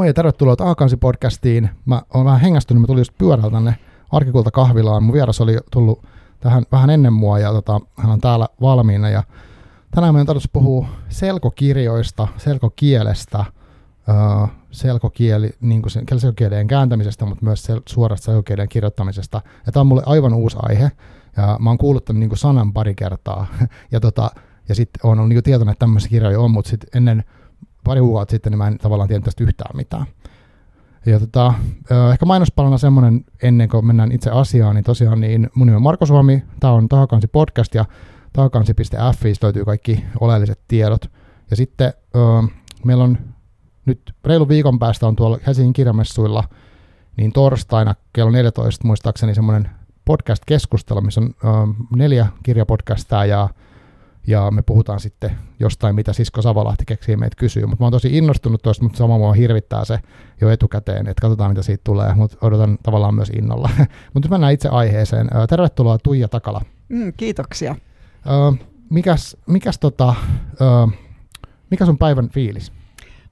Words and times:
Moi 0.00 0.06
ja 0.06 0.14
tervetuloa 0.14 0.56
A-kansi-podcastiin. 0.60 1.68
Mä 1.84 2.02
oon 2.14 2.24
vähän 2.24 2.40
hengästynyt, 2.40 2.80
mä 2.80 2.86
tulin 2.86 3.00
just 3.00 3.18
pyörällä 3.18 3.50
tänne 3.50 3.74
Arkikulta 4.12 4.50
kahvilaan. 4.50 5.02
Mun 5.02 5.12
vieras 5.12 5.40
oli 5.40 5.58
tullut 5.70 6.06
tähän 6.40 6.62
vähän 6.72 6.90
ennen 6.90 7.12
mua 7.12 7.38
ja 7.38 7.52
tota, 7.52 7.80
hän 7.96 8.10
on 8.10 8.20
täällä 8.20 8.48
valmiina. 8.60 9.08
Ja 9.08 9.22
tänään 9.90 10.14
meidän 10.14 10.26
tarvitsisi 10.26 10.50
puhua 10.52 10.88
selkokirjoista, 11.08 12.28
selkokielestä, 12.36 13.44
öö, 14.08 14.16
selkokieli, 14.70 15.50
niin 15.60 15.82
kuin 15.82 15.90
sen, 15.90 16.04
selkokielien 16.16 16.66
kääntämisestä, 16.66 17.26
mutta 17.26 17.44
myös 17.44 17.62
sel, 17.62 17.80
suorasta 17.86 18.24
selkokielien 18.24 18.68
kirjoittamisesta. 18.68 19.40
Ja 19.66 19.72
tämä 19.72 19.80
on 19.80 19.86
mulle 19.86 20.02
aivan 20.06 20.34
uusi 20.34 20.56
aihe. 20.62 20.90
Ja 21.36 21.56
mä 21.60 21.70
oon 21.70 21.78
kuullut 21.78 22.04
tämän 22.04 22.20
niin 22.20 22.36
sanan 22.36 22.72
pari 22.72 22.94
kertaa. 22.94 23.46
ja, 23.92 24.00
tota, 24.00 24.30
ja 24.68 24.74
sitten 24.74 25.00
on 25.04 25.18
ollut 25.18 25.28
niin 25.28 25.42
tietoinen, 25.42 25.72
että 25.72 25.80
tämmöisiä 25.80 26.10
kirjoja 26.10 26.40
on, 26.40 26.50
mutta 26.50 26.70
sitten 26.70 26.88
ennen 26.94 27.24
pari 27.84 28.00
kuukautta 28.00 28.30
sitten, 28.30 28.50
niin 28.50 28.58
mä 28.58 28.68
en 28.68 28.78
tavallaan 28.78 29.08
tiennyt 29.08 29.24
tästä 29.24 29.44
yhtään 29.44 29.76
mitään. 29.76 30.06
Ja 31.06 31.20
tota, 31.20 31.54
ehkä 32.12 32.26
mainospalana 32.26 32.78
semmoinen, 32.78 33.24
ennen 33.42 33.68
kuin 33.68 33.86
mennään 33.86 34.12
itse 34.12 34.30
asiaan, 34.30 34.74
niin 34.74 34.84
tosiaan 34.84 35.20
niin 35.20 35.50
mun 35.54 35.66
nimi 35.66 35.76
on 35.76 35.82
Marko 35.82 36.06
Suomi, 36.06 36.42
tämä 36.60 36.72
on 36.72 36.88
Tahakansi 36.88 37.26
podcast 37.26 37.74
ja 37.74 37.84
tahakansi.fi 38.32 39.34
löytyy 39.42 39.64
kaikki 39.64 40.04
oleelliset 40.20 40.60
tiedot. 40.68 41.10
Ja 41.50 41.56
sitten 41.56 41.92
meillä 42.84 43.04
on 43.04 43.18
nyt 43.86 44.14
reilu 44.24 44.48
viikon 44.48 44.78
päästä 44.78 45.06
on 45.06 45.16
tuolla 45.16 45.38
Helsingin 45.46 45.72
kirjamessuilla, 45.72 46.44
niin 47.16 47.32
torstaina 47.32 47.94
kello 48.12 48.30
14 48.30 48.86
muistaakseni 48.86 49.34
semmoinen 49.34 49.70
podcast-keskustelu, 50.04 51.00
missä 51.00 51.20
on 51.20 51.74
neljä 51.96 52.26
kirjapodcastaa 52.42 53.26
ja 53.26 53.48
ja 54.26 54.50
me 54.50 54.62
puhutaan 54.62 55.00
sitten 55.00 55.30
jostain, 55.60 55.94
mitä 55.94 56.12
Sisko 56.12 56.42
Savolahti 56.42 56.84
keksii 56.84 57.16
meitä 57.16 57.36
kysyä. 57.36 57.66
Mutta 57.66 57.82
mä 57.82 57.86
oon 57.86 57.92
tosi 57.92 58.18
innostunut 58.18 58.62
tuosta, 58.62 58.84
mutta 58.84 58.98
sama 58.98 59.18
mua 59.18 59.32
hirvittää 59.32 59.84
se 59.84 59.98
jo 60.40 60.50
etukäteen, 60.50 61.06
että 61.06 61.20
katsotaan 61.20 61.50
mitä 61.50 61.62
siitä 61.62 61.80
tulee, 61.84 62.14
mutta 62.14 62.36
odotan 62.40 62.78
tavallaan 62.82 63.14
myös 63.14 63.30
innolla. 63.30 63.70
mutta 64.14 64.26
nyt 64.26 64.30
mennään 64.30 64.52
itse 64.52 64.68
aiheeseen. 64.68 65.28
Tervetuloa 65.48 65.98
Tuija 65.98 66.28
Takala. 66.28 66.62
Mm, 66.88 67.12
kiitoksia. 67.16 67.76
mikäs, 68.90 69.36
mikäs, 69.46 69.78
tota, 69.78 70.14
mikä 71.70 71.86
sun 71.86 71.98
päivän 71.98 72.28
fiilis? 72.28 72.72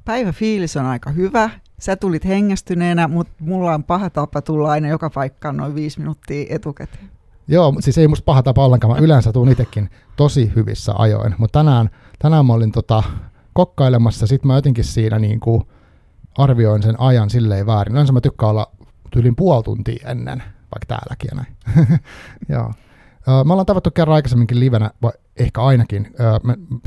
Päivä 0.05 0.33
fiilis 0.33 0.77
on 0.77 0.86
aika 0.86 1.11
hyvä. 1.11 1.50
Sä 1.81 1.97
tulit 1.97 2.25
hengästyneenä, 2.25 3.09
mutta 3.09 3.33
mulla 3.41 3.75
on 3.75 3.84
paha 3.84 4.11
tapa 4.11 4.42
tulla 4.42 4.70
aina 4.70 4.89
joka 4.89 5.11
paikkaan 5.11 5.56
noin 5.56 5.75
viisi 5.75 5.98
minuuttia 5.98 6.47
etukäteen. 6.50 7.18
Joo, 7.49 7.75
siis 7.81 7.99
ei 7.99 8.09
musta 8.09 8.25
paha 8.25 8.43
tapa 8.43 8.65
ollenkaan, 8.65 8.95
mä 8.95 9.05
yleensä 9.05 9.33
tuun 9.33 9.49
itsekin 9.49 9.91
tosi 10.17 10.53
hyvissä 10.57 10.93
ajoin, 10.97 11.35
mutta 11.39 11.59
tänään, 11.59 11.91
tänään 12.19 12.47
mä 12.47 12.53
olin 12.53 12.73
tota, 12.73 13.03
kokkailemassa, 13.53 14.27
sit 14.27 14.45
mä 14.45 14.55
jotenkin 14.55 14.85
siinä 14.85 15.19
niin 15.19 15.41
kuin 15.41 15.63
arvioin 16.39 16.83
sen 16.83 17.01
ajan 17.01 17.31
silleen 17.31 17.67
väärin. 17.67 17.93
Yleensä 17.93 18.13
mä 18.13 18.21
tykkään 18.21 18.51
olla 18.51 18.73
tyylin 19.11 19.37
puoli 19.37 19.63
tuntia 19.63 20.09
ennen, 20.11 20.39
vaikka 20.39 20.87
täälläkin 20.89 21.29
ja 21.31 21.37
näin. 21.37 21.57
Joo. 22.55 22.73
Me 23.45 23.53
ollaan 23.53 23.67
tavattu 23.67 23.91
kerran 23.91 24.15
aikaisemminkin 24.15 24.61
livenä, 24.61 24.91
vai 25.03 25.12
ehkä 25.37 25.62
ainakin. 25.62 26.15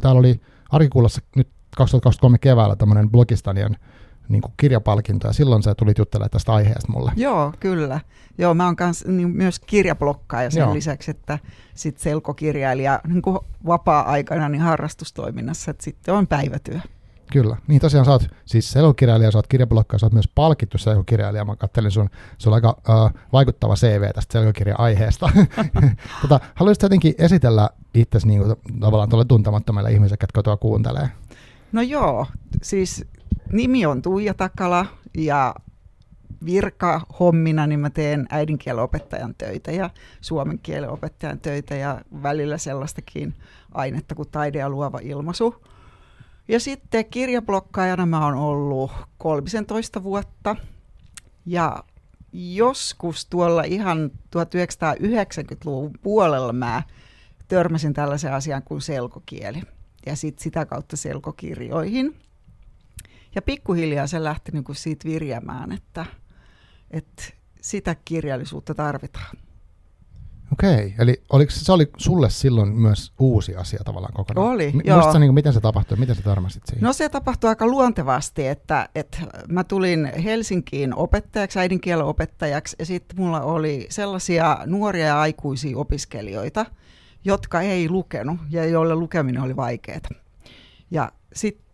Täällä 0.02 0.20
oli 0.20 0.42
Arkikuulossa 0.70 1.22
nyt 1.36 1.48
2023 1.78 2.38
keväällä 2.38 2.76
tämmöinen 2.76 3.10
Blogistanian 3.10 3.78
niin 4.32 4.42
kuin 4.42 4.54
kirjapalkinto, 4.58 5.28
ja 5.28 5.34
silloin 5.34 5.64
sä 5.64 5.76
tulit 5.76 5.98
juttelemaan 5.98 6.30
tästä 6.30 6.54
aiheesta 6.54 6.92
mulle. 6.92 7.12
Joo, 7.16 7.54
kyllä. 7.60 8.00
Joo, 8.38 8.54
mä 8.54 8.66
oon 8.66 8.76
kans, 8.76 9.06
niin 9.06 9.30
myös 9.30 9.60
kirjablokkaaja 9.60 10.52
sen 10.52 10.62
Joo. 10.62 10.74
lisäksi, 10.74 11.12
että 11.12 11.40
sit 11.76 11.98
selkokirjailija 11.98 13.02
niin 13.08 13.22
kuin 13.22 13.40
vapaa-aikana 13.66 14.50
niin 14.50 14.62
harrastustoiminnassa, 14.62 15.72
että 15.72 15.84
sitten 15.84 16.14
on 16.14 16.28
päivätyö. 16.28 16.80
Kyllä. 17.32 17.58
Niin 17.68 17.82
tosiaan 17.82 18.06
sä 18.06 18.12
oot 18.12 18.28
siis 18.46 18.72
selkokirjailija, 18.72 19.32
sä 19.32 19.38
oot 19.38 19.48
kirjablokkaaja, 19.48 20.00
sä 20.00 20.06
oot 20.06 20.14
myös 20.14 20.30
palkittu 20.36 20.78
selkokirjailija. 20.78 21.46
Mä 21.46 21.56
kattelin 21.56 21.92
sun, 21.92 22.10
se 22.38 22.50
on 22.50 22.54
aika 22.54 22.78
uh, 22.90 23.12
vaikuttava 23.34 23.76
CV 23.76 24.12
tästä 24.16 24.34
selkokirja-aiheesta. 24.34 25.30
tota, 26.22 26.40
haluaisitko 26.56 26.86
jotenkin 26.86 27.16
esitellä 27.18 27.70
itsesi 27.94 28.28
niin 28.28 28.42
kuin, 28.44 28.56
tavallaan 28.80 29.10
tuolle 29.10 29.26
tuntemattomille 29.26 29.92
ihmisille, 29.92 30.18
jotka 30.22 30.44
tuo 30.44 30.58
kuuntelee? 30.58 31.10
No 31.72 31.82
joo, 31.82 32.26
siis 32.62 33.06
nimi 33.54 33.86
on 33.86 34.02
Tuija 34.02 34.34
Takala 34.34 34.86
ja 35.18 35.56
virka 36.46 37.02
hommina, 37.20 37.68
niin 37.68 37.80
mä 37.80 37.90
teen 37.90 38.28
äidinkielen 38.30 38.84
opettajan 38.84 39.36
töitä 39.36 39.72
ja 39.72 39.90
suomen 40.22 40.60
kielen 40.60 40.90
opettajan 40.90 41.40
töitä 41.40 41.76
ja 41.76 42.02
välillä 42.24 42.58
sellaistakin 42.58 43.34
ainetta 43.72 44.16
kuin 44.16 44.30
taide 44.32 44.60
ja 44.60 44.70
luova 44.70 45.00
ilmaisu. 45.02 45.56
Ja 46.48 46.60
sitten 46.60 47.06
kirjablokkaajana 47.06 48.06
mä 48.06 48.26
oon 48.26 48.36
ollut 48.36 48.92
13 49.18 50.04
vuotta 50.04 50.56
ja 51.46 51.84
joskus 52.34 53.26
tuolla 53.26 53.64
ihan 53.64 54.12
1990-luvun 54.38 55.92
puolella 56.02 56.54
mä 56.54 56.84
törmäsin 57.48 57.94
tällaisen 57.94 58.34
asian 58.34 58.64
kuin 58.64 58.82
selkokieli 58.82 59.62
ja 60.06 60.16
sitten 60.16 60.44
sitä 60.44 60.66
kautta 60.66 60.98
selkokirjoihin. 60.98 62.16
Ja 63.36 63.42
pikkuhiljaa 63.42 64.08
se 64.08 64.24
lähti 64.24 64.52
niin 64.52 64.64
kuin 64.64 64.76
siitä 64.76 65.10
virjämään, 65.10 65.72
että, 65.72 66.06
että 66.92 67.24
sitä 67.62 67.96
kirjallisuutta 68.06 68.76
tarvitaan. 68.76 69.38
Okei, 70.54 70.96
eli 71.00 71.22
oliko, 71.30 71.52
se 71.52 71.72
oli 71.72 71.90
sulle 71.98 72.30
silloin 72.30 72.70
myös 72.70 73.14
uusi 73.20 73.56
asia 73.56 73.80
tavallaan 73.86 74.14
kokonaan? 74.14 74.48
Oli, 74.48 74.72
M- 74.72 74.80
joo. 74.84 75.14
niin 75.14 75.28
kuin, 75.28 75.34
miten 75.34 75.54
se 75.54 75.60
tapahtui, 75.60 75.98
miten 75.98 76.16
sä 76.16 76.22
törmäsit 76.22 76.64
siihen? 76.66 76.84
No 76.84 76.94
se 76.94 77.10
tapahtui 77.10 77.50
aika 77.50 77.68
luontevasti, 77.68 78.48
että, 78.48 78.90
että 78.96 79.18
mä 79.48 79.64
tulin 79.64 80.12
Helsinkiin 80.24 80.96
opettajaksi, 80.96 81.60
äidinkielen 81.60 82.06
opettajaksi, 82.06 82.76
ja 82.80 82.86
sitten 82.86 83.20
mulla 83.20 83.42
oli 83.42 83.88
sellaisia 83.90 84.60
nuoria 84.66 85.06
ja 85.06 85.22
aikuisia 85.22 85.78
opiskelijoita, 85.78 86.66
jotka 87.26 87.62
ei 87.62 87.90
lukenut 87.90 88.40
ja 88.50 88.66
joille 88.66 88.96
lukeminen 88.96 89.42
oli 89.42 89.56
vaikeaa. 89.56 90.00
Ja 90.92 91.12
sitten 91.34 91.66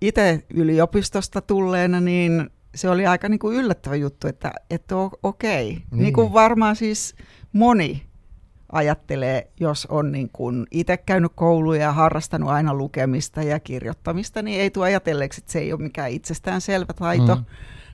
itse 0.00 0.42
yliopistosta 0.54 1.40
tulleena, 1.40 2.00
niin 2.00 2.50
se 2.74 2.90
oli 2.90 3.06
aika 3.06 3.28
niin 3.28 3.38
kuin 3.38 3.56
yllättävä 3.56 3.96
juttu, 3.96 4.28
että, 4.28 4.52
että 4.70 4.94
okei. 5.22 5.68
Niin. 5.70 6.02
niin 6.02 6.12
kuin 6.12 6.32
varmaan 6.32 6.76
siis 6.76 7.14
moni 7.52 8.02
ajattelee, 8.72 9.50
jos 9.60 9.86
on 9.86 10.12
niin 10.12 10.30
kuin 10.32 10.66
itse 10.70 10.96
käynyt 10.96 11.32
kouluja 11.34 11.82
ja 11.82 11.92
harrastanut 11.92 12.50
aina 12.50 12.74
lukemista 12.74 13.42
ja 13.42 13.60
kirjoittamista, 13.60 14.42
niin 14.42 14.60
ei 14.60 14.70
tule 14.70 14.86
ajatelleeksi, 14.86 15.40
että 15.40 15.52
se 15.52 15.58
ei 15.58 15.72
ole 15.72 15.82
mikään 15.82 16.10
itsestäänselvä 16.10 16.92
taito. 16.92 17.36
Mm. 17.36 17.44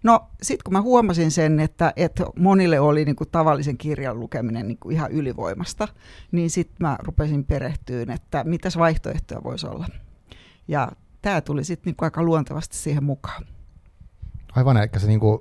No 0.02 0.28
sitten 0.42 0.64
kun 0.64 0.72
mä 0.72 0.80
huomasin 0.80 1.30
sen, 1.30 1.60
että, 1.60 1.92
että 1.96 2.24
monille 2.38 2.80
oli 2.80 3.04
niin 3.04 3.16
kuin 3.16 3.30
tavallisen 3.30 3.78
kirjan 3.78 4.20
lukeminen 4.20 4.68
niin 4.68 4.78
kuin 4.78 4.94
ihan 4.94 5.12
ylivoimasta, 5.12 5.88
niin 6.32 6.50
sitten 6.50 6.76
mä 6.80 6.96
rupesin 7.02 7.44
perehtyyn, 7.44 8.10
että 8.10 8.44
mitäs 8.44 8.78
vaihtoehtoja 8.78 9.44
voisi 9.44 9.66
olla. 9.66 9.86
Ja 10.68 10.92
tämä 11.26 11.40
tuli 11.40 11.64
sitten 11.64 11.90
niin 11.90 12.04
aika 12.04 12.22
luontevasti 12.22 12.76
siihen 12.76 13.04
mukaan. 13.04 13.46
Aivan, 14.56 14.76
eli 14.76 14.88
se 14.96 15.06
niin 15.06 15.20
kuin, 15.20 15.38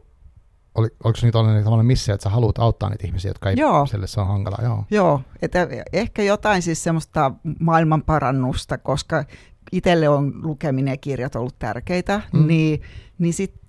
oli, 0.75 0.87
oliko 1.03 1.19
se 1.19 1.25
nyt 1.25 1.33
tällainen 1.33 1.85
missio, 1.85 2.15
että 2.15 2.23
sä 2.23 2.29
haluat 2.29 2.59
auttaa 2.59 2.89
niitä 2.89 3.07
ihmisiä, 3.07 3.29
jotka 3.29 3.49
ei 3.49 3.55
Joo. 3.57 3.85
sille 3.85 4.07
se 4.07 4.21
on 4.21 4.27
hankala? 4.27 4.57
Joo, 4.61 4.85
Joo 4.91 5.21
että 5.41 5.67
ehkä 5.93 6.23
jotain 6.23 6.61
siis 6.61 6.83
semmoista 6.83 7.31
maailmanparannusta, 7.59 8.77
koska 8.77 9.23
itselle 9.71 10.09
on 10.09 10.33
lukeminen 10.43 10.91
ja 10.91 10.97
kirjat 10.97 11.35
ollut 11.35 11.59
tärkeitä, 11.59 12.21
mm. 12.33 12.47
niin, 12.47 12.81
niin 13.17 13.33
sitten 13.33 13.61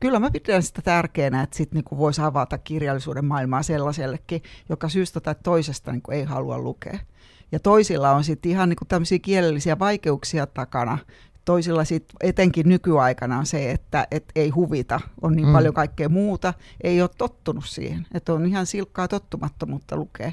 kyllä 0.00 0.18
mä 0.18 0.30
pidän 0.30 0.62
sitä 0.62 0.82
tärkeänä, 0.82 1.42
että 1.42 1.56
sitten 1.56 1.76
niinku 1.76 1.98
voisi 1.98 2.22
avata 2.22 2.58
kirjallisuuden 2.58 3.24
maailmaa 3.24 3.62
sellaisellekin, 3.62 4.42
joka 4.68 4.88
syystä 4.88 5.20
tai 5.20 5.34
toisesta 5.42 5.92
niinku 5.92 6.10
ei 6.10 6.24
halua 6.24 6.58
lukea. 6.58 6.98
Ja 7.52 7.60
toisilla 7.60 8.10
on 8.10 8.24
sitten 8.24 8.50
ihan 8.50 8.68
niinku 8.68 8.84
tämmöisiä 8.84 9.18
kielellisiä 9.18 9.78
vaikeuksia 9.78 10.46
takana. 10.46 10.98
Toisilla 11.50 11.84
sitten 11.84 12.16
etenkin 12.20 12.68
nykyaikana 12.68 13.38
on 13.38 13.46
se, 13.46 13.70
että 13.70 14.06
et 14.10 14.24
ei 14.34 14.48
huvita, 14.50 15.00
on 15.22 15.32
niin 15.32 15.46
mm. 15.46 15.52
paljon 15.52 15.74
kaikkea 15.74 16.08
muuta, 16.08 16.54
ei 16.84 17.02
ole 17.02 17.10
tottunut 17.18 17.64
siihen, 17.66 18.06
että 18.14 18.32
on 18.32 18.46
ihan 18.46 18.66
silkkaa 18.66 19.08
tottumattomuutta 19.08 19.96
lukea. 19.96 20.32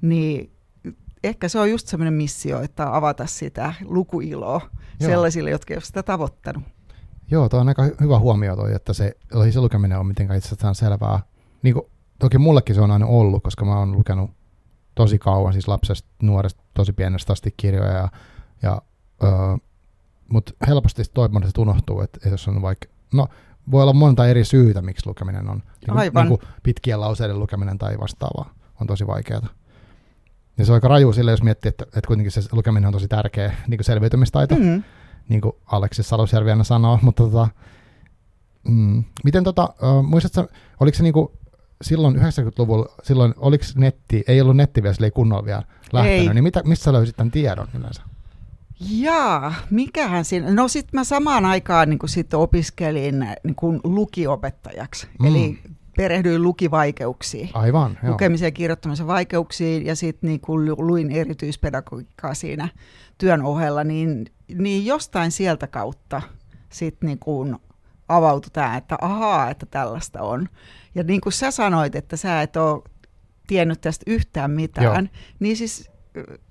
Niin 0.00 0.52
ehkä 1.24 1.48
se 1.48 1.58
on 1.58 1.70
just 1.70 1.86
semmoinen 1.86 2.14
missio, 2.14 2.60
että 2.62 2.96
avata 2.96 3.26
sitä 3.26 3.74
lukuiloa 3.84 4.60
Joo. 5.00 5.10
sellaisille, 5.10 5.50
jotka 5.50 5.74
ei 5.74 5.76
ole 5.76 5.84
sitä 5.84 6.02
tavoittanut. 6.02 6.62
Joo, 7.30 7.48
tuo 7.48 7.60
on 7.60 7.68
aika 7.68 7.82
hyvä 8.00 8.18
huomio 8.18 8.56
toi, 8.56 8.74
että 8.74 8.92
se, 8.92 9.16
se 9.50 9.60
lukeminen 9.60 9.98
on 9.98 10.06
mitenkään 10.06 10.38
itsestään 10.38 10.74
selvää. 10.74 11.20
Niin 11.62 11.74
kuin, 11.74 11.86
toki 12.18 12.38
mullekin 12.38 12.74
se 12.74 12.80
on 12.80 12.90
aina 12.90 13.06
ollut, 13.06 13.42
koska 13.42 13.64
mä 13.64 13.78
oon 13.78 13.92
lukenut 13.92 14.30
tosi 14.94 15.18
kauan, 15.18 15.52
siis 15.52 15.68
lapsesta, 15.68 16.08
nuoresta, 16.22 16.62
tosi 16.74 16.92
pienestä 16.92 17.32
asti 17.32 17.54
kirjoja. 17.56 17.92
Ja, 17.92 18.08
ja, 18.62 18.82
öö, 19.22 19.30
Mutta 20.28 20.52
helposti 20.66 21.02
toivon, 21.14 21.42
että 21.44 21.60
unohtuu, 21.60 22.00
että, 22.00 22.28
jos 22.28 22.48
on 22.48 22.62
vaikka, 22.62 22.86
no 23.12 23.28
voi 23.70 23.82
olla 23.82 23.92
monta 23.92 24.26
eri 24.26 24.44
syytä, 24.44 24.82
miksi 24.82 25.06
lukeminen 25.06 25.48
on, 25.50 25.62
niin 25.86 26.12
kuin, 26.12 26.22
niin 26.22 26.28
kuin 26.28 26.40
pitkien 26.62 27.00
lauseiden 27.00 27.38
lukeminen 27.38 27.78
tai 27.78 27.98
vastaavaa 28.00 28.54
on 28.80 28.86
tosi 28.86 29.06
vaikeaa. 29.06 29.48
Ja 30.58 30.64
se 30.64 30.72
on 30.72 30.74
aika 30.74 30.88
raju 30.88 31.12
sille, 31.12 31.30
jos 31.30 31.42
miettii, 31.42 31.68
että, 31.68 31.84
että 31.84 32.06
kuitenkin 32.06 32.32
se 32.32 32.40
lukeminen 32.52 32.86
on 32.86 32.92
tosi 32.92 33.08
tärkeä 33.08 33.54
niin 33.68 33.78
kuin 33.78 33.84
selviytymistaito. 33.84 34.54
Mm-hmm 34.54 34.82
niin 35.28 35.40
kuin 35.40 35.52
Aleksis 35.66 36.08
Salosjärvi 36.08 36.50
aina 36.50 36.64
sanoo, 36.64 36.98
mutta 37.02 37.22
tota, 37.22 37.48
Mm. 38.68 39.04
Miten 39.24 39.44
tota, 39.44 39.74
uh, 39.82 40.04
muistatko, 40.04 40.52
oliko 40.80 40.96
se 40.96 41.02
niinku 41.02 41.32
silloin 41.82 42.16
90-luvulla, 42.16 42.94
silloin 43.02 43.34
oliko 43.36 43.64
netti, 43.76 44.24
ei 44.28 44.40
ollut 44.40 44.56
netti 44.56 44.82
vielä, 44.82 44.96
ei 45.02 45.10
kunnolla 45.10 45.44
vielä 45.44 45.62
lähtenyt, 45.92 46.28
ei. 46.28 46.34
niin 46.34 46.44
mitä, 46.44 46.62
missä 46.64 46.92
löysit 46.92 47.16
tämän 47.16 47.30
tiedon 47.30 47.68
yleensä? 47.74 48.02
Jaa, 48.80 49.54
mikähän 49.70 50.24
siinä? 50.24 50.54
No 50.54 50.68
sitten 50.68 51.00
mä 51.00 51.04
samaan 51.04 51.44
aikaan 51.44 51.90
niin 51.90 51.98
sit 52.06 52.34
opiskelin 52.34 53.26
niin 53.44 53.54
kuin 53.54 53.80
lukiopettajaksi, 53.84 55.06
mm. 55.20 55.26
eli 55.26 55.58
perehdyin 55.96 56.42
lukivaikeuksiin. 56.42 57.50
Aivan, 57.54 57.98
joo. 58.02 58.12
Lukemisen 58.12 58.46
ja 58.46 58.50
kirjoittamisen 58.50 59.06
vaikeuksiin 59.06 59.86
ja 59.86 59.96
sitten 59.96 60.28
niin 60.28 60.40
luin 60.78 61.10
erityispedagogiikkaa 61.10 62.34
siinä 62.34 62.68
työn 63.18 63.42
ohella, 63.42 63.84
niin, 63.84 64.26
niin 64.54 64.86
jostain 64.86 65.30
sieltä 65.30 65.66
kautta 65.66 66.22
sitten 66.70 67.06
niin 67.06 67.58
avautui 68.08 68.50
tämä, 68.52 68.76
että 68.76 68.98
ahaa, 69.00 69.50
että 69.50 69.66
tällaista 69.66 70.22
on. 70.22 70.48
Ja 70.94 71.02
niin 71.02 71.20
kuin 71.20 71.32
sä 71.32 71.50
sanoit, 71.50 71.94
että 71.94 72.16
sä 72.16 72.42
et 72.42 72.56
ole 72.56 72.82
tiennyt 73.46 73.80
tästä 73.80 74.04
yhtään 74.06 74.50
mitään, 74.50 74.84
Joo. 74.84 75.22
niin 75.40 75.56
siis 75.56 75.90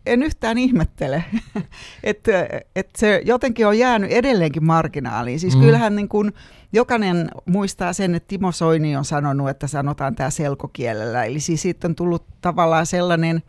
en 0.05 0.23
yhtään 0.23 0.57
ihmettele, 0.57 1.23
että, 2.03 2.31
että 2.75 2.99
se 2.99 3.21
jotenkin 3.25 3.67
on 3.67 3.79
jäänyt 3.79 4.11
edelleenkin 4.11 4.65
marginaaliin. 4.65 5.39
Siis 5.39 5.55
mm. 5.55 5.61
kyllähän 5.61 5.95
niin 5.95 6.09
kuin 6.09 6.33
jokainen 6.73 7.29
muistaa 7.45 7.93
sen, 7.93 8.15
että 8.15 8.27
Timo 8.27 8.51
Soini 8.51 8.95
on 8.95 9.05
sanonut, 9.05 9.49
että 9.49 9.67
sanotaan 9.67 10.15
tämä 10.15 10.29
selkokielellä. 10.29 11.23
Eli 11.23 11.39
siis 11.39 11.61
siitä 11.61 11.87
on 11.87 11.95
tullut 11.95 12.25
tavallaan 12.41 12.85
sellainen 12.85 13.43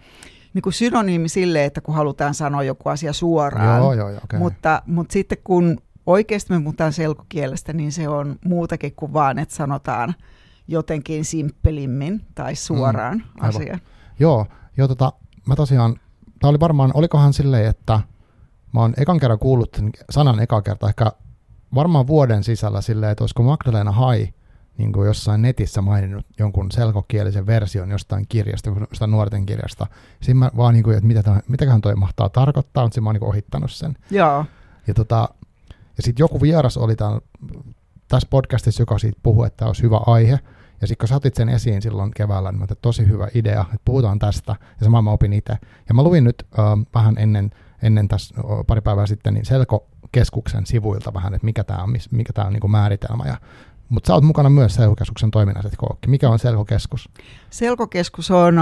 niin 0.54 0.62
kuin 0.62 0.72
synonyymi 0.72 1.28
sille, 1.28 1.64
että 1.64 1.80
kun 1.80 1.94
halutaan 1.94 2.34
sanoa 2.34 2.62
joku 2.62 2.88
asia 2.88 3.12
suoraan. 3.12 3.78
Joo, 3.78 3.92
joo, 3.92 4.20
okay. 4.24 4.38
mutta, 4.38 4.82
mutta 4.86 5.12
sitten 5.12 5.38
kun 5.44 5.78
oikeasti 6.06 6.52
me 6.52 6.60
puhutaan 6.60 6.92
selkokielestä, 6.92 7.72
niin 7.72 7.92
se 7.92 8.08
on 8.08 8.36
muutakin 8.44 8.92
kuin 8.96 9.12
vaan, 9.12 9.38
että 9.38 9.54
sanotaan 9.54 10.14
jotenkin 10.68 11.24
simppelimmin 11.24 12.20
tai 12.34 12.54
suoraan 12.54 13.18
mm, 13.18 13.48
asia. 13.48 13.78
Joo, 14.18 14.46
joo 14.76 14.88
tota, 14.88 15.12
mä 15.46 15.56
tosiaan, 15.56 15.96
tämä 16.44 16.50
oli 16.50 16.60
varmaan, 16.60 16.90
olikohan 16.94 17.32
silleen, 17.32 17.66
että 17.66 18.00
mä 18.72 18.80
oon 18.80 18.94
ekan 18.96 19.20
kerran 19.20 19.38
kuullut 19.38 19.74
sen 19.76 19.90
sanan 20.10 20.40
eka 20.40 20.62
kerta, 20.62 20.88
ehkä 20.88 21.12
varmaan 21.74 22.06
vuoden 22.06 22.44
sisällä 22.44 22.80
silleen, 22.80 23.12
että 23.12 23.24
olisiko 23.24 23.42
Magdalena 23.42 23.92
Hai 23.92 24.28
niin 24.78 24.92
kuin 24.92 25.06
jossain 25.06 25.42
netissä 25.42 25.82
maininnut 25.82 26.26
jonkun 26.38 26.70
selkokielisen 26.70 27.46
version 27.46 27.90
jostain 27.90 28.26
kirjasta, 28.28 28.70
jostain 28.90 29.10
nuorten 29.10 29.46
kirjasta. 29.46 29.86
Siinä 30.20 30.38
mä 30.38 30.50
vaan, 30.56 30.74
niin 30.74 30.84
kuin, 30.84 30.96
että 30.96 31.06
mitä 31.06 31.22
tämä, 31.22 31.40
mitäköhän 31.48 31.80
toi 31.80 31.94
mahtaa 31.94 32.28
tarkoittaa, 32.28 32.84
mutta 32.84 33.00
mä 33.00 33.08
oon 33.08 33.14
niin 33.14 33.24
ohittanut 33.24 33.70
sen. 33.70 33.96
Joo. 34.10 34.44
Ja, 34.86 34.94
tota, 34.94 35.28
ja 35.96 36.02
sitten 36.02 36.22
joku 36.22 36.40
vieras 36.40 36.76
oli 36.76 36.96
tämän, 36.96 37.20
tässä 38.08 38.28
podcastissa, 38.30 38.82
joka 38.82 38.98
siitä 38.98 39.20
puhui, 39.22 39.46
että 39.46 39.56
tämä 39.56 39.68
olisi 39.68 39.82
hyvä 39.82 40.00
aihe. 40.06 40.38
Ja 40.84 40.88
sitten 40.88 41.02
kun 41.02 41.08
sä 41.08 41.16
otit 41.16 41.34
sen 41.34 41.48
esiin 41.48 41.82
silloin 41.82 42.10
keväällä, 42.16 42.52
niin 42.52 42.58
mä 42.58 42.64
että 42.64 42.74
tosi 42.82 43.08
hyvä 43.08 43.28
idea, 43.34 43.60
että 43.60 43.82
puhutaan 43.84 44.18
tästä. 44.18 44.56
Ja 44.80 44.84
sama 44.84 45.02
mä 45.02 45.10
opin 45.10 45.32
itse. 45.32 45.58
Ja 45.88 45.94
mä 45.94 46.02
luin 46.02 46.24
nyt 46.24 46.46
äh, 46.58 46.64
vähän 46.94 47.14
ennen, 47.18 47.50
ennen 47.82 48.08
tässä 48.08 48.34
pari 48.66 48.80
päivää 48.80 49.06
sitten 49.06 49.34
niin 49.34 49.44
Selko-keskuksen 49.44 50.66
sivuilta 50.66 51.14
vähän, 51.14 51.34
että 51.34 51.44
mikä 51.44 51.64
tämä 51.64 51.82
on, 51.82 51.94
mikä 52.10 52.32
tää 52.32 52.46
on 52.46 52.52
niin 52.52 52.70
määritelmä. 52.70 53.24
Ja 53.26 53.36
mutta 53.88 54.06
sä 54.06 54.14
oot 54.14 54.24
mukana 54.24 54.50
myös 54.50 54.74
Selkokeskuksen 54.74 55.30
toiminnassa, 55.30 55.70
Kookki. 55.76 56.08
Mikä 56.08 56.28
on 56.28 56.38
Selkokeskus? 56.38 57.08
Selkokeskus 57.50 58.30
on 58.30 58.54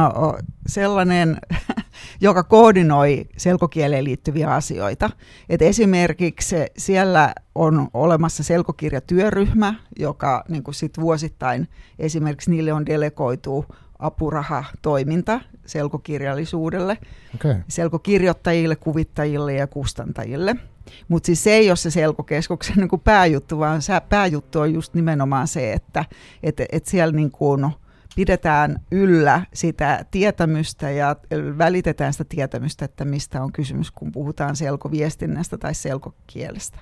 sellainen, 0.67 1.37
joka 2.21 2.43
koordinoi 2.43 3.27
selkokieleen 3.37 4.05
liittyviä 4.05 4.51
asioita. 4.51 5.11
Et 5.49 5.63
esimerkiksi 5.63 6.57
siellä 6.77 7.33
on 7.55 7.89
olemassa 7.95 8.43
selkokirjatyöryhmä, 8.43 9.75
joka 9.99 10.45
niin 10.49 10.63
sit 10.71 11.01
vuosittain 11.01 11.69
esimerkiksi 11.99 12.51
niille 12.51 12.73
on 12.73 12.87
delegoitu 12.87 13.67
apurahatoiminta 13.99 15.41
selkokirjallisuudelle, 15.67 16.99
okay. 17.35 17.55
selkokirjoittajille, 17.69 18.77
kuvittajille 18.77 19.55
ja 19.55 19.67
kustantajille– 19.67 20.57
mutta 21.09 21.27
siis 21.27 21.45
se 21.45 21.53
ei 21.53 21.71
ole 21.71 21.77
se 21.77 21.91
selkokeskuksen 21.91 22.77
niin 22.77 22.89
kuin 22.89 23.01
pääjuttu, 23.01 23.59
vaan 23.59 23.83
se 23.83 24.01
pääjuttu 24.09 24.61
on 24.61 24.75
just 24.75 24.95
nimenomaan 24.95 25.49
se, 25.49 25.73
että 25.73 26.05
et, 26.43 26.61
et 26.73 26.87
siellä 26.87 27.13
niin 27.13 27.31
kuin 27.31 27.71
pidetään 28.17 28.81
yllä 28.91 29.47
sitä 29.55 30.05
tietämystä 30.11 30.91
ja 30.91 31.17
välitetään 31.59 32.13
sitä 32.13 32.25
tietämystä, 32.29 32.85
että 32.85 33.05
mistä 33.05 33.43
on 33.43 33.53
kysymys, 33.53 33.91
kun 33.91 34.13
puhutaan 34.13 34.57
selkoviestinnästä 34.57 35.59
tai 35.59 35.75
selkokielestä. 35.75 36.79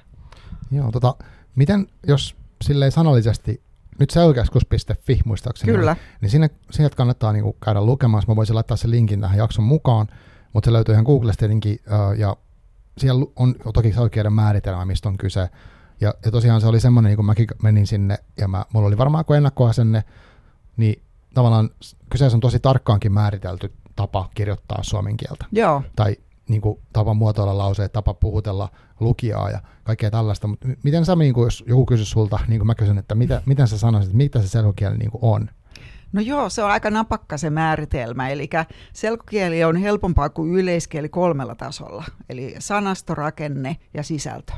Joo, 0.70 0.92
tota, 0.92 1.14
miten 1.56 1.86
jos 2.06 2.36
silleen 2.64 2.92
sanallisesti 2.92 3.62
nyt 3.98 4.10
selkokeskus.fi 4.10 5.20
muistaakseni, 5.24 5.72
Kyllä. 5.72 5.96
niin 6.20 6.30
sinne, 6.30 6.50
sinne 6.70 6.90
kannattaa 6.90 7.32
niin 7.32 7.44
käydä 7.64 7.80
lukemaan. 7.84 8.22
Mä 8.28 8.36
voisin 8.36 8.54
laittaa 8.54 8.76
sen 8.76 8.90
linkin 8.90 9.20
tähän 9.20 9.38
jakson 9.38 9.64
mukaan, 9.64 10.06
mutta 10.52 10.68
se 10.68 10.72
löytyy 10.72 10.92
ihan 10.92 11.04
Googlesta 11.04 11.38
tietenkin, 11.38 11.78
ja 12.16 12.36
siellä 12.98 13.26
on 13.36 13.54
toki 13.74 13.94
oikeuden 13.98 14.32
määritelmä, 14.32 14.84
mistä 14.84 15.08
on 15.08 15.18
kyse. 15.18 15.48
Ja, 16.00 16.14
ja 16.24 16.30
tosiaan 16.30 16.60
se 16.60 16.66
oli 16.66 16.80
semmoinen, 16.80 17.10
niin 17.10 17.16
kun 17.16 17.26
mäkin 17.26 17.46
menin 17.62 17.86
sinne, 17.86 18.18
ja 18.36 18.48
mä, 18.48 18.64
mulla 18.72 18.86
oli 18.86 18.98
varmaan 18.98 19.24
kuin 19.24 19.36
ennakkoasenne, 19.36 20.04
niin 20.76 21.02
tavallaan 21.34 21.70
kyseessä 22.10 22.36
on 22.36 22.40
tosi 22.40 22.60
tarkkaankin 22.60 23.12
määritelty 23.12 23.72
tapa 23.96 24.28
kirjoittaa 24.34 24.82
suomen 24.82 25.16
kieltä. 25.16 25.44
Joo. 25.52 25.82
Tai 25.96 26.16
niin 26.48 26.60
kuin, 26.60 26.78
tapa 26.92 27.14
muotoilla 27.14 27.58
lauseet, 27.58 27.92
tapa 27.92 28.14
puhutella 28.14 28.68
lukijaa 29.00 29.50
ja 29.50 29.60
kaikkea 29.84 30.10
tällaista. 30.10 30.46
Mutta 30.46 30.68
miten 30.82 31.04
sä, 31.04 31.16
niin 31.16 31.34
kuin, 31.34 31.44
jos 31.44 31.64
joku 31.66 31.86
kysyisi 31.86 32.10
sulta, 32.10 32.38
niin 32.48 32.58
kuin 32.58 32.66
mä 32.66 32.74
kysyn, 32.74 32.98
että 32.98 33.14
mitä, 33.14 33.42
miten 33.46 33.68
sä 33.68 33.78
sanoisit, 33.78 34.12
mitä 34.12 34.40
se 34.40 34.48
selkokieli 34.48 34.96
niin 34.96 35.10
kuin 35.10 35.24
on? 35.24 35.50
No 36.12 36.20
joo, 36.20 36.48
se 36.48 36.62
on 36.62 36.70
aika 36.70 36.90
napakka 36.90 37.38
se 37.38 37.50
määritelmä. 37.50 38.28
Eli 38.28 38.50
selkokieli 38.92 39.64
on 39.64 39.76
helpompaa 39.76 40.28
kuin 40.28 40.54
yleiskieli 40.54 41.08
kolmella 41.08 41.54
tasolla. 41.54 42.04
Eli 42.28 42.54
sanasto, 42.58 43.14
rakenne 43.14 43.76
ja 43.94 44.02
sisältö. 44.02 44.52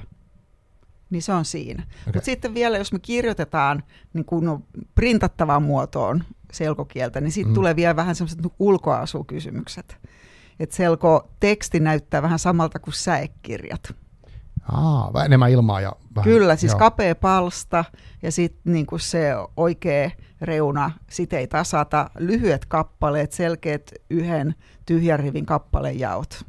Niin 1.10 1.22
se 1.22 1.32
on 1.32 1.44
siinä. 1.44 1.82
Okay. 1.82 1.96
Mutta 2.06 2.24
sitten 2.24 2.54
vielä, 2.54 2.78
jos 2.78 2.92
me 2.92 2.98
kirjoitetaan 2.98 3.82
niin 4.12 4.24
kun 4.24 4.66
printattavaan 4.94 5.62
muotoon 5.62 6.24
selkokieltä, 6.52 7.20
niin 7.20 7.32
sitten 7.32 7.50
mm. 7.50 7.54
tulee 7.54 7.76
vielä 7.76 7.96
vähän 7.96 8.14
semmoiset 8.14 8.40
ulkoasukysymykset. 8.58 9.98
Että 10.60 10.76
selko-teksti 10.76 11.80
näyttää 11.80 12.22
vähän 12.22 12.38
samalta 12.38 12.78
kuin 12.78 12.94
säekirjat. 12.94 13.94
Aa, 14.72 15.24
enemmän 15.24 15.50
ilmaa 15.50 15.80
ja 15.80 15.92
vähän. 16.16 16.24
Kyllä, 16.24 16.56
siis 16.56 16.72
joo. 16.72 16.78
kapea 16.78 17.14
palsta 17.14 17.84
ja 18.22 18.32
sitten 18.32 18.72
niinku 18.72 18.98
se 18.98 19.32
oikea 19.56 20.10
reuna, 20.40 20.90
sit 21.10 21.32
ei 21.32 21.46
tasata, 21.46 22.10
lyhyet 22.18 22.66
kappaleet, 22.66 23.32
selkeät 23.32 23.92
yhden 24.10 24.54
tyhjän 24.86 25.20
rivin 25.20 25.46
kappalejaot. 25.46 26.44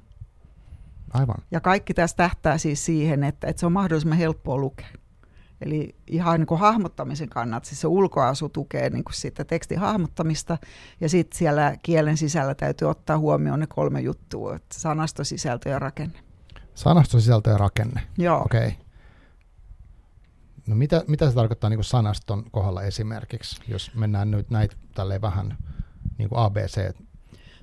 Aivan. 1.13 1.35
Ja 1.51 1.61
kaikki 1.61 1.93
tässä 1.93 2.17
tähtää 2.17 2.57
siis 2.57 2.85
siihen, 2.85 3.23
että, 3.23 3.47
että 3.47 3.59
se 3.59 3.65
on 3.65 3.71
mahdollisimman 3.71 4.17
helppoa 4.17 4.57
lukea. 4.57 4.87
Eli 5.61 5.95
ihan 6.07 6.39
niin 6.39 6.47
kuin 6.47 6.59
hahmottamisen 6.59 7.29
kannalta, 7.29 7.67
siis 7.67 7.81
se 7.81 7.87
ulkoasu 7.87 8.49
tukee 8.49 8.89
niin 8.89 9.03
kuin 9.03 9.13
sitä 9.13 9.45
tekstin 9.45 9.79
hahmottamista, 9.79 10.57
ja 11.01 11.09
sitten 11.09 11.37
siellä 11.37 11.75
kielen 11.83 12.17
sisällä 12.17 12.55
täytyy 12.55 12.89
ottaa 12.89 13.17
huomioon 13.17 13.59
ne 13.59 13.67
kolme 13.67 14.01
juttua, 14.01 14.55
että 14.55 14.79
sanasto, 14.79 15.23
sisältö 15.23 15.69
ja 15.69 15.79
rakenne. 15.79 16.19
Sanasto, 16.75 17.19
sisältö 17.19 17.49
ja 17.49 17.57
rakenne. 17.57 18.01
Joo. 18.17 18.41
Okei. 18.41 18.67
Okay. 18.67 18.83
No 20.67 20.75
mitä, 20.75 21.03
mitä 21.07 21.29
se 21.29 21.35
tarkoittaa 21.35 21.69
niin 21.69 21.77
kuin 21.77 21.85
sanaston 21.85 22.43
kohdalla 22.51 22.81
esimerkiksi, 22.81 23.61
jos 23.67 23.91
mennään 23.95 24.31
nyt 24.31 24.49
näitä 24.49 24.75
tälleen 24.95 25.21
vähän 25.21 25.57
niin 26.17 26.29
kuin 26.29 26.39
ABC? 26.39 26.93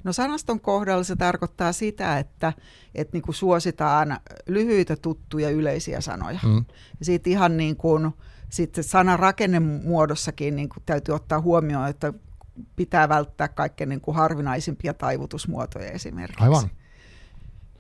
No 0.04 0.12
sanaston 0.12 0.60
kohdalla 0.60 1.04
se 1.04 1.16
tarkoittaa 1.16 1.72
sitä, 1.72 2.18
että, 2.18 2.52
että 2.94 3.16
niin 3.16 3.22
kuin 3.22 3.34
suositaan 3.34 4.20
lyhyitä, 4.46 4.96
tuttuja, 4.96 5.50
yleisiä 5.50 6.00
sanoja. 6.00 6.40
Mm. 6.44 6.64
Ja 6.98 7.04
siitä 7.04 7.30
ihan 7.30 7.56
niin 7.56 7.76
kuin, 7.76 8.10
sitten 8.48 8.84
sanan 8.84 9.18
rakennemuodossakin 9.18 10.56
niin 10.56 10.68
kuin 10.68 10.82
täytyy 10.86 11.14
ottaa 11.14 11.40
huomioon, 11.40 11.88
että 11.88 12.12
pitää 12.76 13.08
välttää 13.08 13.48
kaikkein 13.48 13.90
niin 13.90 14.00
kuin 14.00 14.16
harvinaisimpia 14.16 14.94
taivutusmuotoja 14.94 15.90
esimerkiksi. 15.90 16.44
Aivan. 16.44 16.70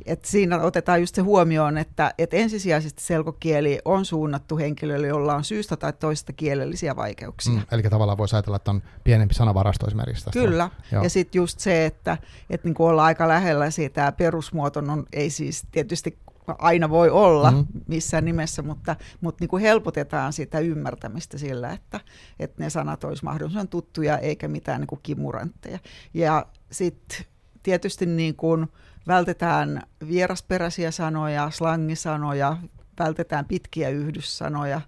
Et 0.06 0.24
siinä 0.24 0.60
otetaan 0.60 1.00
just 1.00 1.14
se 1.14 1.22
huomioon, 1.22 1.78
että 1.78 2.14
et 2.18 2.34
ensisijaisesti 2.34 3.02
selkokieli 3.02 3.78
on 3.84 4.04
suunnattu 4.04 4.58
henkilöille, 4.58 5.06
jolla 5.06 5.34
on 5.34 5.44
syystä 5.44 5.76
tai 5.76 5.92
toista 5.92 6.32
kielellisiä 6.32 6.96
vaikeuksia. 6.96 7.52
Mm, 7.52 7.62
eli 7.72 7.82
tavallaan 7.82 8.18
voisi 8.18 8.36
ajatella, 8.36 8.56
että 8.56 8.70
on 8.70 8.82
pienempi 9.04 9.34
sanavarasto 9.34 9.86
esimerkiksi. 9.86 10.24
Tästä. 10.24 10.40
Kyllä, 10.40 10.70
Joo. 10.92 11.02
ja 11.02 11.10
sitten 11.10 11.38
just 11.38 11.60
se, 11.60 11.86
että 11.86 12.18
et 12.50 12.64
niinku 12.64 12.84
ollaan 12.84 13.06
aika 13.06 13.28
lähellä 13.28 13.70
siitä 13.70 14.12
perusmuoto, 14.12 14.80
on, 14.80 15.06
ei 15.12 15.30
siis 15.30 15.66
tietysti 15.72 16.18
aina 16.58 16.90
voi 16.90 17.10
olla 17.10 17.50
mm. 17.50 17.66
missään 17.86 18.24
nimessä, 18.24 18.62
mutta, 18.62 18.96
mutta 19.20 19.42
niin 19.42 19.48
kuin 19.48 19.62
helpotetaan 19.62 20.32
sitä 20.32 20.58
ymmärtämistä 20.58 21.38
sillä, 21.38 21.72
että, 21.72 22.00
että 22.38 22.62
ne 22.62 22.70
sanat 22.70 23.04
olisi 23.04 23.24
mahdollisimman 23.24 23.68
tuttuja 23.68 24.18
eikä 24.18 24.48
mitään 24.48 24.80
niin 24.80 24.88
kuin 24.88 25.00
kimurantteja. 25.02 25.78
Ja 26.14 26.46
sitten 26.70 27.26
tietysti 27.62 28.06
niin 28.06 28.36
kuin, 28.36 28.66
vältetään 29.06 29.82
vierasperäisiä 30.08 30.90
sanoja, 30.90 31.50
slangisanoja, 31.50 32.56
vältetään 32.98 33.44
pitkiä 33.44 33.88
yhdyssanoja, 33.88 34.80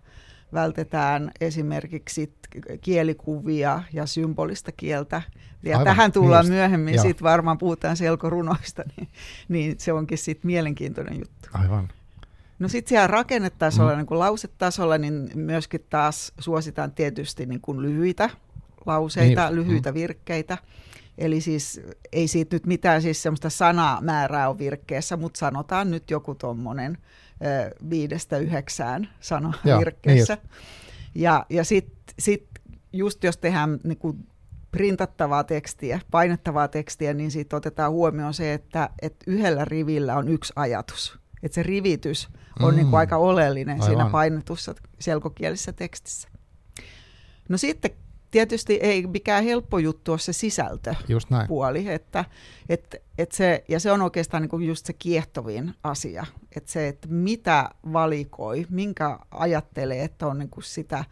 vältetään 0.52 1.30
esimerkiksi 1.40 2.32
kielikuvia 2.80 3.82
ja 3.92 4.06
symbolista 4.06 4.72
kieltä. 4.72 5.22
Ja 5.62 5.78
Aivan, 5.78 5.84
tähän 5.84 6.12
tullaan 6.12 6.44
niin 6.44 6.54
myöhemmin, 6.54 6.94
Joo. 6.94 7.02
sitten 7.02 7.24
varmaan 7.24 7.58
puhutaan 7.58 7.96
selkorunoista, 7.96 8.82
niin, 8.96 9.08
niin 9.48 9.74
se 9.78 9.92
onkin 9.92 10.18
sitten 10.18 10.46
mielenkiintoinen 10.46 11.18
juttu. 11.18 11.48
Aivan. 11.52 11.88
No 12.58 12.68
sitten 12.68 12.88
siellä 12.88 13.06
rakennetasolla, 13.06 13.90
mm. 13.90 13.96
niin 13.96 14.06
kuin 14.06 14.18
lausetasolla, 14.18 14.98
niin 14.98 15.30
myöskin 15.34 15.84
taas 15.90 16.32
suositaan 16.38 16.92
tietysti 16.92 17.46
niin 17.46 17.60
kuin 17.60 17.82
lyhyitä 17.82 18.30
lauseita, 18.86 19.46
Niin, 19.46 19.56
lyhyitä 19.56 19.90
mm. 19.90 19.94
virkkeitä. 19.94 20.58
Eli 21.22 21.40
siis 21.40 21.80
ei 22.12 22.28
siitä 22.28 22.56
nyt 22.56 22.66
mitään 22.66 23.02
siis 23.02 23.22
semmoista 23.22 23.50
sanamäärää 23.50 24.48
on 24.48 24.58
virkkeessä, 24.58 25.16
mutta 25.16 25.38
sanotaan 25.38 25.90
nyt 25.90 26.10
joku 26.10 26.34
tuommoinen 26.34 26.98
viidestä 27.90 28.38
yhdeksään 28.38 29.08
sana 29.20 29.52
Joo, 29.64 29.78
virkkeessä. 29.78 30.38
ja 31.14 31.46
ja 31.50 31.64
sitten 31.64 32.14
sit 32.18 32.46
just 32.92 33.24
jos 33.24 33.36
tehdään 33.36 33.78
niin 33.84 33.98
kuin 33.98 34.26
printattavaa 34.72 35.44
tekstiä, 35.44 36.00
painettavaa 36.10 36.68
tekstiä, 36.68 37.14
niin 37.14 37.30
sitten 37.30 37.56
otetaan 37.56 37.92
huomioon 37.92 38.34
se, 38.34 38.52
että, 38.54 38.90
että 39.02 39.24
yhdellä 39.26 39.64
rivillä 39.64 40.16
on 40.16 40.28
yksi 40.28 40.52
ajatus. 40.56 41.18
Että 41.42 41.54
se 41.54 41.62
rivitys 41.62 42.28
on 42.60 42.74
Mm. 42.74 42.76
niin 42.76 42.86
kuin 42.90 42.98
aika 42.98 43.16
oleellinen 43.16 43.74
Aivan. 43.74 43.86
siinä 43.86 44.10
painetussa 44.10 44.74
selkokielisessä 44.98 45.72
tekstissä. 45.72 46.28
No 47.48 47.58
sitten 47.58 47.90
tietysti 48.32 48.74
ei 48.82 49.06
mikään 49.06 49.44
helppo 49.44 49.78
juttu 49.78 50.12
ole 50.12 50.18
se 50.18 50.32
sisältö 50.32 50.94
Just 51.08 51.30
näin. 51.30 51.48
puoli, 51.48 51.88
että, 51.88 52.24
että, 52.68 52.98
että 53.18 53.36
se, 53.36 53.64
ja 53.68 53.80
se 53.80 53.92
on 53.92 54.02
oikeastaan 54.02 54.42
niin 54.42 54.66
just 54.66 54.86
se 54.86 54.92
kiehtovin 54.92 55.74
asia, 55.82 56.26
että 56.56 56.72
se, 56.72 56.88
että 56.88 57.08
mitä 57.08 57.70
valikoi, 57.92 58.66
minkä 58.70 59.18
ajattelee, 59.30 60.04
että 60.04 60.26
on 60.26 60.38
niin 60.38 60.50
sitä 60.62 61.04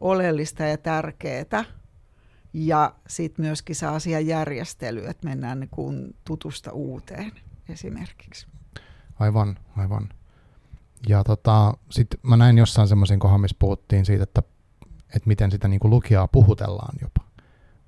oleellista 0.00 0.64
ja 0.64 0.78
tärkeää, 0.78 1.64
ja 2.52 2.94
sitten 3.08 3.44
myöskin 3.44 3.76
se 3.76 3.86
asian 3.86 4.26
järjestely, 4.26 5.06
että 5.06 5.28
mennään 5.28 5.60
niin 5.60 5.70
kuin 5.70 6.16
tutusta 6.24 6.72
uuteen 6.72 7.32
esimerkiksi. 7.68 8.46
Aivan, 9.18 9.58
aivan. 9.76 10.08
Ja 11.08 11.24
tota, 11.24 11.74
sitten 11.90 12.20
mä 12.22 12.36
näin 12.36 12.58
jossain 12.58 12.88
semmoisen 12.88 13.18
kohan, 13.18 13.40
missä 13.40 13.56
puhuttiin 13.58 14.04
siitä, 14.04 14.22
että, 14.22 14.42
että 15.08 15.28
miten 15.28 15.50
sitä 15.50 15.68
niin 15.68 15.80
kuin 15.80 15.90
lukijaa 15.90 16.28
puhutellaan 16.28 16.94
jopa. 17.02 17.20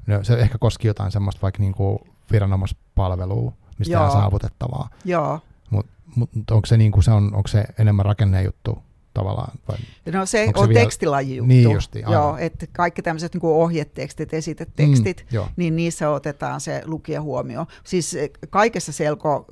No, 0.07 0.25
se 0.25 0.35
ehkä 0.35 0.59
koski 0.59 0.87
jotain 0.89 1.13
semmoista 1.13 1.43
vaikka 1.43 1.61
niin 1.63 1.75
kuin 1.75 1.99
viranomaispalvelua, 2.33 3.53
mistä 3.79 3.95
Joo. 3.95 4.05
on 4.05 4.11
saavutettavaa. 4.11 4.91
Joo, 5.05 5.41
Mutta 5.71 5.93
mut, 6.15 6.31
onko, 6.51 6.67
se 6.67 6.77
niin 6.77 6.93
kuin 6.93 7.03
se 7.03 7.11
on, 7.11 7.25
onko 7.35 7.49
se 7.49 7.65
enemmän 7.79 8.05
rakennejuttu 8.07 8.79
tavallaan? 9.15 9.59
Vai? 9.69 9.79
No 10.13 10.27
se 10.27 10.45
Onko 10.47 10.59
se 10.61 10.63
on 10.63 10.69
vielä- 10.69 10.81
tekstilaji 10.81 11.37
juttu. 11.37 11.47
Niin 11.49 11.69
aivan. 11.97 12.13
Joo, 12.13 12.37
että 12.37 12.67
kaikki 12.73 13.03
tämmöiset 13.03 13.35
niin 13.35 13.41
ohjetekstit, 13.45 14.35
esitetekstit, 14.35 15.27
Mm, 15.33 15.39
niin 15.57 15.77
niissä 15.77 16.11
otetaan 16.11 16.61
se 16.61 16.83
lukija 16.85 17.23
huomioon. 17.23 17.67
Siis 17.85 18.15
eh, 18.15 18.31
kaikessa 18.51 18.93
selko 18.93 19.47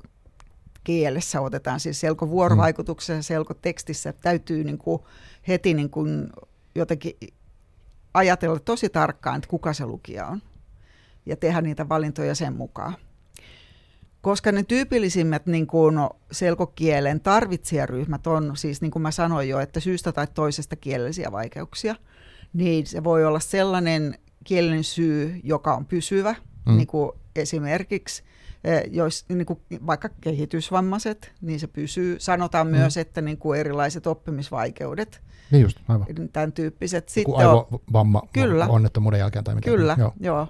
kielessä 0.84 1.40
otetaan, 1.40 1.80
siis 1.80 2.00
selkovuorovaikutuksessa, 2.00 3.22
selkotekstissä 3.22 4.12
täytyy 4.12 4.64
niin 4.64 4.78
kuin 4.78 5.02
heti 5.48 5.74
niin 5.74 5.90
kuin 5.90 6.30
jotenkin 6.74 7.12
ajatella 8.16 8.58
tosi 8.58 8.88
tarkkaan, 8.88 9.36
että 9.36 9.48
kuka 9.48 9.72
se 9.72 9.86
lukija 9.86 10.26
on 10.26 10.42
ja 11.26 11.36
tehdä 11.36 11.60
niitä 11.60 11.88
valintoja 11.88 12.34
sen 12.34 12.56
mukaan. 12.56 12.96
Koska 14.20 14.52
ne 14.52 14.62
tyypillisimmät 14.62 15.46
niin 15.46 15.66
kuin 15.66 15.94
selkokielen 16.32 17.20
tarvitsijaryhmät 17.20 18.26
on, 18.26 18.56
siis 18.56 18.80
niin 18.80 18.90
kuin 18.90 19.02
mä 19.02 19.10
sanoin 19.10 19.48
jo, 19.48 19.60
että 19.60 19.80
syystä 19.80 20.12
tai 20.12 20.26
toisesta 20.34 20.76
kielellisiä 20.76 21.32
vaikeuksia, 21.32 21.94
niin 22.52 22.86
se 22.86 23.04
voi 23.04 23.24
olla 23.24 23.40
sellainen 23.40 24.18
kielellinen 24.44 24.84
syy, 24.84 25.40
joka 25.44 25.74
on 25.74 25.86
pysyvä, 25.86 26.34
Mm. 26.66 26.76
niin 26.76 26.86
kuin 26.86 27.12
esimerkiksi 27.36 28.22
eh, 28.64 28.82
jos, 28.90 29.24
niin 29.28 29.46
kuin 29.46 29.60
vaikka 29.86 30.08
kehitysvammaiset, 30.20 31.32
niin 31.40 31.60
se 31.60 31.66
pysyy. 31.66 32.16
Sanotaan 32.18 32.66
mm. 32.66 32.70
myös, 32.70 32.96
että 32.96 33.20
niin 33.20 33.38
kuin 33.38 33.60
erilaiset 33.60 34.06
oppimisvaikeudet, 34.06 35.22
Niin 35.50 35.62
just, 35.62 35.78
aivan. 35.88 36.06
tämän 36.32 36.52
tyyppiset. 36.52 37.04
Joku 37.16 37.30
Sitten 37.30 37.48
on- 37.48 37.66
aivovamma 37.66 38.22
Kyllä. 38.32 38.66
onnettomuuden 38.66 39.20
jälkeen 39.20 39.44
tai 39.44 39.54
mitä. 39.54 39.64
Kyllä, 39.70 39.96
Joo. 39.98 40.12
joo. 40.20 40.48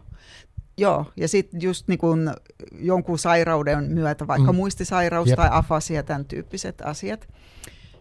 joo. 0.79 1.05
Ja 1.17 1.29
sitten 1.29 1.63
just 1.63 1.89
niin 1.89 1.99
kun 1.99 2.35
jonkun 2.79 3.19
sairauden 3.19 3.85
myötä, 3.85 4.27
vaikka 4.27 4.53
Mm. 4.53 4.57
muistisairaus 4.57 5.29
Jep. 5.29 5.37
tai 5.37 5.49
afasia, 5.53 6.03
tämän 6.03 6.25
tyyppiset 6.25 6.83
asiat. 6.85 7.29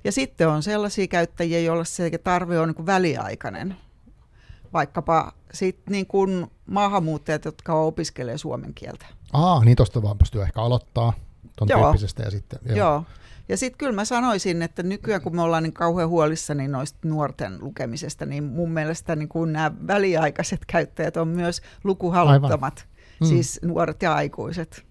Ja 0.04 0.12
sitten 0.12 0.48
on 0.50 0.64
sellaisia 0.64 1.08
käyttäjiä, 1.08 1.60
joilla 1.60 1.84
se 1.84 2.12
tarve 2.24 2.60
on 2.60 2.74
niin 2.78 2.86
väliaikainen. 2.86 3.76
Vaikkapa 4.74 5.32
sit 5.54 5.80
niin 5.90 6.06
kuin 6.08 6.48
maahanmuuttajat, 6.66 7.46
jotka 7.46 7.74
opiskelee 7.74 8.38
suomen 8.38 8.74
kieltä. 8.74 9.06
Aa, 9.34 9.64
niin 9.66 9.76
tosta 9.76 10.02
vaan 10.02 10.18
pystyy 10.18 10.42
ehkä 10.42 10.62
aloittaa 10.62 11.14
Joo. 11.70 11.82
tyyppisestä 11.82 12.24
ja 12.24 12.32
sitten. 12.32 12.60
Joo. 12.66 12.78
Joo. 12.78 13.04
Ja 13.50 13.58
sitten 13.58 13.78
kyllä 13.78 13.92
mä 13.94 14.06
sanoisin, 14.06 14.62
että 14.62 14.84
nykyään 14.84 15.22
kun 15.22 15.36
me 15.36 15.42
ollaan 15.42 15.64
niin 15.64 15.74
kauhean 15.74 16.10
huolissani 16.10 16.68
noista 16.68 17.00
nuorten 17.04 17.58
lukemisesta, 17.62 18.26
niin 18.26 18.44
mun 18.44 18.72
mielestä 18.72 19.16
niin 19.16 19.30
kuin 19.30 19.54
nämä 19.54 19.72
väliaikaiset 19.88 20.60
käyttäjät 20.68 21.18
on 21.18 21.28
myös 21.28 21.62
lukuhaluttomat, 21.84 22.88
Mm. 23.22 23.28
siis 23.28 23.60
nuoret 23.64 24.02
ja 24.02 24.14
aikuiset. 24.16 24.86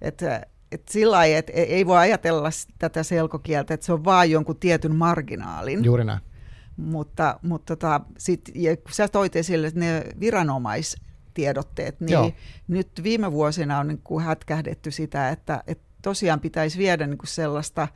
Että 0.00 0.46
et 0.72 0.88
sillä 0.90 1.16
lailla, 1.16 1.38
että 1.38 1.52
ei 1.52 1.86
voi 1.86 1.98
ajatella 1.98 2.48
tätä 2.78 3.02
selkokieltä, 3.02 3.74
että 3.74 3.86
se 3.86 3.92
on 3.92 4.04
vain 4.04 4.30
jonkun 4.30 4.56
tietyn 4.56 4.96
marginaalin. 4.96 5.84
Juuri 5.84 6.04
näin. 6.04 6.20
Mutta, 6.76 7.40
mutta 7.42 7.76
tota, 7.76 8.00
sit, 8.18 8.50
ja 8.54 8.76
kun 8.76 8.92
sä 8.92 9.08
toit 9.08 9.36
esille 9.36 9.72
ne 9.74 10.04
viranomaistiedotteet, 10.20 12.00
niin 12.00 12.10
Joo. 12.12 12.22
Joo. 12.22 12.32
nyt 12.68 12.88
viime 13.02 13.32
vuosina 13.32 13.78
on 13.78 13.88
niin 13.88 14.00
kuin 14.04 14.24
hätkähdetty 14.24 14.90
sitä, 14.90 15.28
että, 15.28 15.62
että 15.66 15.85
tosiaan 16.06 16.40
pitäisi 16.40 16.78
viedä 16.78 17.06
niin 17.06 17.18
kuin 17.18 17.28
sellaista 17.28 17.88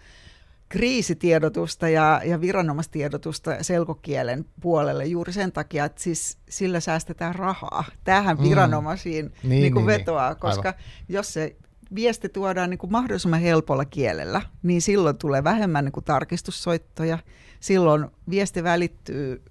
kriisitiedotusta 0.68 1.88
ja, 1.88 2.20
ja 2.24 2.40
viranomaistiedotusta 2.40 3.62
selkokielen 3.62 4.44
puolelle 4.60 5.04
juuri 5.06 5.32
sen 5.32 5.52
takia, 5.52 5.84
että 5.84 6.02
siis 6.02 6.38
sillä 6.48 6.80
säästetään 6.80 7.34
rahaa 7.34 7.84
tähän 8.04 8.36
Mm. 8.36 8.42
viranomaisiin 8.48 9.24
Niin, 9.26 9.50
niin, 9.50 9.62
niin 9.62 9.72
kuin 9.72 9.86
niin, 9.86 9.98
vetoaa, 9.98 10.30
niin. 10.30 10.40
koska 10.40 10.68
Aivan. 10.68 10.82
jos 11.08 11.32
se 11.32 11.56
viesti 11.94 12.28
tuodaan 12.28 12.70
niin 12.70 12.78
kuin 12.78 12.92
mahdollisimman 12.92 13.40
helpolla 13.40 13.84
kielellä, 13.84 14.42
niin 14.62 14.82
silloin 14.82 15.18
tulee 15.18 15.44
vähemmän 15.44 15.84
niin 15.84 15.92
kuin 15.92 16.04
tarkistussoittoja, 16.04 17.18
silloin 17.60 18.06
viesti 18.30 18.64
välittyy 18.64 19.42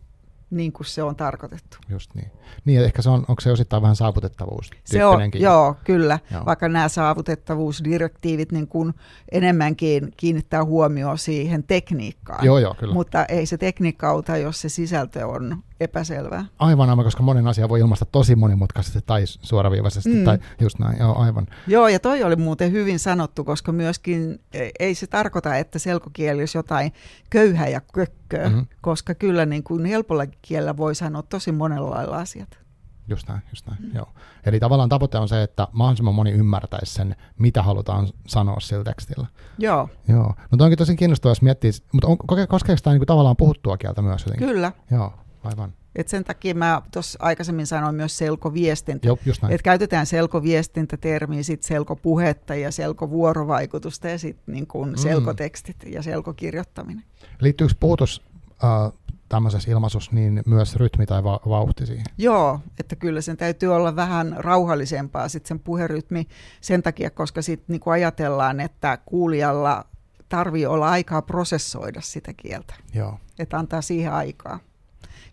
niin 0.50 0.74
kuin 0.74 0.88
se 0.88 1.03
on 1.03 1.15
tarkoitettu. 1.15 1.77
Just 1.89 2.15
niin. 2.15 2.32
Niin, 2.65 2.84
ehkä 2.84 3.01
se 3.01 3.10
on, 3.10 3.25
onko 3.27 3.41
se 3.41 3.51
osittain 3.51 3.82
vähän 3.82 3.96
saavutettavuus 3.96 4.70
Se 4.86 5.06
on, 5.06 5.22
joo, 5.34 5.75
kyllä. 5.84 6.20
Joo. 6.32 6.46
Vaikka 6.46 6.70
nämä 6.70 6.89
saavutettavuusdirektiivit 6.89 8.51
niin 8.51 8.68
kuin 8.68 8.94
enemmänkin 9.32 10.13
kiinnittää 10.18 10.65
huomioon 10.65 11.18
siihen 11.18 11.63
tekniikkaan. 11.63 12.46
Joo, 12.46 12.60
joo, 12.60 12.74
kyllä. 12.74 12.94
Mutta 12.94 13.25
ei 13.25 13.46
se 13.46 13.58
tekniikka 13.58 14.10
auta, 14.10 14.38
jos 14.38 14.62
se 14.62 14.70
sisältö 14.70 15.27
on 15.27 15.63
epäselvää. 15.80 16.46
Aivan, 16.60 16.90
aivan, 16.90 17.06
koska 17.06 17.24
monen 17.24 17.48
asia 17.48 17.70
voi 17.70 17.80
ilmaista 17.80 18.06
tosi 18.06 18.36
monimutkaisesti 18.36 19.00
tai 19.06 19.22
suoraviivaisesti, 19.26 20.10
mm. 20.10 20.24
Tai 20.24 20.40
just 20.62 20.80
näin, 20.80 21.00
joo, 21.00 21.20
aivan. 21.20 21.48
Joo, 21.68 21.88
ja 21.88 22.00
toi 22.00 22.24
oli 22.24 22.36
muuten 22.36 22.72
hyvin 22.72 23.00
sanottu, 23.00 23.44
koska 23.44 23.72
myöskin 23.72 24.40
e- 24.54 24.70
ei 24.80 24.96
se 24.96 25.08
tarkoita, 25.08 25.56
että 25.56 25.80
selkokieli 25.80 26.40
olisi 26.42 26.58
jotain 26.58 26.94
köyhää 27.30 27.68
ja 27.68 27.82
kökköä, 27.94 28.46
Mhm. 28.46 28.54
mm-hmm. 28.56 28.68
koska 28.82 29.16
kyllä 29.16 29.46
niin 29.46 29.64
kuin 29.64 29.86
helpolla 29.86 30.26
kielellä 30.42 30.78
voi 30.78 30.96
sanoa 30.96 31.22
tosi 31.24 31.52
monella 31.52 31.90
lailla 31.90 32.18
asiat. 32.18 32.60
Just 33.08 33.28
näin, 33.28 33.42
just 33.50 33.68
näin, 33.68 33.82
mm. 33.82 33.96
joo. 33.96 34.08
Eli 34.46 34.60
tavallaan 34.60 34.90
tavoite 34.90 35.18
on 35.18 35.28
se, 35.30 35.44
että 35.44 35.68
mahdollisimman 35.72 36.16
moni 36.16 36.32
ymmärtäisi 36.32 36.94
sen, 36.94 37.16
mitä 37.40 37.64
halutaan 37.64 38.08
sanoa 38.28 38.60
sillä 38.60 38.84
tekstillä. 38.84 39.28
Joo, 39.58 39.90
Joo. 40.08 40.34
No 40.52 40.58
toi 40.58 40.66
onkin 40.66 40.78
tosi 40.78 40.96
kiinnostavaa, 40.96 41.32
jos 41.32 41.42
miettii, 41.42 41.72
mutta 41.94 42.08
on, 42.08 42.18
koskeeko 42.50 42.80
tämä 42.84 42.94
niinku 42.94 43.06
tavallaan 43.06 43.38
puhuttua 43.38 43.78
kieltä 43.78 44.02
myös 44.02 44.22
jotenkin? 44.26 44.48
kyllä. 44.48 44.72
Joo, 44.92 45.14
aivan. 45.43 45.74
Et 45.96 46.08
sen 46.08 46.24
takia 46.24 46.55
mä 46.55 46.81
tuossa 46.93 47.19
aikaisemmin 47.22 47.67
sanoin 47.67 47.96
myös 47.96 48.17
selkoviestintä. 48.17 49.08
Joo, 49.08 49.17
just 49.25 49.41
näin. 49.41 49.53
Et 49.53 49.62
käytetään 49.62 50.05
selkoviestintätermiä, 50.05 51.43
sitten 51.43 51.67
selkopuhetta 51.67 52.55
ja 52.55 52.72
selkovuorovaikutusta 52.72 54.08
ja 54.08 54.19
sitten 54.19 54.53
niin 54.53 54.67
kuin 54.67 54.89
Mm. 54.89 54.96
selkotekstit 54.98 55.75
ja 55.86 56.03
selkokirjoittaminen. 56.03 57.03
Liittyykö 57.41 57.74
puhutus 57.79 58.22
äh, 58.63 58.91
tämmöisessä 59.29 59.72
ilmaisussa 59.72 60.12
niin 60.13 60.43
myös 60.46 60.75
rytmi 60.75 61.05
tai 61.05 61.24
va- 61.24 61.39
vauhti 61.50 61.86
siihen? 61.86 62.05
Joo, 62.17 62.60
että 62.79 62.96
kyllä 62.96 63.22
sen 63.22 63.38
täytyy 63.38 63.75
olla 63.75 63.96
vähän 63.96 64.36
rauhallisempaa 64.38 65.29
sitten 65.29 65.48
sen 65.48 65.60
puherytmi 65.60 66.27
sen 66.62 66.84
takia, 66.84 67.10
koska 67.10 67.41
sitten 67.41 67.74
niin 67.74 67.81
ajatellaan, 67.93 68.60
että 68.60 68.98
kuulijalla 69.05 69.86
tarvii 70.29 70.65
olla 70.65 70.89
aikaa 70.89 71.22
prosessoida 71.22 72.01
sitä 72.01 72.34
kieltä, 72.34 72.74
Joo. 72.93 73.19
että 73.39 73.58
antaa 73.58 73.81
siihen 73.81 74.13
aikaa. 74.13 74.60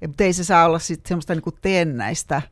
Ja, 0.00 0.08
mutta 0.08 0.24
ei 0.24 0.32
se 0.32 0.44
saa 0.44 0.66
olla 0.66 0.78
sitten 0.78 1.08
semmoista 1.08 1.34
niin 1.34 1.42
kuin 1.42 1.56
teennäistä, 1.60 2.42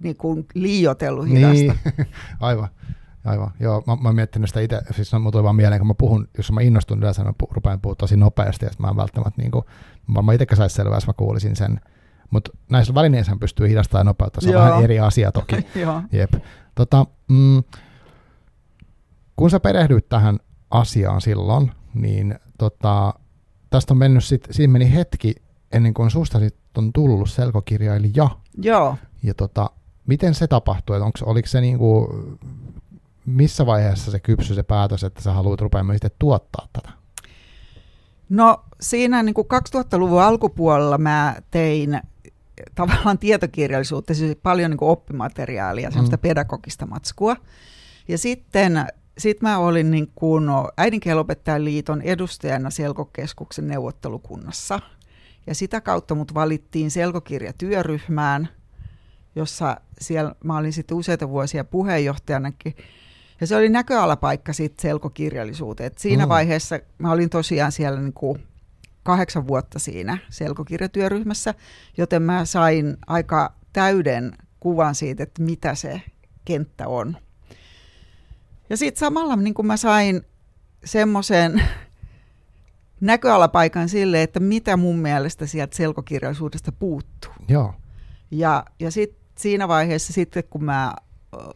niin 0.00 0.16
kuin 0.16 0.46
liioitellut 0.54 1.28
hidasta. 1.28 1.74
Niin, 1.96 2.06
aivan. 2.40 2.68
Aivan, 3.24 3.50
joo. 3.60 3.82
Mä, 3.86 3.96
mä 3.96 4.08
oon 4.08 4.14
miettinyt 4.14 4.48
sitä 4.48 4.60
itse, 4.60 4.80
siis 4.90 5.12
mä 5.12 5.30
tuli 5.30 5.42
vaan 5.42 5.56
mieleen, 5.56 5.80
kun 5.80 5.86
mä 5.86 5.94
puhun, 5.98 6.28
jos 6.36 6.52
mä 6.52 6.60
innostun 6.60 6.98
yleensä, 6.98 7.24
mä 7.24 7.32
pu, 7.38 7.48
rupean 7.50 7.80
puhua 7.80 7.94
tosi 7.94 8.16
nopeasti, 8.16 8.66
ja 8.66 8.70
mä 8.78 8.88
en 8.88 8.96
välttämättä, 8.96 9.42
niin 9.42 9.50
kuin, 9.50 9.64
mä 10.06 10.14
varmaan 10.14 10.34
itsekään 10.34 10.56
saisi 10.56 10.74
selvää, 10.74 10.96
jos 10.96 11.06
mä 11.06 11.12
kuulisin 11.12 11.56
sen. 11.56 11.80
Mutta 12.30 12.50
näissä 12.70 12.94
välineissa 12.94 13.36
pystyy 13.40 13.68
hidastamaan 13.68 14.00
ja 14.00 14.04
nopeuttaa, 14.04 14.40
se 14.40 14.48
on 14.48 14.52
Joo. 14.52 14.64
vähän 14.64 14.84
eri 14.84 15.00
asia 15.00 15.32
toki. 15.32 15.56
Joo. 15.80 16.02
Jep. 16.12 16.32
Tota, 16.74 17.06
mm, 17.28 17.62
kun 19.36 19.50
sä 19.50 19.60
perehdyit 19.60 20.08
tähän 20.08 20.38
asiaan 20.70 21.20
silloin, 21.20 21.72
niin 21.94 22.38
tota, 22.58 23.14
tästä 23.70 23.94
on 23.94 23.98
mennyt 23.98 24.24
sit, 24.24 24.48
siinä 24.50 24.72
meni 24.72 24.94
hetki 24.94 25.34
ennen 25.72 25.94
kuin 25.94 26.10
susta 26.10 26.38
sit 26.38 26.56
on 26.78 26.92
tullut 26.92 27.30
selkokirjailija. 27.30 28.30
Joo. 28.62 28.96
Ja 29.22 29.34
tota, 29.34 29.70
miten 30.06 30.34
se 30.34 30.46
tapahtui? 30.46 30.96
Et 30.96 31.02
Onks, 31.02 31.22
oliko 31.22 31.48
se 31.48 31.60
niinku, 31.60 32.08
missä 33.26 33.66
vaiheessa 33.66 34.10
se 34.10 34.20
kypsy 34.20 34.54
se 34.54 34.62
päätös, 34.62 35.04
että 35.04 35.22
sä 35.22 35.32
haluat 35.32 35.60
rupeamaan 35.60 35.94
sitten 35.94 36.10
tuottaa 36.18 36.68
tätä? 36.72 36.88
No 38.28 38.64
siinä 38.80 39.22
niin 39.22 39.34
kuin 39.34 39.46
2000-luvun 39.76 40.22
alkupuolella 40.22 40.98
mä 40.98 41.36
tein 41.50 42.00
tavallaan 42.74 43.18
tietokirjallisuutta, 43.18 44.14
siis 44.14 44.36
paljon 44.42 44.70
niin 44.70 44.78
kuin 44.78 44.90
oppimateriaalia, 44.90 45.90
semmoista 45.90 46.16
Mm. 46.16 46.20
pedagogista 46.20 46.86
matskua. 46.86 47.36
Ja 48.08 48.18
sitten 48.18 48.86
sit 49.18 49.42
mä 49.42 49.58
olin 49.58 49.90
niin 49.90 50.12
kuin 50.14 50.44
äidinkielenopettajan 50.76 51.64
liiton 51.64 52.02
edustajana 52.02 52.70
Selkokeskuksen 52.70 53.68
neuvottelukunnassa. 53.68 54.80
Ja 55.46 55.54
sitä 55.54 55.80
kautta 55.80 56.14
mut 56.14 56.34
valittiin 56.34 56.90
selkokirjatyöryhmään, 56.90 58.48
jossa 59.36 59.80
siellä 60.00 60.34
mä 60.44 60.56
olin 60.58 60.72
sitten 60.72 60.96
useita 60.96 61.28
vuosia 61.28 61.64
puheenjohtajanakin. 61.64 62.76
Ja 63.40 63.46
se 63.46 63.56
oli 63.56 63.68
näköalapaikka 63.68 64.52
sitten 64.52 64.82
selkokirjallisuuteen. 64.82 65.86
Et 65.86 65.98
siinä 65.98 66.26
Mm. 66.26 66.28
vaiheessa 66.28 66.80
mä 66.98 67.12
olin 67.12 67.30
tosiaan 67.30 67.72
siellä 67.72 68.00
niin 68.00 68.12
kuin 68.12 68.46
kahdeksan 69.02 69.46
vuotta 69.46 69.78
siinä 69.78 70.18
selkokirjatyöryhmässä, 70.30 71.54
joten 71.96 72.22
mä 72.22 72.44
sain 72.44 72.96
aika 73.06 73.52
täyden 73.72 74.32
kuvan 74.60 74.94
siitä, 74.94 75.22
että 75.22 75.42
mitä 75.42 75.74
se 75.74 76.02
kenttä 76.44 76.88
on. 76.88 77.16
Ja 78.70 78.76
sitten 78.76 79.00
samalla 79.00 79.36
niin 79.36 79.54
kuin 79.54 79.66
mä 79.66 79.76
sain 79.76 80.22
semmoisen 80.84 81.62
näköalapaikan 83.02 83.88
sille, 83.88 84.22
että 84.22 84.40
mitä 84.40 84.76
mun 84.76 84.98
mielestä 84.98 85.46
sieltä 85.46 85.76
selkokirjallisuudesta 85.76 86.72
puuttuu. 86.72 87.32
Joo, 87.48 87.74
Ja, 88.30 88.64
ja 88.80 88.90
sitten 88.90 89.22
siinä 89.38 89.68
vaiheessa 89.68 90.12
sitten, 90.12 90.44
kun 90.50 90.64
mä 90.64 90.94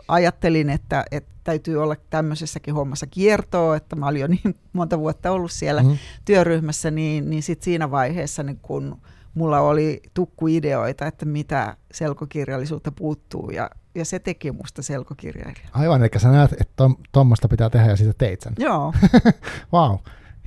ajattelin, 0.09 0.71
että, 0.71 1.05
että 1.11 1.31
täytyy 1.45 1.83
olla 1.83 1.97
tämmöisessäkin 2.11 2.75
hommassa 2.75 3.07
kiertoa, 3.07 3.77
että 3.77 3.97
mä 3.97 4.07
olin 4.07 4.21
jo 4.21 4.27
niin 4.27 4.57
monta 4.73 4.99
vuotta 4.99 5.31
ollut 5.31 5.53
siellä 5.53 5.83
mm. 5.83 5.97
työryhmässä, 6.25 6.91
niin, 6.91 7.31
niin 7.31 7.43
sitten 7.43 7.65
siinä 7.65 7.91
vaiheessa, 7.91 8.43
niin 8.43 8.59
kun 8.63 9.01
mulla 9.35 9.61
oli 9.61 10.03
tukkuideoita, 10.15 11.07
että 11.07 11.27
mitä 11.27 11.77
selkokirjallisuutta 11.93 12.93
puuttuu, 12.93 13.51
ja, 13.51 13.71
ja 13.95 14.05
se 14.05 14.19
teki 14.19 14.53
musta 14.53 14.83
selkokirjailija. 14.83 15.69
aivan, 15.73 16.03
eli 16.03 16.11
sä 16.17 16.31
näet, 16.31 16.53
että 16.53 16.73
tom, 16.77 16.97
tuommoista 17.13 17.49
pitää 17.49 17.71
tehdä 17.71 17.91
ja 17.91 17.97
sitten 17.97 18.15
teit 18.19 18.41
sen. 18.41 18.53
Joo, 18.59 18.93
Vau, 19.73 19.89
wow, 19.89 19.99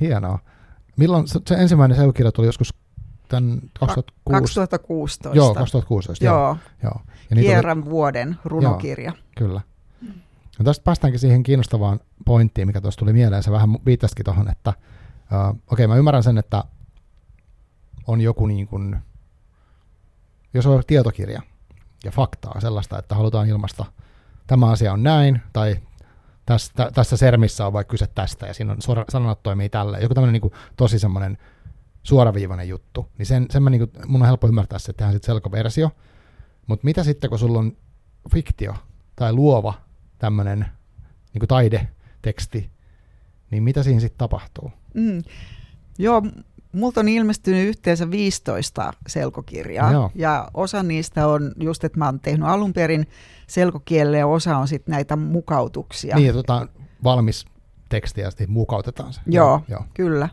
hienoa. 0.01 0.39
Milloin 1.00 1.27
se, 1.27 1.39
se 1.48 1.56
ensimmäinen 1.56 1.98
selkokirja 1.98 2.32
tuli 2.32 2.48
joskus 2.48 2.74
tämän 3.27 3.62
2006? 3.79 4.32
2016. 4.32 5.38
Joo, 5.38 5.53
2016. 5.53 6.25
Joo, 6.25 6.38
Joo, 6.38 6.58
joo. 6.84 7.02
Ja 7.06 7.36
oli, 7.36 7.41
Kierran 7.41 7.86
vuoden 7.86 8.38
runokirja. 8.45 9.13
kyllä. 9.38 9.62
No 10.60 10.65
tästä 10.65 10.84
päästäänkin 10.84 11.19
siihen 11.19 11.43
kiinnostavaan 11.43 12.00
pointtiin, 12.26 12.67
mikä 12.67 12.82
tuossa 12.82 12.97
tuli 13.00 13.13
mieleen. 13.13 13.43
Se 13.43 13.52
vähän 13.52 13.78
viittasikin 13.86 14.26
tuohon, 14.26 14.50
että 14.52 14.69
uh, 14.69 15.50
okei, 15.50 15.60
okay, 15.67 15.88
mä 15.88 15.95
ymmärrän 15.95 16.24
sen, 16.24 16.38
että 16.38 16.63
on 18.08 18.21
joku 18.21 18.47
niin 18.47 18.67
kuin, 18.67 18.97
jos 20.54 20.65
on 20.65 20.84
tietokirja 20.88 21.41
ja 22.04 22.12
faktaa 22.12 22.62
sellaista, 22.62 23.00
että 23.00 23.15
halutaan 23.15 23.47
ilmaista, 23.47 23.86
tämä 24.47 24.71
asia 24.71 24.93
on 24.93 25.04
näin, 25.04 25.41
tai 25.54 25.78
tästä, 26.50 26.92
tässä 26.94 27.18
sermissä 27.18 27.68
on 27.68 27.74
vaikka 27.74 27.92
kyse 27.92 28.08
tästä, 28.08 28.48
ja 28.48 28.54
siinä 28.54 28.72
on 28.72 28.82
suora, 28.82 29.06
sanat 29.10 29.44
toimii 29.44 29.70
tällä. 29.70 29.98
Joku 29.98 30.14
tämmöinen 30.14 30.42
niin 30.42 30.52
tosi 30.76 31.00
semmoinen 31.00 31.38
suoraviivainen 32.04 32.70
juttu, 32.70 33.08
niin 33.18 33.26
sen, 33.26 33.46
sen 33.50 33.64
mä, 33.64 33.70
niin 33.70 33.90
kuin, 33.90 34.08
mun 34.08 34.22
on 34.22 34.28
helppo 34.28 34.48
ymmärtää 34.48 34.80
se, 34.80 34.92
että 34.92 34.98
tehdään 34.98 35.14
sitten 35.14 35.26
selkoversio. 35.34 35.92
Mutta 36.68 36.86
mitä 36.86 37.04
sitten, 37.04 37.30
kun 37.30 37.40
sulla 37.40 37.60
on 37.60 37.78
fiktio 38.34 38.76
tai 39.16 39.34
luova 39.34 39.74
tämmöinen 40.20 40.66
niin 41.34 41.48
taideteksti, 41.48 42.72
niin 43.52 43.64
mitä 43.64 43.84
siinä 43.84 44.00
sitten 44.00 44.18
tapahtuu? 44.18 44.72
Mm. 44.94 45.24
Joo, 45.98 46.22
multa 46.71 46.99
on 46.99 47.10
ilmestynyt 47.10 47.67
yhteensä 47.67 48.12
15 48.12 48.93
selkokirjaa, 49.08 49.91
Joo. 49.91 50.12
ja 50.15 50.47
osa 50.53 50.84
niistä 50.84 51.27
on 51.27 51.51
just, 51.60 51.84
että 51.84 51.99
mä 51.99 52.05
oon 52.05 52.19
tehnyt 52.19 52.47
alun 52.47 52.73
perin 52.73 53.08
selkokielelle, 53.47 54.17
ja 54.17 54.27
osa 54.27 54.58
on 54.58 54.67
sitten 54.67 54.93
näitä 54.93 55.15
mukautuksia. 55.15 56.15
Niin, 56.15 56.32
otetaan 56.32 56.69
valmis 57.03 57.45
teksti 57.89 58.21
ja 58.21 58.29
sitten 58.32 58.51
mukautetaan 58.51 59.13
se. 59.13 59.21
Joo. 59.25 59.62
Joo. 59.67 59.86
Kyllä. 59.93 60.29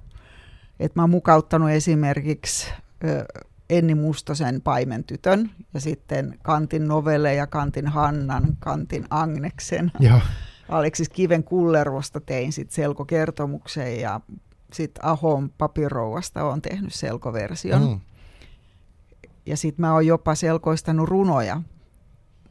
Et 0.81 0.97
mä 0.97 1.03
oon 1.03 1.11
mukauttanut 1.11 1.71
esimerkiksi 1.71 2.73
ö, 3.05 3.25
Enni 3.71 3.95
Mustosen 3.95 4.61
Paimentytön, 4.61 5.51
ja 5.75 5.81
sitten 5.81 6.39
Kantin 6.43 6.89
Novelle 6.89 7.35
ja 7.35 7.47
Kantin 7.47 7.87
Hannan, 7.87 8.57
Kantin 8.59 9.07
Agneksen. 9.11 9.93
Joo. 10.01 10.21
Aleksis 10.69 11.09
Kiven 11.09 11.45
Kullervosta 11.45 12.21
tein 12.21 12.53
sitten 12.53 12.75
selkokertomuksen, 12.75 14.01
ja 14.01 14.21
sitten 14.77 15.05
Ahon 15.05 15.51
papirouvasta 15.59 16.45
on 16.45 16.63
tehnyt 16.63 16.95
selkoversion. 16.95 17.83
Mm. 17.83 18.01
Ja 19.47 19.57
sitten 19.57 19.81
mä 19.87 19.93
oon 19.93 20.07
jopa 20.07 20.35
selkoistanut 20.35 21.09
runoja, 21.09 21.63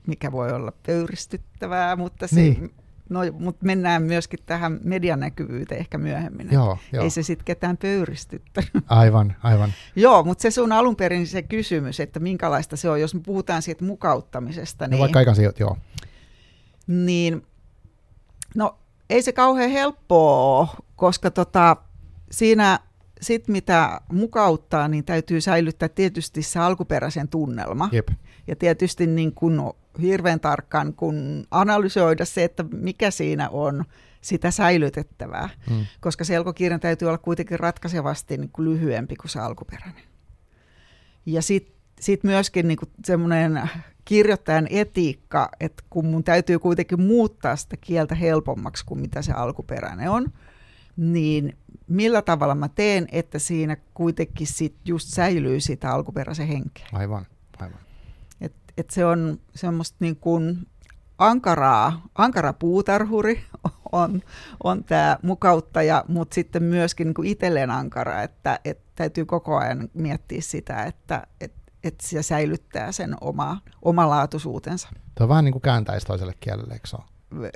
mikä 0.07 0.31
voi 0.31 0.51
olla 0.51 0.73
pöyristyttävää, 0.85 1.95
mutta, 1.95 2.27
se, 2.27 2.35
Niin. 2.35 2.73
no, 3.09 3.19
mutta 3.39 3.65
mennään 3.65 4.03
myöskin 4.03 4.39
tähän 4.45 4.79
medianäkyvyyteen 4.83 5.79
ehkä 5.79 5.97
myöhemmin. 5.97 6.47
Joo, 6.51 6.77
joo. 6.91 7.03
Ei 7.03 7.09
se 7.09 7.23
sitten 7.23 7.45
ketään 7.45 7.77
pöyristyttänyt. 7.77 8.71
Aivan, 8.87 9.35
aivan. 9.43 9.73
Joo, 9.95 10.23
mutta 10.23 10.41
se 10.41 10.51
sun 10.51 10.71
alun 10.71 10.95
perin 10.95 11.27
se 11.27 11.41
kysymys, 11.41 11.99
että 11.99 12.19
minkälaista 12.19 12.77
se 12.77 12.89
on, 12.89 13.01
jos 13.01 13.13
me 13.15 13.21
puhutaan 13.25 13.61
siitä 13.61 13.85
mukauttamisesta, 13.85 14.85
No 14.85 14.89
niin, 14.89 14.99
vaikka 14.99 15.19
aikansa, 15.19 15.41
joo. 15.59 15.77
niin 16.87 17.45
no 18.55 18.77
ei 19.09 19.21
se 19.21 19.31
kauhean 19.31 19.69
helppoa 19.69 20.75
koska 20.95 21.31
tota, 21.31 21.77
siinä 22.35 22.79
sit 23.21 23.47
mitä 23.47 24.01
mukauttaa, 24.11 24.87
niin 24.87 25.05
täytyy 25.05 25.41
säilyttää 25.41 25.89
tietysti 25.89 26.41
se 26.41 26.59
alkuperäisen 26.59 27.27
tunnelma. 27.27 27.89
Jep. 27.91 28.07
Ja 28.47 28.55
tietysti 28.55 29.07
niin 29.07 29.33
kun 29.33 29.73
hirveän 30.01 30.39
tarkkaan 30.39 30.93
kun 30.93 31.45
analysoida 31.51 32.25
se, 32.25 32.43
että 32.43 32.65
mikä 32.71 33.11
siinä 33.11 33.49
on 33.49 33.85
sitä 34.21 34.51
säilytettävää. 34.51 35.49
Mm. 35.69 35.85
Koska 35.99 36.23
selkokirjan 36.23 36.79
täytyy 36.79 37.07
olla 37.07 37.17
kuitenkin 37.17 37.59
ratkaisevasti 37.59 38.37
niin 38.37 38.49
kuin 38.53 38.69
lyhyempi 38.69 39.15
kuin 39.15 39.31
se 39.31 39.39
alkuperäinen. 39.39 40.03
Ja 41.25 41.41
sitten 41.41 41.75
sit 41.99 42.23
myöskin 42.23 42.67
niin 42.67 42.77
semmoinen 43.05 43.69
kirjoittajan 44.05 44.67
etiikka, 44.69 45.49
että 45.59 45.83
kun 45.89 46.05
mun 46.05 46.23
täytyy 46.23 46.59
kuitenkin 46.59 47.01
muuttaa 47.01 47.55
sitä 47.55 47.77
kieltä 47.77 48.15
helpommaksi 48.15 48.85
kuin 48.85 48.99
mitä 48.99 49.21
se 49.21 49.31
alkuperäinen 49.31 50.09
on, 50.09 50.31
niin 50.97 51.57
millä 51.87 52.21
tavalla 52.21 52.55
mä 52.55 52.69
teen, 52.69 53.07
että 53.11 53.39
siinä 53.39 53.77
kuitenkin 53.93 54.47
sit 54.47 54.75
just 54.85 55.07
säilyy 55.07 55.59
sitä 55.59 55.91
alkuperäisen 55.91 56.47
henkeä. 56.47 56.87
Aivan, 56.93 57.25
aivan. 57.59 57.79
Et, 58.41 58.53
et 58.77 58.89
se 58.89 59.05
on 59.05 59.39
semmoista 59.55 59.97
niin 59.99 60.15
kuin 60.15 60.67
ankaraa, 61.17 62.01
ankara 62.15 62.53
puutarhuri 62.53 63.43
on, 63.91 64.21
on 64.63 64.83
tämä 64.83 65.17
mukauttaja, 65.23 66.05
mutta 66.07 66.35
sitten 66.35 66.63
myöskin 66.63 67.07
niin 67.07 67.25
itselleen 67.25 67.71
ankara, 67.71 68.21
että 68.21 68.59
et 68.65 68.79
täytyy 68.95 69.25
koko 69.25 69.57
ajan 69.57 69.89
miettiä 69.93 70.41
sitä, 70.41 70.83
että 70.83 71.27
et, 71.41 71.53
et 71.83 71.95
se 72.01 72.23
säilyttää 72.23 72.91
sen 72.91 73.15
oma, 73.21 73.61
omalaatuisuutensa. 73.81 74.89
Tuo 75.15 75.25
on 75.25 75.29
vähän 75.29 75.45
niin 75.45 75.53
kuin 75.53 75.61
kääntäisi 75.61 76.07
toiselle 76.07 76.33
kielelle, 76.39 76.73
eikö 76.73 76.87
se 76.87 76.95
ole? 76.95 77.14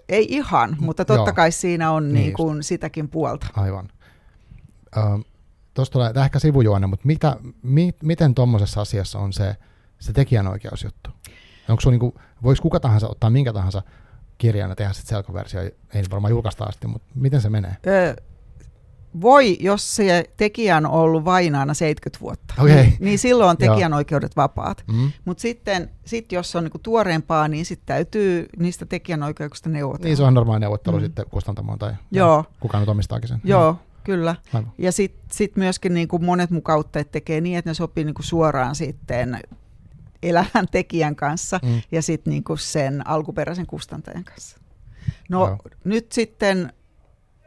Ei 0.10 0.25
ihan, 0.29 0.77
mutta 0.79 1.05
totta 1.05 1.29
Joo. 1.29 1.36
kai 1.36 1.51
siinä 1.51 1.91
on 1.91 2.03
Niin 2.03 2.13
niin 2.13 2.34
kuin 2.34 2.63
sitäkin 2.63 3.10
puolta. 3.10 3.47
Aivan. 3.55 3.89
Tuosta 5.73 5.93
tulee 5.93 6.13
tämä 6.13 6.25
ehkä 6.25 6.39
sivujuonne, 6.39 6.88
mutta 6.88 7.08
mitä, 7.08 7.36
mi, 7.63 7.91
miten 8.03 8.36
tuommoisessa 8.36 8.82
asiassa 8.82 9.19
on 9.19 9.34
se, 9.34 9.55
se 9.99 10.13
tekijänoikeusjuttu? 10.13 11.10
Onko 11.69 11.82
sun 11.82 11.91
niinku, 11.91 12.19
voiko 12.43 12.62
kuka 12.62 12.79
tahansa 12.79 13.08
ottaa 13.08 13.29
minkä 13.29 13.53
tahansa 13.53 13.82
kirjan 14.38 14.69
ja 14.69 14.75
tehdä 14.75 14.93
sitten 14.93 15.10
selkoversio? 15.10 15.62
Ei 15.62 16.03
varmaan 16.12 16.32
julkaista 16.32 16.65
asti, 16.65 16.88
mutta 16.88 17.08
miten 17.15 17.41
se 17.41 17.49
menee? 17.49 17.77
Ö, 17.88 18.15
voi, 19.22 19.58
jos 19.60 19.95
se 19.95 20.30
tekijä 20.38 20.78
on 20.78 20.86
ollut 20.86 21.26
vainaana 21.26 21.74
70 21.74 22.22
vuotta, 22.22 22.54
Okei. 22.60 22.76
niin, 22.76 22.98
niin 23.00 23.19
silloin 23.19 23.50
on 23.50 23.58
tekijänoikeudet 23.58 24.36
vapaat. 24.36 24.84
Mm. 24.88 25.12
Mutta 25.26 25.41
sitten 25.41 25.89
sit 26.06 26.32
jos 26.32 26.56
on 26.56 26.63
niinku 26.63 26.80
tuoreempaa, 26.80 27.48
niin 27.48 27.65
sitten 27.65 27.86
täytyy 27.86 28.45
niistä 28.60 28.86
tekijänoikeuksista 28.86 29.69
neuvotella. 29.69 30.06
Niin 30.08 30.17
se 30.17 30.24
on 30.24 30.34
normaali 30.34 30.60
neuvottelu 30.60 30.98
Mm. 30.98 31.04
sitten 31.04 31.26
kustantamoon 31.30 31.80
tai 31.80 31.93
Joo, 32.12 32.43
kuka 32.60 32.80
nyt 32.80 32.89
omistaakin 32.89 33.28
sen. 33.28 33.41
joo, 33.43 33.76
kyllä. 34.04 34.36
Aivan. 34.54 34.72
Ja 34.78 34.91
sitten 34.91 35.26
sit 35.32 35.56
myöskin 35.56 35.93
niinku 35.93 36.19
monet 36.19 36.50
mukauttajat 36.52 37.12
tekee 37.12 37.41
niin, 37.41 37.58
että 37.58 37.69
ne 37.69 37.74
sopii 37.74 38.04
niinku 38.04 38.24
suoraan 38.24 38.76
sitten 38.76 39.39
elävän 40.24 40.67
tekijän 40.72 41.15
kanssa 41.15 41.60
Mm. 41.63 41.82
ja 41.91 42.02
sitten 42.02 42.32
niinku 42.32 42.58
sen 42.58 43.08
alkuperäisen 43.08 43.65
kustantajan 43.67 44.24
kanssa. 44.24 44.58
No 45.30 45.39
Joo. 45.48 45.58
nyt 45.84 46.12
sitten, 46.12 46.74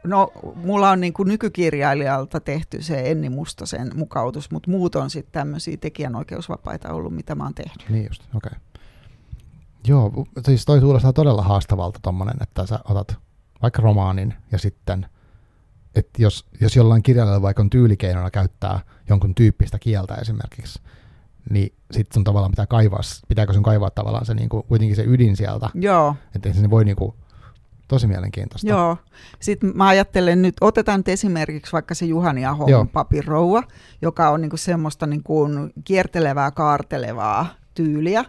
no 0.03 0.31
mulla 0.55 0.89
on 0.89 1.01
niinku 1.01 1.23
nykykirjailijalta 1.23 2.39
tehty 2.39 2.81
se 2.81 3.11
Enni 3.11 3.29
Mustosen 3.29 3.91
mukautus, 3.95 4.51
mutta 4.51 4.71
muut 4.71 4.95
on 4.95 5.09
sitten 5.09 5.31
tämmöisiä 5.31 5.77
tekijänoikeusvapaita 5.77 6.93
ollut, 6.93 7.15
mitä 7.15 7.35
mä 7.35 7.43
oon 7.43 7.53
tehnyt. 7.53 7.89
Niin 7.89 8.05
just, 8.07 8.23
okei. 8.35 8.37
Okay. 8.47 8.59
Joo, 9.87 10.25
siis 10.45 10.65
toi 10.65 10.81
kuulostaa 10.81 11.13
todella 11.13 11.41
haastavalta 11.41 11.99
tommonen, 12.01 12.35
että 12.41 12.65
sä 12.65 12.79
otat 12.89 13.17
vaikka 13.61 13.81
romaanin 13.81 14.33
ja 14.51 14.57
sitten, 14.57 15.05
että 15.95 16.21
jos, 16.21 16.45
jos 16.61 16.75
jollain 16.75 17.03
kirjailijalla 17.03 17.41
vaikka 17.41 17.61
on 17.63 17.69
tyylikeinona 17.69 18.31
käyttää 18.31 18.79
jonkun 19.09 19.35
tyyppistä 19.35 19.79
kieltä 19.79 20.15
esimerkiksi, 20.15 20.81
niin 21.49 21.73
sitten 21.91 22.13
sun 22.13 22.23
tavallaan 22.23 22.51
pitää 22.51 22.65
kaivaa, 22.65 22.99
pitääkö 23.27 23.53
sun 23.53 23.63
kaivaa 23.63 23.89
tavallaan 23.89 24.25
se 24.25 24.33
niinku, 24.33 24.63
kuitenkin 24.63 24.95
se 24.95 25.03
ydin 25.07 25.37
sieltä, 25.37 25.69
Joo, 25.73 26.15
että 26.35 26.53
se 26.53 26.69
voi 26.69 26.85
niinku, 26.85 27.15
tosi 27.93 28.07
mielenkiintoista. 28.07 28.67
Joo. 28.69 28.97
Sitten 29.39 29.71
mä 29.75 29.87
ajattelen 29.87 30.41
nyt, 30.41 30.55
otetaan 30.61 30.99
nyt 30.99 31.07
esimerkiksi 31.09 31.71
vaikka 31.71 31.93
se 31.95 32.05
Juhani 32.05 32.45
Ahon 32.45 32.87
papirouva, 32.89 33.63
joka 34.01 34.29
on 34.29 34.41
niinku 34.41 34.57
semmoista 34.57 35.07
niinku 35.07 35.47
kiertelevää, 35.83 36.51
kaartelevaa 36.51 37.45
tyyliä, 37.73 38.25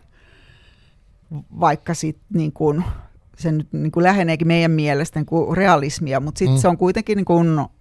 vaikka 1.61 1.95
sitten 1.95 2.25
niinku, 2.33 2.83
se 3.39 3.53
nyt 3.53 3.69
niinku 3.73 4.03
läheneekin 4.03 4.47
meidän 4.49 4.71
mielestä 4.71 5.19
niinku 5.19 5.55
realismia, 5.55 6.21
mutta 6.21 6.39
sitten 6.39 6.57
Mm. 6.57 6.61
se 6.61 6.69
on 6.69 6.77
kuitenkin 6.79 7.17
niinku 7.17 7.35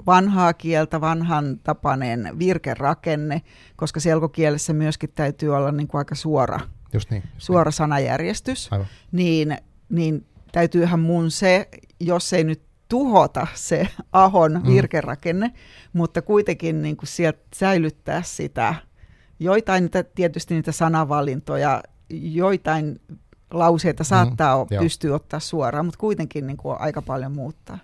vanhaa 0.05 0.53
kieltä, 0.53 1.01
vanhan 1.01 1.59
tapainen 1.63 2.39
virkerakenne, 2.39 3.41
koska 3.75 3.99
selkokielessä 3.99 4.73
myöskin 4.73 5.09
täytyy 5.15 5.55
olla 5.55 5.71
niinku 5.71 5.97
aika 5.97 6.15
suora, 6.15 6.59
Just 6.93 7.09
niin. 7.11 7.23
just 7.33 7.45
suora 7.45 7.71
sanajärjestys 7.71 8.67
Aivan. 8.71 8.87
niin, 9.11 9.57
niin 9.89 10.25
täytyyhän 10.53 10.99
mun 10.99 11.31
se, 11.31 11.69
jos 11.99 12.33
ei 12.33 12.43
nyt 12.43 12.61
tuhota 12.89 13.47
se 13.53 13.87
ahon 14.11 14.51
Mm. 14.53 14.71
virkerakenne, 14.71 15.51
mutta 15.93 16.21
kuitenkin 16.21 16.81
niin 16.81 16.97
kuin 16.97 17.07
sieltä 17.07 17.39
säilyttää 17.55 18.21
sitä, 18.21 18.75
joitain 19.39 19.83
niitä, 19.83 20.03
tietysti 20.03 20.53
niitä 20.53 20.71
sanavalintoja, 20.71 21.83
joitain 22.09 23.01
lauseita 23.51 24.03
saattaa 24.03 24.63
mm, 24.63 24.77
pystyä 24.79 25.15
ottaa 25.15 25.39
suoraan, 25.39 25.85
mutta 25.85 25.99
kuitenkin 25.99 26.47
niin 26.47 26.57
kuin 26.57 26.77
aika 26.79 27.01
paljon 27.01 27.31
muuttaa. 27.31 27.77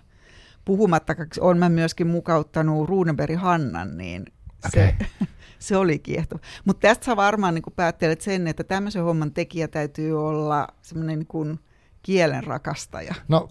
Puhumattakaan, 0.64 1.28
on 1.40 1.58
mä 1.58 1.68
myöskin 1.68 2.06
mukauttanut 2.06 2.88
Runeberg 2.88 3.36
Hannan, 3.36 3.98
niin 3.98 4.24
se, 4.72 4.94
se 5.58 5.76
oli 5.76 5.98
kiehtova. 5.98 6.40
Mutta 6.64 6.88
tästä 6.88 7.04
sä 7.04 7.16
varmaan 7.16 7.54
niin 7.54 7.62
päättelet 7.76 8.20
sen, 8.20 8.46
että 8.46 8.64
tämmöisen 8.64 9.02
homman 9.02 9.32
tekijä 9.32 9.68
täytyy 9.68 10.28
olla 10.28 10.68
semmoinen 10.82 11.18
niin 11.18 11.26
kuin 11.26 11.60
kielen 12.02 12.44
rakastaja. 12.44 13.14
No 13.28 13.48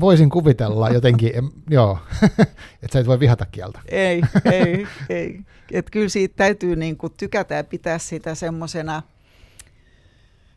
voisin 0.00 0.30
kuvitella 0.30 0.90
jotenkin, 0.90 1.32
joo, 1.70 1.98
että 2.82 2.92
sä 2.92 3.00
et 3.00 3.06
voi 3.06 3.20
vihata 3.20 3.46
kieltä. 3.46 3.80
Ei, 3.88 4.22
ei, 4.52 4.86
ei. 5.08 5.40
Et 5.72 5.90
kyllä 5.90 6.08
siitä 6.08 6.34
täytyy 6.36 6.76
niin 6.76 6.96
kuin 6.96 7.12
tykätä 7.16 7.54
ja 7.54 7.64
pitää 7.64 7.98
sitä 7.98 8.34
semmoisena 8.34 9.02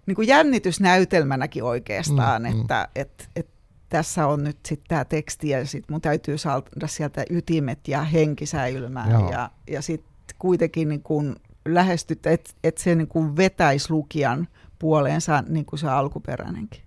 niin 0.06 0.16
kuin 0.16 0.28
jännitysnäytelmänäkin 0.28 1.64
oikeastaan, 1.64 2.42
Mm, 2.42 2.48
mm, 2.50 2.56
mm. 2.56 2.62
että 2.62 2.88
et, 2.96 3.30
et 3.36 3.48
tässä 3.90 4.28
on 4.28 4.44
nyt 4.44 4.58
sitten 4.66 4.88
tämä 4.88 5.06
teksti 5.06 5.50
ja 5.50 5.66
sitten 5.66 5.94
mun 5.94 6.02
täytyy 6.02 6.38
saada 6.38 6.88
sieltä 6.88 7.26
ytimet 7.30 7.88
ja 7.88 8.04
henki 8.04 8.46
säilymään 8.46 9.12
Joo. 9.12 9.32
ja, 9.32 9.50
ja 9.70 9.82
sitten 9.82 10.14
kuitenkin 10.40 10.90
niin 10.90 11.04
kuin 11.04 11.36
lähestyt, 11.66 12.26
että 12.26 12.52
et 12.64 12.78
se 12.78 12.96
niin 12.96 13.08
kuin 13.08 13.38
vetäisi 13.38 13.92
lukijan 13.92 14.48
puoleensa 14.80 15.44
niin 15.48 15.66
kuin 15.66 15.80
se 15.80 15.88
alkuperäinenkin. 15.88 16.82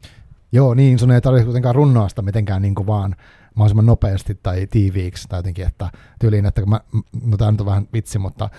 Joo, 0.56 0.74
niin 0.74 0.98
sun 0.98 1.10
ei 1.10 1.20
tarvitse 1.20 1.44
kuitenkaan 1.44 1.74
runnoa 1.74 2.08
sitä 2.08 2.22
mitenkään 2.22 2.62
niin 2.62 2.74
kuin 2.74 2.86
vaan 2.86 3.16
mahdollisimman 3.54 3.86
nopeasti 3.86 4.34
tai 4.34 4.66
tiiviiksi 4.70 5.28
tai 5.28 5.38
jotenkin, 5.38 5.66
että 5.66 5.90
tyyliin, 6.20 6.46
että 6.46 6.60
kun 6.60 6.70
mä, 6.70 6.80
no 7.24 7.36
tämä 7.36 7.50
nyt 7.50 7.60
on 7.60 7.66
vähän 7.66 7.88
vitsi, 7.92 8.18
mutta 8.18 8.50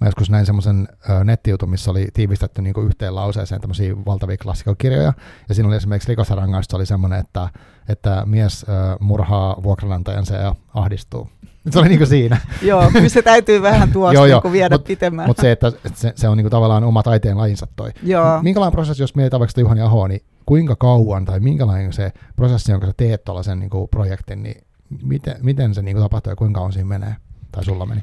mä 0.00 0.06
joskus 0.06 0.30
näin 0.30 0.46
semmoisen 0.46 0.88
nettijutun, 1.24 1.70
missä 1.70 1.90
oli 1.90 2.08
tiivistetty 2.14 2.62
niin 2.62 2.74
kuin 2.74 2.86
yhteen 2.86 3.14
lauseeseen 3.14 3.60
tämmöisiä 3.60 3.96
valtavia 4.06 4.36
klassikokirjoja, 4.36 5.12
ja 5.48 5.54
siinä 5.54 5.68
oli 5.68 5.76
esimerkiksi 5.76 6.08
rikosrangaistus 6.08 6.74
oli 6.74 6.86
semmoinen, 6.86 7.20
että, 7.20 7.48
että 7.88 8.22
mies 8.26 8.66
murhaa 9.00 9.62
vuokranantajansa 9.62 10.34
ja 10.34 10.54
ahdistuu. 10.74 11.28
Se 11.70 11.78
oli 11.78 11.88
niin 11.88 11.98
kuin 11.98 12.08
siinä. 12.08 12.40
Joo, 12.62 12.90
kyllä 12.92 13.08
se 13.08 13.22
täytyy 13.22 13.62
vähän 13.62 13.92
tuosta 13.92 14.14
Joo, 14.14 14.26
joo, 14.26 14.40
kuin 14.40 14.52
viedä 14.52 14.76
mut- 14.76 14.84
pitemmään. 14.86 15.28
Mutta 15.28 15.40
se, 15.40 15.52
että, 15.52 15.72
se, 15.94 16.12
se 16.16 16.28
on 16.28 16.36
niin 16.36 16.44
kuin 16.44 16.50
tavallaan 16.50 16.84
oma 16.84 17.02
taiteen 17.02 17.38
lajinsa 17.38 17.66
toi. 17.76 17.90
Joo. 18.02 18.42
Minkälainen 18.42 18.72
prosessi, 18.72 19.02
jos 19.02 19.14
mietitään 19.14 19.40
vaikka 19.40 19.60
Juhani 19.60 19.80
Ahoa, 19.80 20.08
niin 20.08 20.22
kuinka 20.46 20.76
kauan 20.76 21.24
tai 21.24 21.40
minkälainen 21.40 21.92
se 21.92 22.12
prosessi, 22.36 22.72
jonka 22.72 22.86
sä 22.86 22.92
teet 22.96 23.24
tuollaisen 23.24 23.58
niin 23.58 23.70
kuin 23.70 23.88
projektin, 23.88 24.42
niin 24.42 24.64
miten, 25.02 25.36
miten 25.42 25.74
se 25.74 25.82
niin 25.82 25.96
kuin 25.96 26.04
tapahtuu 26.04 26.32
ja 26.32 26.36
kuinka 26.36 26.58
kauan 26.58 26.72
siinä 26.72 26.88
menee? 26.88 27.16
Tai 27.52 27.64
sulla 27.64 27.86
meni? 27.86 28.02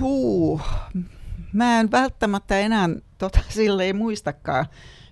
Huu, 0.00 0.60
mä 1.52 1.80
en 1.80 1.90
välttämättä 1.90 2.58
enää 2.58 2.88
tota, 3.18 3.40
silleen 3.48 3.96
muistakaan, 3.96 4.66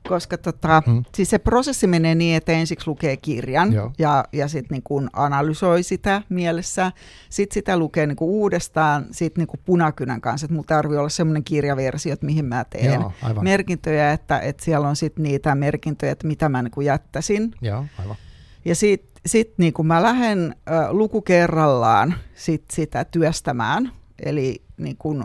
koska 0.09 0.39
tota, 0.39 0.83
Mm. 0.87 1.03
siis 1.15 1.31
se 1.31 1.39
prosessi 1.39 1.87
menee 1.87 2.15
niin, 2.15 2.37
että 2.37 2.53
ensiksi 2.53 2.89
lukee 2.89 3.17
kirjan 3.17 3.73
Joo. 3.73 3.93
ja, 3.99 4.25
ja 4.33 4.49
sitten 4.49 4.69
niinku 4.75 5.03
analysoi 5.13 5.83
sitä 5.83 6.23
mielessä. 6.29 6.93
Sitten 7.31 7.55
sitä 7.55 7.77
lukee 7.77 8.07
niinku 8.07 8.41
uudestaan 8.41 9.07
sit 9.11 9.39
niinku 9.39 9.57
punakynän 9.65 10.21
kanssa, 10.21 10.45
että 10.45 10.55
mulla 10.55 10.67
tarvii 10.67 10.99
olla 10.99 11.09
semmoinen 11.09 11.45
kirjaversio, 11.45 12.13
että 12.13 12.27
mihin 12.27 12.45
mä 12.45 12.65
teen 12.71 12.85
Joo, 13.01 13.13
aivan. 13.23 13.45
merkintöjä, 13.45 14.13
että, 14.13 14.39
että 14.39 14.65
siellä 14.65 14.89
on 14.89 14.97
sitten 14.97 15.23
niitä 15.23 15.55
merkintöjä, 15.55 16.13
että 16.13 16.27
mitä 16.27 16.49
mä 16.49 16.63
niinku 16.63 16.81
jättäisin. 16.81 17.55
Joo, 17.61 17.85
aivan. 17.99 18.17
Ja 18.65 18.75
sitten 18.75 19.23
sit 19.27 19.53
niin 19.59 19.73
kun 19.73 19.87
mä 19.87 20.03
lähden 20.03 20.55
ö, 20.71 20.73
luku 20.93 21.23
kerrallaan 21.23 22.15
sit 22.35 22.65
sitä 22.73 23.05
työstämään, 23.05 23.93
eli 24.25 24.63
niin 24.79 24.97
kun, 24.97 25.25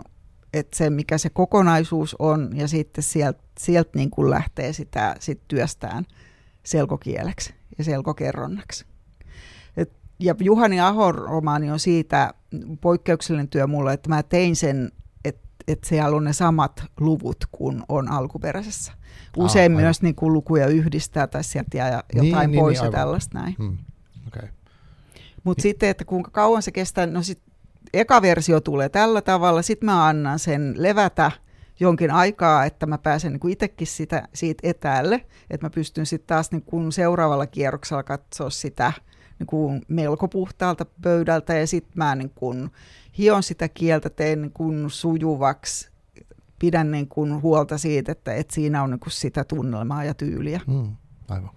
että 0.54 0.76
se 0.76 0.90
mikä 0.90 1.18
se 1.18 1.30
kokonaisuus 1.30 2.16
on, 2.18 2.50
ja 2.54 2.68
sitten 2.68 3.04
sieltä 3.04 3.38
sielt 3.58 3.94
niin 3.94 4.10
kun 4.10 4.30
lähtee 4.30 4.72
sitä 4.72 5.16
sit 5.20 5.40
työstään 5.48 6.04
selkokieleksi 6.62 7.54
ja 7.78 7.84
selkokerronnaksi. 7.84 8.86
Et, 9.76 9.92
ja 10.18 10.34
Juhani 10.40 10.80
Ahon 10.80 11.14
romaani 11.14 11.70
on 11.70 11.80
siitä 11.80 12.34
poikkeuksellinen 12.80 13.48
työ 13.48 13.66
mulle, 13.66 13.92
että 13.92 14.08
mä 14.08 14.22
tein 14.22 14.56
sen, 14.56 14.92
että 15.24 15.48
et 15.68 15.84
siellä 15.84 16.16
on 16.16 16.24
ne 16.24 16.32
samat 16.32 16.84
luvut 17.00 17.36
kuin 17.52 17.82
on 17.88 18.10
alkuperäisessä. 18.10 18.92
Usein 19.36 19.72
aivan. 19.72 19.82
myös 19.82 20.02
niin 20.02 20.14
kuin 20.14 20.32
lukuja 20.32 20.66
yhdistää 20.66 21.26
tai 21.26 21.44
sieltä 21.44 21.76
jää 21.76 22.02
Niin, 22.14 22.30
jotain 22.30 22.50
niin, 22.50 22.60
pois 22.60 22.78
niin, 22.78 22.84
ja 22.84 22.92
tällaista 22.92 23.38
näin. 23.38 23.54
Hmm. 23.58 23.78
Okay. 24.28 24.48
Mutta 25.44 25.62
sitten, 25.62 25.88
että 25.88 26.04
kuinka 26.04 26.30
kauan 26.30 26.62
se 26.62 26.70
kestää, 26.70 27.06
no 27.06 27.22
sit 27.22 27.42
eka 27.94 28.22
versio 28.22 28.60
tulee 28.60 28.88
tällä 28.88 29.22
tavalla, 29.22 29.62
sitten 29.62 29.86
mä 29.86 30.06
annan 30.06 30.38
sen 30.38 30.74
levätä 30.76 31.32
jonkin 31.80 32.10
aikaa, 32.10 32.64
että 32.64 32.86
mä 32.86 32.98
pääsen 32.98 33.32
niin 33.32 33.50
itsekin 33.52 33.86
sitä, 33.86 34.28
siitä 34.34 34.68
etäälle, 34.68 35.24
että 35.50 35.66
mä 35.66 35.70
pystyn 35.70 36.06
sitten 36.06 36.26
taas 36.26 36.50
niin 36.52 36.62
kuin 36.62 36.92
seuraavalla 36.92 37.46
kierroksella 37.46 38.02
katsoa 38.02 38.50
sitä 38.50 38.92
niin 39.38 39.46
kuin 39.46 39.82
melko 39.88 40.28
puhtaalta 40.28 40.86
pöydältä 41.02 41.54
ja 41.54 41.66
sitten 41.66 41.92
mä 41.94 42.14
niin 42.14 42.30
kuin 42.34 42.70
hion 43.18 43.42
sitä 43.42 43.68
kieltä, 43.68 44.10
teen 44.10 44.42
niin 44.42 44.52
kuin 44.52 44.90
sujuvaksi, 44.90 45.90
pidän 46.58 46.90
niin 46.90 47.08
kuin 47.08 47.42
huolta 47.42 47.78
siitä, 47.78 48.12
että, 48.12 48.34
että 48.34 48.54
siinä 48.54 48.82
on 48.82 48.90
niin 48.90 49.00
kuin 49.00 49.12
sitä 49.12 49.44
tunnelmaa 49.44 50.04
ja 50.04 50.14
tyyliä. 50.14 50.60
Hmm. 50.66 50.96
Aivan. 51.28 51.50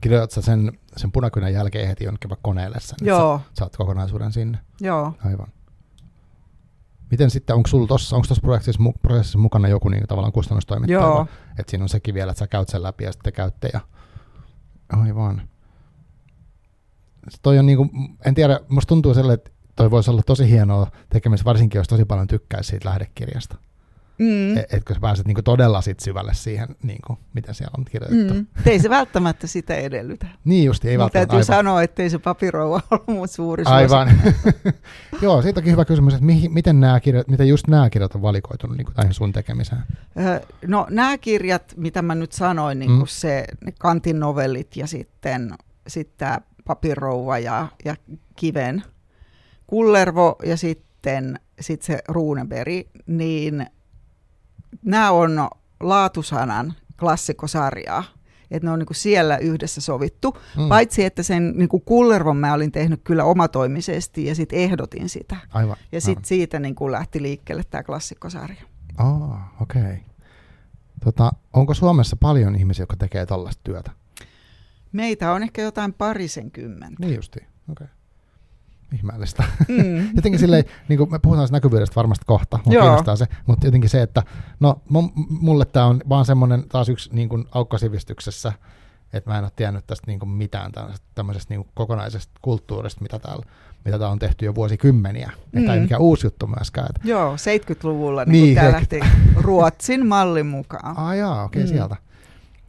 Kirjoitat 0.00 0.44
sen, 0.44 0.72
sen 0.96 1.12
punakynän 1.12 1.52
jälkeen 1.52 1.88
heti 1.88 2.04
jonnekin 2.04 2.30
koneelle 2.42 2.80
sen, 2.80 2.96
Joo, 3.02 3.38
Sä, 3.38 3.54
saat 3.54 3.76
kokonaisuuden 3.76 4.32
sinne. 4.32 4.58
joo. 4.80 5.12
Aivan. 5.24 5.48
Miten 7.10 7.30
sitten, 7.30 7.56
onko 7.56 7.68
sulla 7.68 7.86
tossa, 7.86 8.16
onko 8.16 8.26
tuossa 8.26 8.42
prosessissa, 8.42 8.82
mu- 8.82 8.98
prosessissa 9.02 9.38
mukana 9.38 9.68
joku 9.68 9.88
niin 9.88 10.06
tavallaan 10.08 10.32
kustannustoimittaja? 10.32 10.98
Joo, 10.98 11.26
Että 11.58 11.70
siinä 11.70 11.84
on 11.84 11.88
sekin 11.88 12.14
vielä, 12.14 12.30
että 12.30 12.38
sä 12.38 12.46
käyt 12.46 12.68
sen 12.68 12.82
läpi 12.82 13.04
ja 13.04 13.12
sitten 13.12 13.32
käytte 13.32 13.70
ja... 13.72 13.80
Aivan. 14.92 15.48
Toi 17.42 17.58
on 17.58 17.66
niinku, 17.66 17.90
en 18.24 18.34
tiedä, 18.34 18.60
musta 18.68 18.88
tuntuu 18.88 19.14
sille, 19.14 19.32
että 19.32 19.50
toi 19.76 19.90
voisi 19.90 20.10
olla 20.10 20.22
tosi 20.26 20.50
hienoa 20.50 20.90
tekemistä, 21.10 21.44
varsinkin 21.44 21.78
jos 21.78 21.88
tosi 21.88 22.04
paljon 22.04 22.26
tykkäisi 22.26 22.68
siitä 22.70 22.88
lähdekirjasta. 22.88 23.56
Mm. 24.18 24.56
Et, 24.56 24.74
etkö 24.74 24.94
sä 24.94 25.00
pääset 25.00 25.26
niinku 25.26 25.42
todella 25.42 25.80
sit 25.80 26.00
syvälle 26.00 26.34
siihen, 26.34 26.68
niinku, 26.82 27.18
mitä 27.34 27.52
siellä 27.52 27.74
on 27.78 27.84
kirjoitettu. 27.84 28.34
Mm. 28.34 28.46
Ei 28.66 28.78
se 28.78 28.90
välttämättä 28.90 29.46
sitä 29.46 29.74
edellytä. 29.74 30.26
niin 30.44 30.64
justi, 30.64 30.88
ei 30.88 30.98
välttämättä. 30.98 31.18
Täytyy 31.18 31.36
aivan. 31.36 31.44
sanoa, 31.44 31.82
ettei 31.82 32.10
se 32.10 32.18
papirouva 32.18 32.80
ole 32.90 33.00
mun 33.06 33.28
suuri 33.28 33.64
Aivan. 33.66 34.08
Joo, 35.22 35.42
siitä 35.42 35.60
onkin 35.60 35.72
hyvä 35.72 35.84
kysymys, 35.84 36.14
että 36.14 36.26
mihin, 36.26 36.52
miten, 36.52 36.80
nämä 36.80 37.00
kirjat, 37.00 37.28
miten 37.28 37.48
just 37.48 37.68
nämä 37.68 37.90
kirjat 37.90 38.14
on 38.14 38.22
valikoitunut 38.22 38.76
niin 38.76 38.86
tähän 38.94 39.14
sun 39.14 39.32
tekemiseen? 39.32 39.82
no 40.66 40.86
nämä 40.90 41.18
kirjat, 41.18 41.74
mitä 41.76 42.02
mä 42.02 42.14
nyt 42.14 42.32
sanoin, 42.32 42.78
niin 42.78 42.90
mm. 42.90 43.02
se, 43.06 43.44
ne 43.64 43.72
Kantin 43.78 44.20
novellit 44.20 44.76
ja 44.76 44.86
sitten, 44.86 45.54
sitten 45.86 46.18
tämä 46.18 46.40
papirouva 46.64 47.38
ja, 47.38 47.68
ja 47.84 47.96
kiven 48.36 48.82
kullervo 49.66 50.36
ja 50.44 50.56
sitten 50.56 51.40
sit 51.60 51.82
se 51.82 51.98
Ruuneberi, 52.08 52.88
niin 53.06 53.66
nämä 54.82 55.10
on 55.10 55.48
laatusanan 55.80 56.74
klassikosarjaa. 57.00 58.04
Että 58.50 58.66
ne 58.66 58.72
on 58.72 58.78
niinku 58.78 58.94
siellä 58.94 59.38
yhdessä 59.38 59.80
sovittu. 59.80 60.38
Mm. 60.56 60.68
Paitsi, 60.68 61.04
että 61.04 61.22
sen 61.22 61.52
niinku 61.56 61.80
kullervon 61.80 62.36
mä 62.36 62.52
olin 62.52 62.72
tehnyt 62.72 63.00
kyllä 63.04 63.24
omatoimisesti 63.24 64.24
ja 64.24 64.34
sitten 64.34 64.58
ehdotin 64.58 65.08
sitä. 65.08 65.36
Aivan. 65.50 65.76
Ja 65.92 66.00
sitten 66.00 66.24
siitä 66.24 66.60
niinku 66.60 66.92
lähti 66.92 67.22
liikkeelle 67.22 67.62
tämä 67.70 67.82
klassikkosarja. 67.82 68.62
Oh, 69.00 69.38
okei. 69.60 69.82
Okay. 69.82 69.96
Tota, 71.04 71.32
onko 71.52 71.74
Suomessa 71.74 72.16
paljon 72.16 72.56
ihmisiä, 72.56 72.82
jotka 72.82 72.96
tekee 72.96 73.26
tällaista 73.26 73.60
työtä? 73.64 73.90
Meitä 74.92 75.32
on 75.32 75.42
ehkä 75.42 75.62
jotain 75.62 75.92
parisenkymmentä. 75.92 76.96
Niin 77.00 77.14
justi, 77.14 77.40
okei. 77.40 77.84
Okay 77.84 77.95
ihmeellistä. 78.94 79.44
Mm. 79.68 80.08
jotenkin 80.16 80.38
silleen, 80.38 80.64
niin 80.88 80.98
kuin 80.98 81.10
me 81.10 81.18
puhutaan 81.18 81.48
näkyvyydestä 81.52 81.96
varmasti 81.96 82.24
kohta, 82.26 82.56
mutta 82.56 82.80
kiinnostaa 82.80 83.16
se, 83.16 83.26
mutta 83.46 83.66
jotenkin 83.66 83.90
se, 83.90 84.02
että 84.02 84.22
no 84.60 84.82
mulle 85.28 85.64
tämä 85.64 85.86
on 85.86 86.00
vaan 86.08 86.24
semmoinen 86.24 86.64
taas 86.68 86.88
yksi 86.88 87.10
niin 87.12 87.28
kuin 87.28 87.44
aukkasivistyksessä, 87.52 88.52
että 89.12 89.30
mä 89.30 89.38
en 89.38 89.44
ole 89.44 89.52
tiennyt 89.56 89.86
tästä 89.86 90.06
niin 90.06 90.18
kuin 90.18 90.28
mitään 90.28 90.72
tämmöisestä 91.14 91.54
niin 91.54 91.64
kuin 91.64 91.72
kokonaisesta 91.74 92.32
kulttuurista, 92.42 93.02
mitä 93.02 93.18
täällä 93.18 93.46
mitä 93.86 93.98
täällä 93.98 94.12
on 94.12 94.18
tehty 94.18 94.44
jo 94.44 94.54
vuosikymmeniä. 94.54 95.30
Mm. 95.52 95.58
Että 95.58 95.74
ei 95.74 95.80
mikään 95.80 96.00
uusi 96.00 96.26
juttu 96.26 96.46
myöskään. 96.46 96.86
Että... 96.96 97.08
Joo, 97.08 97.36
70-luvulla 97.36 98.24
niin 98.24 98.32
niin, 98.32 98.54
tämä 98.54 98.72
lähti 98.72 99.00
Ruotsin 99.36 100.06
mallin 100.06 100.46
mukaan. 100.46 100.98
Ah 100.98 101.16
jaa, 101.16 101.44
okei, 101.44 101.62
okay, 101.62 101.72
mm. 101.72 101.76
sieltä. 101.76 101.96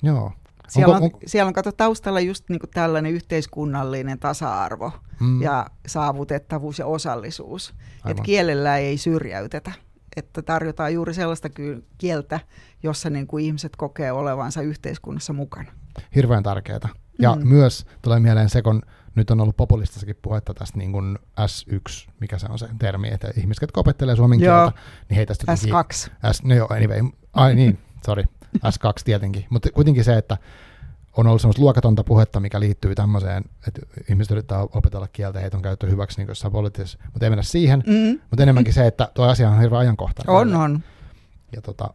Joo. 0.03 0.31
Siellä 0.67 0.95
on, 0.95 1.03
on, 1.03 1.09
siellä 1.25 1.47
on 1.47 1.53
kato 1.53 1.71
taustalla 1.71 2.19
just 2.19 2.49
niin 2.49 2.59
kuin 2.59 2.69
tällainen 2.69 3.11
yhteiskunnallinen 3.11 4.19
tasa-arvo 4.19 4.91
mm. 5.19 5.41
ja 5.41 5.65
saavutettavuus 5.87 6.79
ja 6.79 6.85
osallisuus. 6.85 7.73
Että 8.05 8.23
kielellä 8.23 8.77
ei 8.77 8.97
syrjäytetä. 8.97 9.71
Että 10.15 10.41
tarjotaan 10.41 10.93
juuri 10.93 11.13
sellaista 11.13 11.49
kieltä, 11.97 12.39
jossa 12.83 13.09
niin 13.09 13.27
kuin 13.27 13.45
ihmiset 13.45 13.75
kokee 13.75 14.11
olevansa 14.11 14.61
yhteiskunnassa 14.61 15.33
mukana. 15.33 15.71
Hirveän 16.15 16.43
tärkeää. 16.43 16.89
Ja 17.19 17.35
mm. 17.35 17.47
myös 17.47 17.85
tulee 18.01 18.19
mieleen 18.19 18.49
se, 18.49 18.61
kun 18.61 18.81
nyt 19.15 19.31
on 19.31 19.41
ollut 19.41 19.57
populistissakin 19.57 20.15
puhetta 20.21 20.53
tästä 20.53 20.77
niin 20.77 20.91
kuin 20.91 21.17
S1, 21.41 22.11
mikä 22.19 22.37
se 22.37 22.47
on 22.49 22.59
se 22.59 22.67
termi, 22.79 23.07
että 23.07 23.31
ihmiset, 23.37 23.61
jotka 23.61 23.79
opettelee 23.79 24.15
suomen 24.15 24.39
kieltä, 24.39 24.71
niin 25.09 25.15
heitä 25.15 25.33
sitten... 25.33 25.57
S2. 25.57 26.33
S, 26.33 26.43
no 26.43 26.55
joo, 26.55 26.67
anyway. 26.71 27.01
Ai 27.33 27.55
niin, 27.55 27.79
sorry. 28.05 28.23
S2 28.57 29.01
tietenkin. 29.05 29.45
Mutta 29.49 29.71
kuitenkin 29.71 30.03
se, 30.03 30.17
että 30.17 30.37
on 31.17 31.27
ollut 31.27 31.41
semmoista 31.41 31.61
luokatonta 31.61 32.03
puhetta, 32.03 32.39
mikä 32.39 32.59
liittyy 32.59 32.95
tämmöiseen, 32.95 33.43
että 33.67 33.81
ihmiset 34.09 34.31
yrittää 34.31 34.61
opetella 34.61 35.07
kieltä, 35.07 35.39
heitä 35.39 35.57
on 35.57 35.63
käytetty 35.63 35.89
hyväksi 35.89 36.17
niin 36.17 36.27
jossain 36.27 36.51
poliittisessa, 36.51 36.97
mutta 37.13 37.25
ei 37.25 37.29
mennä 37.29 37.43
siihen, 37.43 37.83
mm-hmm. 37.87 38.19
mutta 38.29 38.43
enemmänkin 38.43 38.73
se, 38.73 38.87
että 38.87 39.11
tuo 39.13 39.25
asia 39.25 39.49
on 39.49 39.59
hirveän 39.59 39.79
ajankohtainen. 39.79 40.35
On, 40.35 40.55
on. 40.55 40.83
Ja 41.55 41.61
tota, 41.61 41.93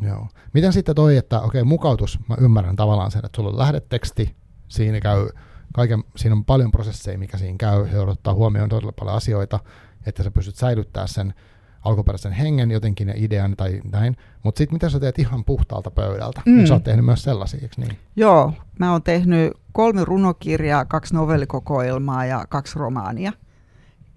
joo. 0.00 0.28
Miten 0.52 0.72
sitten 0.72 0.94
toi, 0.94 1.16
että 1.16 1.40
okei, 1.40 1.60
okay, 1.60 1.68
mukautus, 1.68 2.18
mä 2.28 2.36
ymmärrän 2.40 2.76
tavallaan 2.76 3.10
sen, 3.10 3.24
että 3.24 3.36
sulla 3.36 3.50
on 3.50 3.58
lähdeteksti, 3.58 4.36
siinä 4.68 5.00
käy 5.00 5.28
kaiken, 5.72 6.04
siinä 6.16 6.34
on 6.34 6.44
paljon 6.44 6.70
prosesseja, 6.70 7.18
mikä 7.18 7.38
siinä 7.38 7.56
käy, 7.58 7.88
se 7.90 7.98
odottaa 7.98 8.34
huomioon 8.34 8.68
todella 8.68 8.92
paljon 8.92 9.16
asioita, 9.16 9.60
että 10.06 10.22
sä 10.22 10.30
pystyt 10.30 10.56
säilyttämään 10.56 11.08
sen 11.08 11.34
alkuperäisen 11.84 12.32
hengen 12.32 12.70
jotenkin 12.70 13.08
ja 13.08 13.14
idean 13.16 13.56
tai 13.56 13.80
näin, 13.92 14.16
mutta 14.42 14.58
sitten 14.58 14.74
mitä 14.74 14.88
sä 14.88 15.00
teet 15.00 15.18
ihan 15.18 15.44
puhtaalta 15.44 15.90
pöydältä, 15.90 16.42
niin 16.44 16.54
mm. 16.54 16.58
niin 16.58 16.68
sä 16.68 16.74
oot 16.74 16.84
tehnyt 16.84 17.04
myös 17.04 17.22
sellaisia, 17.22 17.60
eikö 17.62 17.74
niin? 17.76 17.98
Joo, 18.16 18.52
mä 18.78 18.92
oon 18.92 19.02
tehnyt 19.02 19.52
kolme 19.72 20.04
runokirjaa, 20.04 20.84
kaksi 20.84 21.14
novellikokoelmaa 21.14 22.24
ja 22.24 22.46
kaksi 22.48 22.78
romaania. 22.78 23.32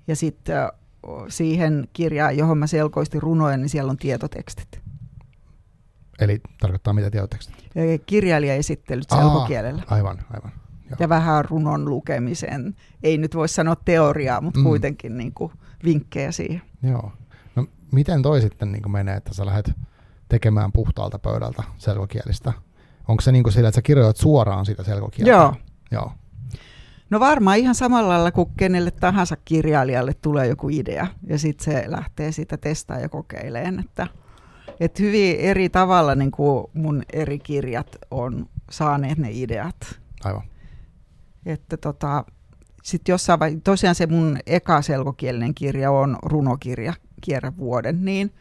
Ja 0.07 0.15
sitten 0.15 0.69
siihen 1.27 1.87
kirjaan, 1.93 2.37
johon 2.37 2.57
mä 2.57 2.67
selkoistin 2.67 3.21
runoja, 3.21 3.57
niin 3.57 3.69
siellä 3.69 3.89
on 3.89 3.97
tietotekstit. 3.97 4.81
Eli 6.19 6.41
tarkoittaa 6.59 6.93
mitä 6.93 7.11
tietotekstit? 7.11 7.55
Kirjailijaesittelyt 8.05 9.09
selkokielellä. 9.09 9.83
Aivan, 9.87 10.25
aivan. 10.33 10.51
Joo. 10.89 10.97
Ja 10.99 11.09
vähän 11.09 11.45
runon 11.45 11.89
lukemisen. 11.89 12.75
Ei 13.03 13.17
nyt 13.17 13.35
voi 13.35 13.49
sanoa 13.49 13.75
teoriaa, 13.75 14.41
mutta 14.41 14.59
mm. 14.59 14.63
kuitenkin 14.63 15.17
niin 15.17 15.33
kuin 15.33 15.51
vinkkejä 15.83 16.31
siihen. 16.31 16.61
Joo 16.83 17.11
miten 17.93 18.21
toi 18.21 18.41
sitten 18.41 18.71
niin 18.71 18.91
menee, 18.91 19.15
että 19.15 19.33
sä 19.33 19.45
lähdet 19.45 19.71
tekemään 20.29 20.71
puhtaalta 20.71 21.19
pöydältä 21.19 21.63
selkokielistä? 21.77 22.53
Onko 23.07 23.21
se 23.21 23.31
niin 23.31 23.43
kuin 23.43 23.53
sillä, 23.53 23.69
että 23.69 23.75
sä 23.75 23.81
kirjoitat 23.81 24.17
suoraan 24.17 24.65
sitä 24.65 24.83
selkokieltä? 24.83 25.31
Joo. 25.31 25.55
Joo. 25.91 26.11
No 27.09 27.19
varmaan 27.19 27.57
ihan 27.57 27.75
samalla 27.75 28.09
lailla 28.09 28.31
kuin 28.31 28.49
kenelle 28.57 28.91
tahansa 28.91 29.35
kirjailijalle 29.45 30.13
tulee 30.13 30.47
joku 30.47 30.69
idea 30.69 31.07
ja 31.27 31.39
sitten 31.39 31.65
se 31.65 31.83
lähtee 31.87 32.31
sitä 32.31 32.57
testaa 32.57 32.99
ja 32.99 33.09
kokeileen, 33.09 33.79
että, 33.79 34.07
että 34.79 35.03
hyvin 35.03 35.35
eri 35.39 35.69
tavalla 35.69 36.15
niin 36.15 36.31
kuin 36.31 36.67
mun 36.73 37.03
eri 37.13 37.39
kirjat 37.39 37.95
on 38.11 38.49
saaneet 38.71 39.17
ne 39.17 39.29
ideat. 39.31 39.99
Aivan. 40.23 40.43
Että 41.45 41.77
tota, 41.77 42.25
sitten 42.83 43.13
jossain 43.13 43.39
vai, 43.39 43.57
tosiaan 43.63 43.95
se 43.95 44.07
mun 44.07 44.37
eka 44.45 44.81
selkokielinen 44.81 45.55
kirja 45.55 45.91
on 45.91 46.17
runokirja, 46.23 46.93
kierrä 47.23 47.57
vuoden, 47.57 48.05
niin, 48.05 48.33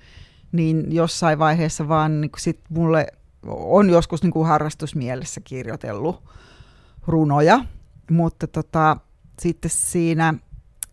niin 0.53 0.93
jossain 0.95 1.39
vaiheessa 1.39 1.89
vaan 1.89 2.21
niin 2.21 2.31
sit 2.39 2.61
mulle 2.69 3.07
on 3.47 3.91
joskus 3.91 4.23
niin 4.23 4.31
kuin 4.31 4.49
harrastusmielessä 4.49 5.41
kirjoitellut 5.45 6.23
runoja, 7.07 7.65
mutta 8.11 8.47
tota, 8.47 8.97
sitten 9.41 9.71
siinä 9.71 10.35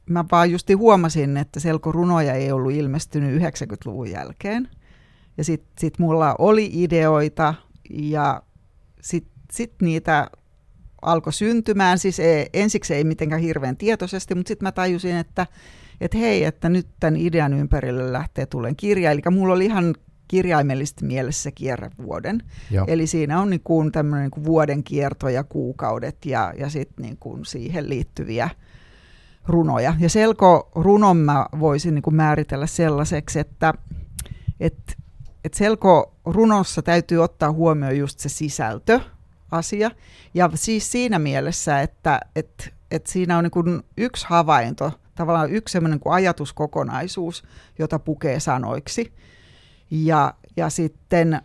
mä 0.09 0.25
vaan 0.31 0.51
justi 0.51 0.73
huomasin, 0.73 1.37
että 1.37 1.59
selkorunoja 1.59 2.33
ei 2.33 2.51
ollut 2.51 2.71
ilmestynyt 2.71 3.41
90-luvun 3.41 4.11
jälkeen. 4.11 4.69
Ja 5.37 5.43
sitten 5.43 5.73
sit 5.79 5.99
mulla 5.99 6.35
oli 6.37 6.69
ideoita 6.73 7.53
ja 7.89 8.41
sitten 9.01 9.33
sit 9.51 9.73
niitä 9.81 10.29
alkoi 11.01 11.33
syntymään. 11.33 11.99
Siis 11.99 12.19
ei, 12.19 12.49
ensiksi 12.53 12.93
ei 12.93 13.03
mitenkään 13.03 13.41
hirveän 13.41 13.77
tietoisesti, 13.77 14.35
mutta 14.35 14.47
sitten 14.47 14.65
mä 14.65 14.71
tajusin, 14.71 15.15
että 15.15 15.47
että 16.01 16.17
hei, 16.17 16.43
että 16.43 16.69
nyt 16.69 16.87
tämän 16.99 17.15
idean 17.15 17.53
ympärille 17.53 18.13
lähtee 18.13 18.45
tulen 18.45 18.75
kirja. 18.75 19.11
Eli 19.11 19.21
mulla 19.31 19.53
oli 19.53 19.65
ihan 19.65 19.95
kirjaimellisesti 20.27 21.05
mielessä 21.05 21.51
kierrevuoden. 21.51 22.43
Joo. 22.71 22.85
Eli 22.87 23.07
siinä 23.07 23.41
on 23.41 23.49
niin 23.49 23.63
kuin 23.63 23.91
tämmöinen 23.91 24.23
niin 24.23 24.31
kuin 24.31 24.45
vuoden 24.45 24.83
kierto 24.83 25.29
ja 25.29 25.43
kuukaudet 25.43 26.25
ja, 26.25 26.53
ja 26.57 26.69
sitten 26.69 27.05
niin 27.05 27.17
kuin 27.19 27.45
siihen 27.45 27.89
liittyviä 27.89 28.49
runoja. 29.47 29.93
Ja 29.99 30.09
selko 30.09 30.71
runon 30.75 31.17
mä 31.17 31.45
voisin 31.59 31.95
niin 31.95 32.03
kuin 32.03 32.15
määritellä 32.15 32.67
sellaiseksi, 32.67 33.39
että 33.39 33.73
et, 34.59 34.97
et 35.43 35.53
selko 35.53 36.15
runossa 36.25 36.81
täytyy 36.81 37.23
ottaa 37.23 37.51
huomioon 37.51 37.97
just 37.97 38.19
se 38.19 38.29
sisältö, 38.29 38.99
asia. 39.51 39.91
Ja 40.33 40.49
siis 40.55 40.91
siinä 40.91 41.19
mielessä, 41.19 41.81
että 41.81 42.19
et, 42.35 42.73
et 42.91 43.07
siinä 43.07 43.37
on 43.37 43.43
niin 43.43 43.51
kuin 43.51 43.83
yksi 43.97 44.25
havainto 44.29 44.91
tavallaan 45.19 45.51
yksi 45.51 45.71
sellainen 45.71 45.99
kuin 45.99 46.13
ajatuskokonaisuus, 46.13 47.43
jota 47.79 47.99
pukee 47.99 48.39
sanoiksi. 48.39 49.13
Ja, 49.91 50.33
ja 50.57 50.69
sitten 50.69 51.41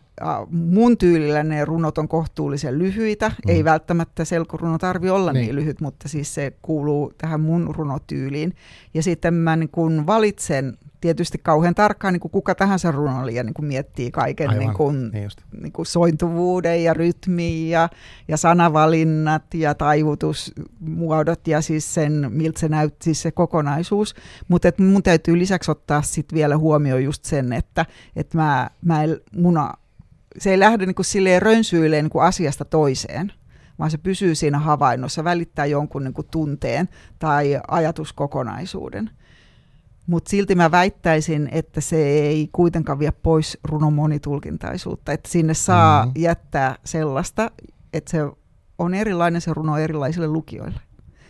mun 0.51 0.99
tyylillä 0.99 1.43
ne 1.43 1.65
runot 1.65 1.99
on 1.99 2.09
kohtuullisen 2.09 2.79
lyhyitä. 2.79 3.29
Mm. 3.29 3.51
Ei 3.51 3.65
välttämättä 3.65 4.25
selkoruno 4.25 4.79
tarvi 4.79 5.11
olla 5.11 5.33
niin. 5.33 5.43
niin 5.43 5.57
lyhyt, 5.57 5.81
mutta 5.81 6.09
siis 6.09 6.35
se 6.35 6.53
kuuluu 6.63 7.13
tähän 7.19 7.41
mun 7.41 7.75
runotyyliin. 7.75 8.55
Ja 8.95 9.03
sitten 9.03 9.35
mä 9.35 9.57
niin 9.57 9.69
kun 9.69 10.07
valitsen 10.07 10.79
tietysti 11.05 11.39
kauhean 11.39 11.75
tarkkaan 11.75 12.13
niin 12.13 12.21
kuin 12.21 12.33
kuka 12.33 12.55
tahansa 12.55 12.93
runoilija 12.93 13.45
niin 13.45 13.55
kuin 13.55 13.67
miettii 13.67 14.11
kaiken 14.11 14.51
Aivan, 14.51 14.59
niin 14.59 14.75
kuin, 14.75 15.11
niin 15.13 15.31
niin 15.61 15.73
kuin 15.73 15.87
sointuvuuden 15.87 16.85
ja 16.85 16.95
rytmin 16.95 17.71
ja, 17.71 17.89
ja 18.29 18.37
sanavalinnat 18.37 19.55
ja 19.55 19.75
taivutusmuodot 19.75 21.49
ja 21.49 21.61
siis 21.61 21.95
sen, 21.95 22.27
miltä 22.31 22.61
se 22.61 22.69
näytti, 22.69 23.05
siis 23.05 23.23
se 23.23 23.31
kokonaisuus. 23.31 24.15
Mutta 24.49 24.69
mun 24.79 25.03
täytyy 25.03 25.39
lisäksi 25.39 25.71
ottaa 25.71 26.03
sit 26.03 26.35
vielä 26.35 26.57
huomioon 26.57 27.05
just 27.05 27.25
sen, 27.25 27.53
että 27.53 27.87
et 28.17 28.35
mä, 28.35 28.71
mä 28.85 29.03
en, 29.03 29.21
muna, 29.37 29.75
se 30.39 30.51
ei 30.51 30.59
lähde 30.59 30.87
niin 30.87 30.95
kuin 30.95 31.07
silleen 31.07 31.43
rönsyileen 31.43 32.05
niin 32.05 32.11
kuin 32.11 32.25
asiasta 32.25 32.65
toiseen 32.65 33.33
vaan 33.79 33.91
se 33.91 33.99
pysyy 33.99 34.35
siinä 34.35 34.59
havainnossa, 34.59 35.25
välittää 35.25 35.67
jonkun 35.67 36.05
niin 36.05 36.15
kuin 36.15 36.29
tunteen 36.31 36.89
tai 37.19 37.61
ajatuskokonaisuuden. 37.69 39.11
mutta 40.07 40.31
silti 40.31 40.55
mä 40.55 40.71
väittäisin, 40.71 41.49
että 41.53 41.81
se 41.81 41.97
ei 41.97 42.49
kuitenkaan 42.53 42.99
vie 42.99 43.13
pois 43.13 43.59
runon 43.65 43.93
monitulkintaisuutta, 43.93 45.13
että 45.13 45.31
sinne 45.31 45.55
saa 45.55 46.07
mm-hmm. 46.07 46.23
jättää 46.23 46.77
sellaista, 46.85 47.51
että 47.93 48.11
se 48.11 48.19
on 48.79 48.95
erilainen 48.95 49.41
se 49.41 49.55
runo 49.55 49.79
erilaisille 49.79 50.29
lukijoille. 50.29 50.81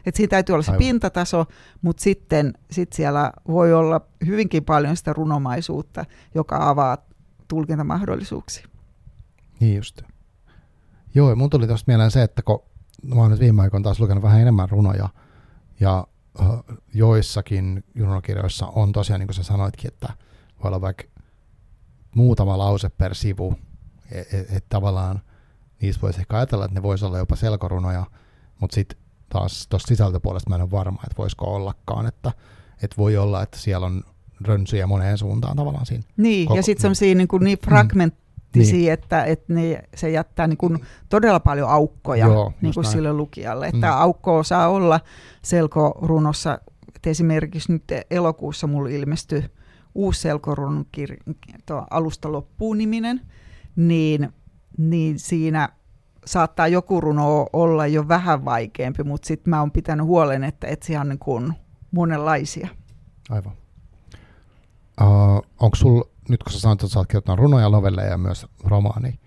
Että 0.06 0.16
siinä 0.16 0.30
täytyy 0.30 0.52
olla 0.52 0.62
se 0.62 0.70
Aivan. 0.70 0.78
pintataso, 0.78 1.46
mutta 1.82 2.02
sitten 2.02 2.52
sit 2.70 2.92
siellä 2.92 3.32
voi 3.48 3.72
olla 3.72 4.00
hyvinkin 4.26 4.64
paljon 4.64 4.96
sitä 4.96 5.12
runomaisuutta, 5.12 6.04
joka 6.34 6.68
avaa 6.68 6.98
tulkintamahdollisuuksia. 7.48 8.66
Niin 9.64 9.76
just. 9.76 10.02
Joo, 11.14 11.36
mun 11.36 11.50
tuli 11.50 11.66
tuosta 11.66 11.84
mieleen 11.86 12.10
se, 12.10 12.22
että 12.22 12.42
kun 12.42 12.62
mä 13.02 13.14
oon 13.14 13.30
nyt 13.30 13.40
viime 13.40 13.62
aikoina 13.62 13.84
taas 13.84 14.00
lukenut 14.00 14.22
vähän 14.22 14.40
enemmän 14.40 14.68
runoja, 14.68 15.08
ja 15.80 16.06
joissakin 16.94 17.84
runokirjoissa 18.00 18.66
on 18.66 18.92
tosiaan, 18.92 19.20
niin 19.20 19.26
kuin 19.26 19.34
sä 19.34 19.42
sanoitkin, 19.42 19.88
että 19.88 20.08
voi 20.62 20.68
olla 20.68 20.80
vaikka 20.80 21.04
muutama 22.14 22.58
lause 22.58 22.88
per 22.88 23.14
sivu, 23.14 23.56
että 24.10 24.36
et, 24.36 24.46
et 24.50 24.68
tavallaan 24.68 25.20
niistä 25.82 26.02
voisi 26.02 26.20
ehkä 26.20 26.36
ajatella, 26.36 26.64
että 26.64 26.74
ne 26.74 26.82
voisi 26.82 27.04
olla 27.04 27.18
jopa 27.18 27.36
selkorunoja, 27.36 28.06
mutta 28.60 28.74
sitten 28.74 28.98
taas 29.28 29.66
tuosta 29.68 29.88
sisältöpuolesta 29.88 30.50
mä 30.50 30.56
en 30.56 30.62
ole 30.62 30.70
varma, 30.70 31.02
että 31.04 31.18
voisiko 31.18 31.54
ollakaan, 31.54 32.06
että, 32.06 32.32
että 32.82 32.96
voi 32.96 33.16
olla, 33.16 33.42
että 33.42 33.58
siellä 33.58 33.86
on 33.86 34.02
rönsyjä 34.40 34.86
moneen 34.86 35.18
suuntaan 35.18 35.56
tavallaan 35.56 35.86
siinä. 35.86 36.04
Niin, 36.16 36.46
koko, 36.48 36.56
ja 36.56 36.62
sitten 36.62 36.82
semmoisia 36.82 37.14
niin, 37.14 37.28
niin 37.40 37.58
fragmenttisia, 38.54 38.78
niin. 38.78 38.92
että, 38.92 39.24
että 39.24 39.54
ne, 39.54 39.82
se 39.94 40.10
jättää 40.10 40.46
niin 40.46 40.56
kuin 40.56 40.78
todella 41.08 41.40
paljon 41.40 41.70
aukkoja 41.70 42.26
Joo, 42.26 42.52
niin 42.60 42.74
kuin 42.74 42.84
sille 42.84 43.12
lukijalle. 43.12 43.66
Että 43.66 43.86
mm. 43.86 43.92
aukko 43.96 44.42
saa 44.42 44.68
olla 44.68 45.00
selkorunossa, 45.42 46.58
että 46.94 47.10
esimerkiksi 47.10 47.72
nyt 47.72 47.84
elokuussa 48.10 48.66
mulla 48.66 48.88
ilmestyi 48.88 49.44
uusi 49.94 50.20
selkorunon 50.20 50.86
kir- 50.96 51.34
alusta 51.90 52.32
loppuun 52.32 52.78
niminen, 52.78 53.20
niin, 53.76 54.32
niin 54.78 55.18
siinä 55.18 55.68
saattaa 56.26 56.68
joku 56.68 57.00
runo 57.00 57.46
olla 57.52 57.86
jo 57.86 58.08
vähän 58.08 58.44
vaikeampi, 58.44 59.04
mutta 59.04 59.26
sitten 59.26 59.50
mä 59.50 59.60
oon 59.60 59.70
pitänyt 59.70 60.06
huolen, 60.06 60.44
että, 60.44 60.66
siellä 60.82 61.00
on 61.00 61.08
niin 61.08 61.18
kuin 61.18 61.52
monenlaisia. 61.90 62.68
Aivan. 63.30 63.52
Uh, 65.00 65.46
onko 65.60 65.76
sul, 65.76 66.02
nyt 66.28 66.42
kun 66.42 66.52
sä 66.52 66.60
sanoit, 66.60 66.82
että 66.82 66.92
sä 66.92 66.98
oot 66.98 67.08
kirjoittanut 67.08 67.38
runoja, 67.38 67.68
novelleja 67.68 68.10
ja 68.10 68.18
myös 68.18 68.46
romaani, 68.64 69.18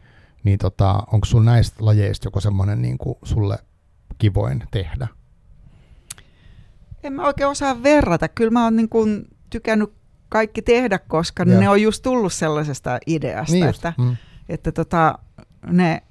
niin 0.43 0.59
tota, 0.59 1.03
onko 1.13 1.25
sul 1.25 1.43
näistä 1.43 1.75
lajeista 1.79 2.27
joku 2.27 2.39
semmoinen 2.39 2.81
niin 2.81 2.97
sulle 3.23 3.57
kivoin 4.17 4.63
tehdä? 4.71 5.07
En 7.03 7.13
mä 7.13 7.25
oikein 7.25 7.49
osaa 7.49 7.83
verrata. 7.83 8.27
Kyllä 8.27 8.51
mä 8.51 8.63
oon 8.63 8.75
niin 8.75 8.89
kuin 8.89 9.27
tykännyt 9.49 9.93
kaikki 10.29 10.61
tehdä, 10.61 10.99
koska 10.99 11.43
ja. 11.47 11.59
ne 11.59 11.69
on 11.69 11.81
just 11.81 12.03
tullut 12.03 12.33
sellaisesta 12.33 12.99
ideasta, 13.07 13.53
niin 13.53 13.67
että, 13.67 13.93
mm. 13.97 14.17
että 14.49 14.71
tota, 14.71 15.19
ne 15.71 16.03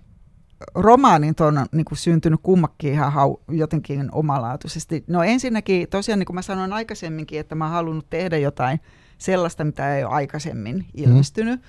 romaanit 0.74 1.40
on 1.40 1.66
niin 1.72 1.84
kuin 1.84 1.98
syntynyt 1.98 2.40
kummakin 2.42 2.92
ihan 2.92 3.12
hau, 3.12 3.36
jotenkin 3.48 4.08
omalaatuisesti. 4.12 5.04
No 5.06 5.22
ensinnäkin, 5.22 5.88
tosiaan 5.88 6.18
niin 6.18 6.26
kuin 6.26 6.34
mä 6.34 6.42
sanoin 6.42 6.72
aikaisemminkin, 6.72 7.40
että 7.40 7.54
mä 7.54 7.64
oon 7.64 7.72
halunnut 7.72 8.10
tehdä 8.10 8.38
jotain 8.38 8.80
sellaista, 9.18 9.64
mitä 9.64 9.96
ei 9.96 10.04
ole 10.04 10.12
aikaisemmin 10.12 10.76
mm-hmm. 10.76 10.90
ilmestynyt. 10.94 11.60
Mm. 11.60 11.66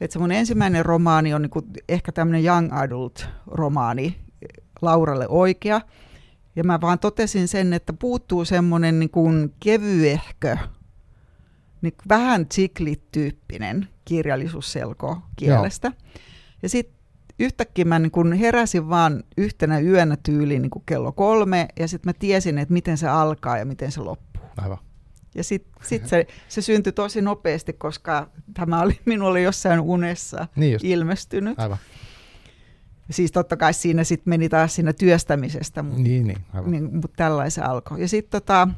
Että 0.00 0.12
se 0.12 0.18
mun 0.18 0.32
ensimmäinen 0.32 0.86
romaani 0.86 1.34
on 1.34 1.42
niin 1.42 1.50
kuin 1.50 1.66
ehkä 1.88 2.12
tämmöinen 2.12 2.44
young 2.44 2.72
adult 2.72 3.28
romaani, 3.46 4.18
Lauralle 4.82 5.28
oikea. 5.28 5.80
Ja 6.56 6.64
mä 6.64 6.80
vaan 6.80 6.98
totesin 6.98 7.48
sen, 7.48 7.72
että 7.72 7.92
puuttuu 7.92 8.44
semmoinen 8.44 8.98
niin 8.98 9.10
kuin 9.10 9.54
kevyehkö, 9.60 10.56
niin 11.82 11.94
vähän 12.08 12.46
tsiklit-tyyppinen 12.46 13.88
kirjallisuusselko 14.04 15.18
kielestä. 15.36 15.88
Joo. 15.88 16.12
Ja 16.62 16.68
sitten 16.68 17.00
yhtäkkiä 17.38 17.84
mä 17.84 17.98
niin 17.98 18.10
kun 18.10 18.32
heräsin 18.32 18.88
vaan 18.88 19.24
yhtenä 19.36 19.78
yönä 19.78 20.16
tyyliin 20.22 20.62
niin 20.62 20.70
kello 20.86 21.12
kolme, 21.12 21.68
ja 21.78 21.88
sitten 21.88 22.08
mä 22.08 22.12
tiesin, 22.18 22.58
että 22.58 22.72
miten 22.74 22.98
se 22.98 23.08
alkaa 23.08 23.58
ja 23.58 23.64
miten 23.64 23.92
se 23.92 24.00
loppuu. 24.00 24.42
Aivan. 24.56 24.78
Ja 25.34 25.44
sitten 25.44 25.72
sit 25.82 26.06
se, 26.06 26.26
se 26.48 26.62
syntyi 26.62 26.92
tosi 26.92 27.22
nopeasti, 27.22 27.72
koska 27.72 28.30
tämä 28.54 28.80
oli 28.80 29.00
minulle 29.04 29.40
jossain 29.40 29.80
unessa 29.80 30.48
niin 30.56 30.78
ilmestynyt. 30.82 31.58
Aivan. 31.58 31.78
Siis 33.10 33.32
totta 33.32 33.56
kai 33.56 33.74
siinä 33.74 34.04
sitten 34.04 34.30
meni 34.30 34.48
taas 34.48 34.74
siinä 34.74 34.92
työstämisestä, 34.92 35.82
mutta 35.82 36.02
niin, 36.02 36.26
niin, 36.26 36.38
niin, 36.66 36.96
mut 36.96 37.12
tällaisen 37.16 37.66
alkoi. 37.66 38.00
Ja 38.00 38.08
sitten 38.08 38.42
tota, 38.42 38.68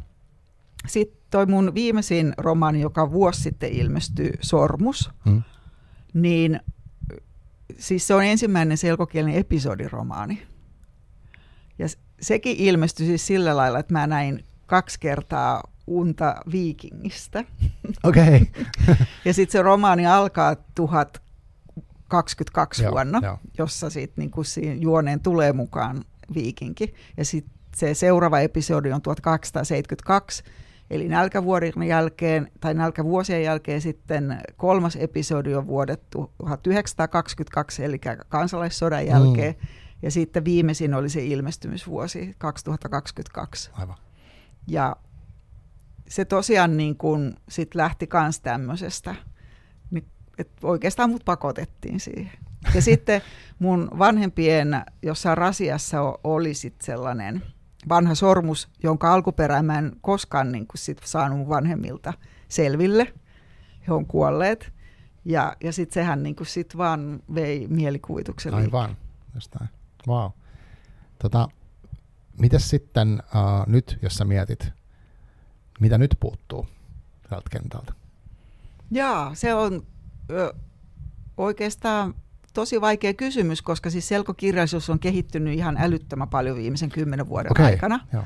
sit 0.87 1.13
toi 1.31 1.47
mun 1.47 1.75
viimeisin 1.75 2.35
romaani, 2.39 2.81
joka 2.81 3.13
vuosi 3.13 3.43
sitten 3.43 3.73
ilmestyi, 3.73 4.33
Sormus, 4.41 5.11
hmm. 5.25 5.43
niin 6.15 6.61
siis 7.79 8.07
se 8.07 8.15
on 8.15 8.25
ensimmäinen 8.25 8.79
selkokielinen 8.79 9.41
episodiromaani. 9.41 10.43
Ja 11.79 11.87
sekin 12.21 12.57
ilmestyi 12.57 13.07
siis 13.07 13.27
sillä 13.27 13.57
lailla, 13.57 13.79
että 13.79 13.93
mä 13.93 14.07
näin 14.07 14.45
kaksi 14.67 15.01
kertaa 15.01 15.72
unta 15.87 16.37
viikingistä. 16.53 17.45
Okei. 18.05 18.37
Okay. 18.37 18.47
ja 19.25 19.35
sitten 19.35 19.53
se 19.53 19.63
romaani 19.63 20.07
alkaa 20.07 20.57
1022 20.75 22.83
joo, 22.83 22.93
vuonna, 22.93 23.21
jo. 23.23 23.39
jossa 23.59 23.91
sitten 23.91 24.23
niinku 24.23 24.43
juoneen 24.81 25.21
tulee 25.21 25.53
mukaan 25.53 26.05
viikinki. 26.35 26.95
Ja 27.17 27.25
sitten 27.25 27.53
se 27.77 27.95
seuraava 27.95 28.41
episodi 28.41 28.93
on 28.93 29.03
1872, 29.03 30.43
Eli 30.93 31.09
nälkävuoden 31.09 31.83
jälkeen, 31.87 32.51
tai 32.61 32.75
nälkävuosien 32.75 33.43
jälkeen 33.43 33.81
sitten 33.81 34.41
kolmas 34.57 34.97
episodi 34.97 35.55
on 35.55 35.67
vuodet 35.67 36.11
1922, 36.11 37.85
eli 37.85 38.01
kansalaissodan 38.29 39.07
jälkeen. 39.07 39.55
Mm. 39.61 39.69
Ja 40.03 40.11
sitten 40.11 40.45
viimeisin 40.45 40.95
oli 40.95 41.09
se 41.09 41.25
ilmestymisvuosi 41.25 42.35
2022. 42.39 43.71
Aivan. 43.73 43.97
Ja 44.67 44.97
se 46.13 46.25
tosiaan 46.25 46.77
niin 46.77 46.97
kuin 46.97 47.35
sit 47.49 47.75
lähti 47.75 48.09
myös 48.13 48.41
tämmöisestä, 48.41 49.15
että 50.39 50.67
oikeastaan 50.67 51.11
mut 51.11 51.25
pakotettiin 51.25 52.01
siihen. 52.01 52.33
Ja 52.75 52.83
sitten 52.89 53.23
mun 53.59 53.91
vanhempien 53.99 54.83
jossain 55.03 55.39
rasiassa 55.39 56.01
oli 56.25 56.55
sitten 56.55 56.87
sellainen 56.87 57.43
vanha 57.89 58.15
sormus, 58.15 58.69
jonka 58.83 59.13
alkuperää 59.13 59.63
mä 59.63 59.79
en 59.79 59.93
koskaan 60.01 60.53
niin 60.53 60.67
kuin 60.67 60.79
sit 60.79 61.01
saanut 61.05 61.39
mun 61.39 61.49
vanhemmilta 61.49 62.13
selville. 62.49 63.13
He 63.89 63.93
on 63.93 64.07
kuolleet. 64.07 64.73
Ja, 65.25 65.57
ja 65.65 65.73
sitten 65.73 65.95
sehän 65.95 66.23
niin 66.23 66.37
kuin 66.37 66.47
sit 66.47 66.77
vaan 66.77 67.23
vei 67.35 67.67
mielikuvituksen 67.69 68.55
Aivan, 68.55 68.97
jostain. 69.35 69.69
Wow. 70.09 70.31
Tota, 71.19 71.49
mitäs 72.39 72.71
sitten 72.71 73.23
uh, 73.27 73.67
nyt, 73.67 73.99
jos 74.03 74.15
sä 74.15 74.25
mietit, 74.25 74.73
mitä 75.81 75.99
nyt 75.99 76.17
puuttuu 76.21 76.67
tältä 77.31 77.51
kentältä? 77.51 77.93
Jaa, 78.91 79.35
se 79.35 79.55
on 79.55 79.83
ö, 80.31 80.55
oikeastaan 81.37 82.15
tosi 82.55 82.81
vaikea 82.81 83.15
kysymys, 83.15 83.63
koska 83.63 83.91
siis 83.91 84.09
selkokirjallisuus 84.09 84.91
on 84.91 84.99
kehittynyt 84.99 85.55
ihan 85.55 85.77
älyttömän 85.81 86.29
paljon 86.29 86.57
viimeisen 86.57 86.91
kymmenen 86.91 87.29
vuoden 87.29 87.53
okay, 87.53 87.67
aikana. 87.67 88.01
Joo. 88.13 88.25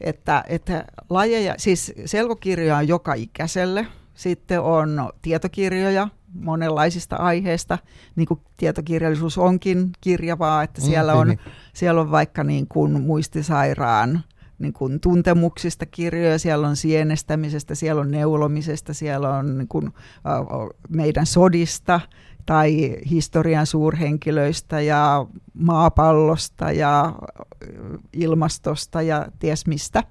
Että, 0.00 0.44
että 0.48 0.84
lajeja, 1.10 1.54
siis 1.58 1.92
selkokirjoja 2.04 2.76
on 2.76 2.88
joka 2.88 3.14
ikäiselle. 3.14 3.86
Sitten 4.14 4.60
on 4.60 5.12
tietokirjoja 5.22 6.08
monenlaisista 6.34 7.16
aiheista, 7.16 7.78
niin 8.16 8.26
kuin 8.26 8.40
tietokirjallisuus 8.56 9.38
onkin 9.38 9.90
kirjavaa, 10.00 10.62
että 10.62 10.80
mm, 10.80 10.86
siellä, 10.86 11.14
mm, 11.14 11.20
on, 11.20 11.28
niin. 11.28 11.40
siellä 11.72 12.00
on 12.00 12.10
vaikka 12.10 12.44
niin 12.44 12.68
kuin 12.68 13.00
muistisairaan 13.00 14.24
niin 14.58 14.72
kuin 14.72 15.00
tuntemuksista 15.00 15.86
kirjoja, 15.86 16.38
siellä 16.38 16.68
on 16.68 16.76
sienestämisestä, 16.76 17.74
siellä 17.74 18.00
on 18.00 18.10
neulomisesta, 18.10 18.94
siellä 18.94 19.34
on 19.34 19.58
niin 19.58 19.68
kuin, 19.68 19.92
meidän 20.88 21.26
sodista, 21.26 22.00
tai 22.46 22.96
historian 23.10 23.66
suurhenkilöistä 23.66 24.80
ja 24.80 25.26
maapallosta 25.54 26.72
ja 26.72 27.12
ilmastosta 28.12 29.02
ja 29.02 29.26
ties 29.38 29.66
mistä. 29.66 30.02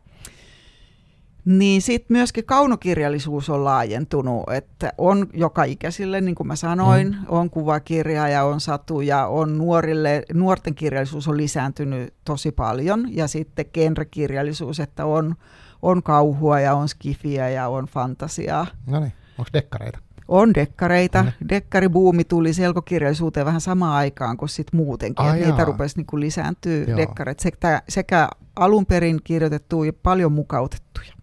Niin 1.46 1.82
sitten 1.82 2.18
myöskin 2.18 2.46
kaunokirjallisuus 2.46 3.50
on 3.50 3.64
laajentunut, 3.64 4.44
että 4.52 4.94
on 4.98 5.28
joka 5.34 5.64
ikäisille, 5.64 6.22
niin 6.22 6.36
kuin 6.36 6.48
mä 6.48 6.56
sanoin, 6.56 7.08
mm. 7.08 7.26
on 7.28 7.50
kuvakirja 7.50 8.28
ja 8.28 8.44
on 8.44 8.62
satuja, 8.62 9.28
on 9.28 9.58
nuorille, 9.58 10.24
nuorten 10.34 10.76
kirjallisuus 10.76 11.28
on 11.28 11.38
lisääntynyt 11.38 12.14
tosi 12.26 12.52
paljon 12.52 13.16
ja 13.16 13.28
sitten 13.28 13.66
genrekirjallisuus, 13.74 14.80
että 14.80 15.06
on, 15.06 15.36
on 15.82 16.04
kauhua 16.04 16.60
ja 16.60 16.76
on 16.76 16.90
skifiä 16.90 17.50
ja 17.50 17.68
on 17.68 17.86
fantasiaa. 17.86 18.68
No 18.88 19.00
niin, 19.00 19.14
onko 19.38 19.50
dekkareita? 19.54 20.00
On 20.28 20.54
dekkareita. 20.54 21.24
Mm. 21.24 21.48
Dekkaribuumi 21.50 22.24
tuli 22.24 22.54
selkokirjallisuuteen 22.54 23.46
vähän 23.46 23.62
samaan 23.62 23.96
aikaan 23.96 24.38
kuin 24.38 24.50
sit 24.50 24.74
muutenkin. 24.74 25.26
Ah, 25.26 25.36
niitä 25.36 25.66
rupesi 25.66 25.98
niin 25.98 26.22
lisääntyä 26.22 26.98
dekkareita 26.98 27.44
sekä, 27.44 27.82
sekä 27.90 28.30
alun 28.56 28.86
perin 28.86 29.20
kirjoitettuja 29.24 29.88
ja 29.88 29.94
paljon 30.04 30.32
mukautettuja. 30.32 31.16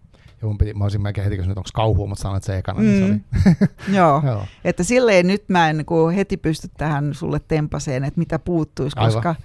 Ja 0.43 0.47
mun 0.47 0.57
piti, 0.57 0.73
mä 0.73 0.83
olisin 0.83 1.01
melkein 1.01 1.23
heti 1.25 1.37
kysynyt, 1.37 1.57
onko 1.57 1.69
kauhua, 1.73 2.07
mutta 2.07 2.21
sanoin, 2.21 2.37
että 2.37 2.47
se 2.47 2.57
ekana, 2.57 2.79
mm. 2.79 2.85
niin 2.85 2.99
se 2.99 3.05
oli. 3.05 3.67
Joo. 3.97 4.21
Joo, 4.25 4.45
että 4.63 4.83
silleen 4.83 5.27
nyt 5.27 5.49
mä 5.49 5.69
en 5.69 5.77
niin 5.77 6.15
heti 6.15 6.37
pysty 6.37 6.69
tähän 6.77 7.13
sulle 7.13 7.39
tempaseen, 7.47 8.03
että 8.03 8.19
mitä 8.19 8.39
puuttuisi, 8.39 8.95
koska, 8.95 9.35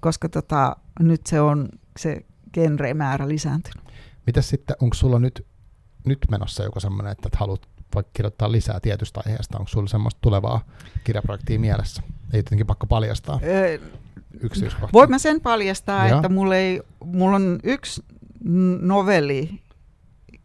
koska 0.00 0.28
tota, 0.28 0.76
nyt 1.00 1.26
se 1.26 1.40
on 1.40 1.68
se 1.98 2.24
genre-määrä 2.52 3.28
lisääntynyt. 3.28 3.84
Mitäs 4.26 4.48
sitten, 4.48 4.76
onko 4.80 4.94
sulla 4.94 5.18
nyt, 5.18 5.46
nyt 6.06 6.18
menossa 6.30 6.64
joku 6.64 6.80
semmoinen, 6.80 7.12
että 7.12 7.28
haluat 7.36 7.68
vaikka 7.94 8.10
kirjoittaa 8.12 8.52
lisää 8.52 8.80
tietystä 8.80 9.20
aiheesta? 9.26 9.58
Onko 9.58 9.68
sulla 9.68 9.88
semmoista 9.88 10.18
tulevaa 10.20 10.64
kirjaprojektia 11.04 11.58
mielessä? 11.58 12.02
Ei 12.06 12.30
tietenkin 12.30 12.66
pakko 12.66 12.86
paljastaa 12.86 13.40
öö. 13.44 13.78
Voin 14.92 15.10
mä 15.10 15.18
sen 15.18 15.40
paljastaa, 15.40 16.08
Joo. 16.08 16.18
että 16.18 16.28
mulla, 16.28 16.56
ei, 16.56 16.82
mulla 17.04 17.36
on 17.36 17.58
yksi 17.62 18.04
novelli 18.80 19.60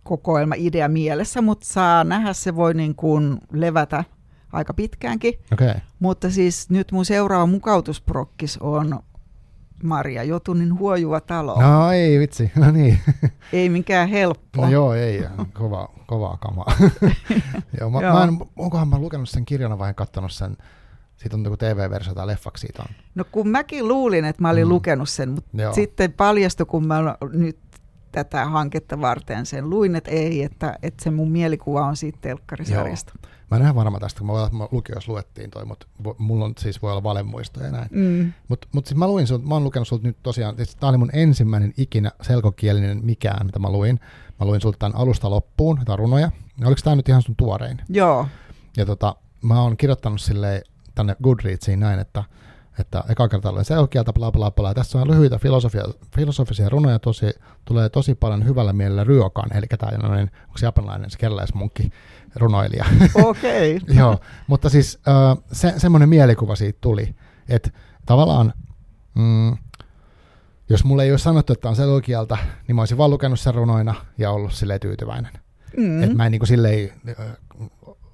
kokoelma 0.09 0.55
idea 0.57 0.89
mielessä, 0.89 1.41
mutta 1.41 1.65
saa 1.65 2.03
nähdä, 2.03 2.33
se 2.33 2.55
voi 2.55 2.73
niin 2.73 2.95
kuin 2.95 3.37
levätä 3.51 4.03
aika 4.51 4.73
pitkäänkin. 4.73 5.33
Okay. 5.53 5.73
Mutta 5.99 6.29
siis 6.29 6.69
nyt 6.69 6.91
mun 6.91 7.05
seuraava 7.05 7.45
mukautusprokkis 7.45 8.57
on 8.57 8.99
Maria 9.83 10.23
Jotunin 10.23 10.79
huojuva 10.79 11.21
talo. 11.21 11.61
No 11.61 11.91
ei 11.91 12.19
vitsi, 12.19 12.51
no 12.55 12.71
niin. 12.71 12.99
ei 13.53 13.69
mikään 13.69 14.09
helppo. 14.09 14.61
No 14.61 14.71
joo, 14.71 14.93
ei, 14.93 15.23
kova, 15.53 15.89
kovaa 16.07 16.37
kamaa. 16.37 16.73
joo, 17.79 17.89
mä, 17.89 18.01
joo. 18.01 18.13
Mä 18.13 18.23
en, 18.23 18.37
onkohan 18.55 18.87
mä 18.87 18.99
lukenut 18.99 19.29
sen 19.29 19.45
kirjana 19.45 19.79
vai 19.79 19.93
katsonut 19.93 20.31
sen, 20.31 20.57
siitä 21.17 21.35
on 21.35 21.43
joku 21.43 21.57
TV-versio 21.57 22.13
tai 22.13 22.27
leffaksi 22.27 22.61
siitä 22.61 22.83
on. 22.83 22.95
No 23.15 23.23
kun 23.31 23.49
mäkin 23.49 23.87
luulin, 23.87 24.25
että 24.25 24.41
mä 24.41 24.49
olin 24.49 24.67
mm. 24.67 24.69
lukenut 24.69 25.09
sen, 25.09 25.29
mutta 25.29 25.49
joo. 25.53 25.73
sitten 25.73 26.13
paljastui, 26.13 26.65
kun 26.65 26.87
mä 26.87 27.15
nyt 27.33 27.59
tätä 28.11 28.45
hanketta 28.45 29.01
varten 29.01 29.45
sen 29.45 29.69
luin, 29.69 29.95
että 29.95 30.11
ei, 30.11 30.43
että, 30.43 30.75
että 30.83 31.03
se 31.03 31.11
mun 31.11 31.31
mielikuva 31.31 31.85
on 31.85 31.97
siitä 31.97 32.17
telkkarisarjasta. 32.21 33.13
Joo. 33.23 33.31
Mä 33.51 33.57
en 33.57 33.63
ihan 33.63 33.75
varma 33.75 33.99
tästä, 33.99 34.19
kun 34.19 34.27
mä, 34.27 34.33
mä 34.33 34.67
luettiin 35.07 35.51
toi, 35.51 35.65
mutta 35.65 35.87
mulla 36.17 36.45
on 36.45 36.53
siis 36.57 36.81
voi 36.81 36.91
olla 36.91 37.03
valemuistoja 37.03 37.65
ja 37.65 37.71
näin. 37.71 37.87
Mm. 37.91 38.33
Mutta 38.47 38.67
mut 38.71 38.85
siis 38.85 38.97
mä 38.97 39.07
luin 39.07 39.27
sulta, 39.27 39.47
mä 39.47 39.53
oon 39.53 39.63
lukenut 39.63 39.87
sulta 39.87 40.07
nyt 40.07 40.17
tosiaan, 40.23 40.55
siis 40.55 40.75
tää 40.75 40.89
oli 40.89 40.97
mun 40.97 41.09
ensimmäinen 41.13 41.73
ikinä 41.77 42.11
selkokielinen 42.21 43.05
mikään, 43.05 43.45
mitä 43.45 43.59
mä 43.59 43.71
luin. 43.71 43.99
Mä 44.39 44.45
luin 44.45 44.61
sulta 44.61 44.77
tämän 44.79 44.95
alusta 44.95 45.29
loppuun, 45.29 45.81
tämä 45.85 45.95
runoja. 45.95 46.31
Ja 46.59 46.67
oliko 46.67 46.81
tämä 46.83 46.95
nyt 46.95 47.09
ihan 47.09 47.21
sun 47.21 47.35
tuorein? 47.35 47.81
Joo. 47.89 48.27
Ja 48.77 48.85
tota, 48.85 49.15
mä 49.41 49.61
oon 49.61 49.77
kirjoittanut 49.77 50.21
silleen 50.21 50.61
tänne 50.95 51.15
Goodreadsiin 51.23 51.79
näin, 51.79 51.99
että 51.99 52.23
että 52.79 53.03
eka 53.09 53.27
kerta 53.27 53.49
olen 53.49 53.65
selkeältä, 53.65 54.13
bla 54.13 54.31
bla 54.31 54.51
bla. 54.51 54.73
Tässä 54.73 54.99
on 54.99 55.11
lyhyitä 55.11 55.37
filosofia, 55.37 55.83
filosofisia 56.15 56.69
runoja, 56.69 56.99
tosi, 56.99 57.25
tulee 57.65 57.89
tosi 57.89 58.15
paljon 58.15 58.45
hyvällä 58.45 58.73
mielellä 58.73 59.03
ryökaan, 59.03 59.57
eli 59.57 59.65
tämä 59.67 60.07
on, 60.07 60.19
onko 60.19 60.57
se 60.57 60.65
japanilainen 60.65 61.09
se 61.09 61.17
kelläismunkki 61.17 61.91
runoilija. 62.35 62.85
Okei. 63.15 63.75
Okay. 63.75 63.95
Joo, 63.99 64.19
mutta 64.47 64.69
siis 64.69 64.99
se, 65.51 65.73
semmoinen 65.77 66.09
mielikuva 66.09 66.55
siitä 66.55 66.77
tuli, 66.81 67.15
että 67.49 67.69
tavallaan 68.05 68.53
mm, 69.15 69.57
jos 70.69 70.83
mulle 70.83 71.03
ei 71.03 71.11
olisi 71.11 71.23
sanottu, 71.23 71.53
että 71.53 71.69
on 71.69 71.75
selkokieltä, 71.75 72.37
niin 72.67 72.75
mä 72.75 72.81
olisin 72.81 72.97
vaan 72.97 73.09
lukenut 73.09 73.39
sen 73.39 73.55
runoina 73.55 73.95
ja 74.17 74.31
ollut 74.31 74.53
silleen 74.53 74.79
tyytyväinen. 74.79 75.31
Mm. 75.77 76.03
Että 76.03 76.15
mä 76.15 76.25
en 76.25 76.31
niin 76.31 76.39
kuin 76.39 76.47
silleen 76.47 76.91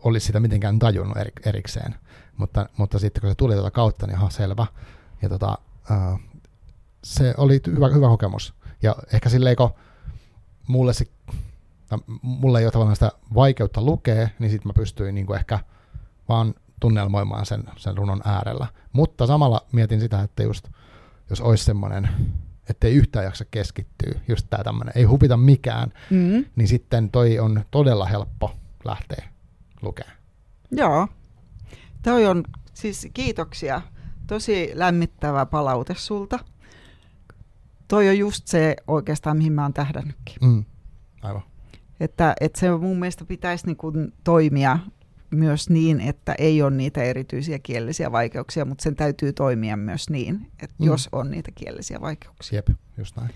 olisi 0.04 0.26
sitä 0.26 0.40
mitenkään 0.40 0.80
tajunnut 0.80 1.18
erikseen. 1.46 1.96
Mutta, 2.38 2.70
mutta 2.78 3.00
sitten 3.00 3.22
kun 3.22 3.32
se 3.32 3.36
tuli 3.36 3.54
tuota 3.54 3.72
kautta, 3.72 4.08
niin 4.08 4.18
ihan 4.18 4.32
selvä. 4.32 4.66
Ja 5.22 5.30
tota, 5.30 5.58
uh, 5.92 6.20
se 7.04 7.34
oli 7.38 7.62
hyvä, 7.68 7.88
hyvä 7.88 8.08
kokemus. 8.08 8.54
Ja 8.82 8.96
ehkä 9.14 9.30
silleen, 9.30 9.56
kun 9.56 9.70
mulle, 10.68 10.94
se, 10.94 11.06
mulle 12.22 12.60
ei 12.60 12.66
ole 12.66 12.72
tavallaan 12.72 12.96
sitä 12.96 13.12
vaikeutta 13.36 13.82
lukea, 13.82 14.30
niin 14.40 14.52
sitten 14.52 14.70
mä 14.70 14.74
pystyin 14.74 15.16
niin 15.16 15.26
kuin 15.26 15.40
ehkä 15.40 15.60
vaan 16.30 16.54
tunnelmoimaan 16.80 17.46
sen, 17.46 17.64
sen 17.78 17.98
runon 17.98 18.22
äärellä. 18.26 18.68
Mutta 18.94 19.28
samalla 19.28 19.66
mietin 19.72 20.00
sitä, 20.00 20.22
että 20.22 20.44
just, 20.44 20.68
jos 21.30 21.42
olisi 21.42 21.64
semmoinen, 21.64 22.10
ettei 22.70 22.94
yhtään 22.96 23.26
jaksa 23.26 23.46
keskittyä, 23.46 24.20
just 24.28 24.48
tämä 24.50 24.64
tämmöinen, 24.64 24.94
ei 24.96 25.04
hupita 25.04 25.38
mikään, 25.38 25.94
mm-hmm. 26.10 26.46
niin 26.56 26.68
sitten 26.68 27.12
toi 27.12 27.40
on 27.40 27.66
todella 27.72 28.06
helppo 28.06 28.56
lähteä 28.86 29.30
lukemaan. 29.82 30.18
Joo, 30.72 31.08
Toi 32.06 32.26
on 32.26 32.44
siis 32.74 33.08
kiitoksia. 33.14 33.82
Tosi 34.28 34.72
lämmittävä 34.74 35.46
palaute 35.46 35.96
sulta. 35.98 36.40
Toi 37.88 38.10
on 38.10 38.18
just 38.18 38.48
se 38.48 38.76
oikeastaan, 38.88 39.38
mihin 39.38 39.54
mä 39.54 39.64
oon 39.64 39.74
tähdännytkin. 39.74 40.36
Mm, 40.42 40.66
aivan. 41.22 41.42
Että, 42.00 42.36
että 42.42 42.60
se 42.60 42.72
mun 42.72 43.00
mielestä 43.00 43.26
pitäisi 43.26 43.66
niin 43.66 43.78
kuin 43.78 44.14
toimia 44.24 44.80
myös 45.32 45.70
niin, 45.70 46.02
että 46.02 46.36
ei 46.38 46.62
ole 46.62 46.72
niitä 46.72 47.04
erityisiä 47.04 47.60
kielellisiä 47.60 48.12
vaikeuksia, 48.12 48.66
mutta 48.66 48.84
sen 48.84 48.96
täytyy 48.96 49.34
toimia 49.34 49.78
myös 49.78 50.10
niin, 50.10 50.52
että 50.52 50.76
mm. 50.80 50.86
jos 50.86 51.10
on 51.12 51.32
niitä 51.32 51.52
kielellisiä 51.56 52.02
vaikeuksia. 52.02 52.58
Jep, 52.58 52.68
just 52.98 53.18
näin. 53.18 53.30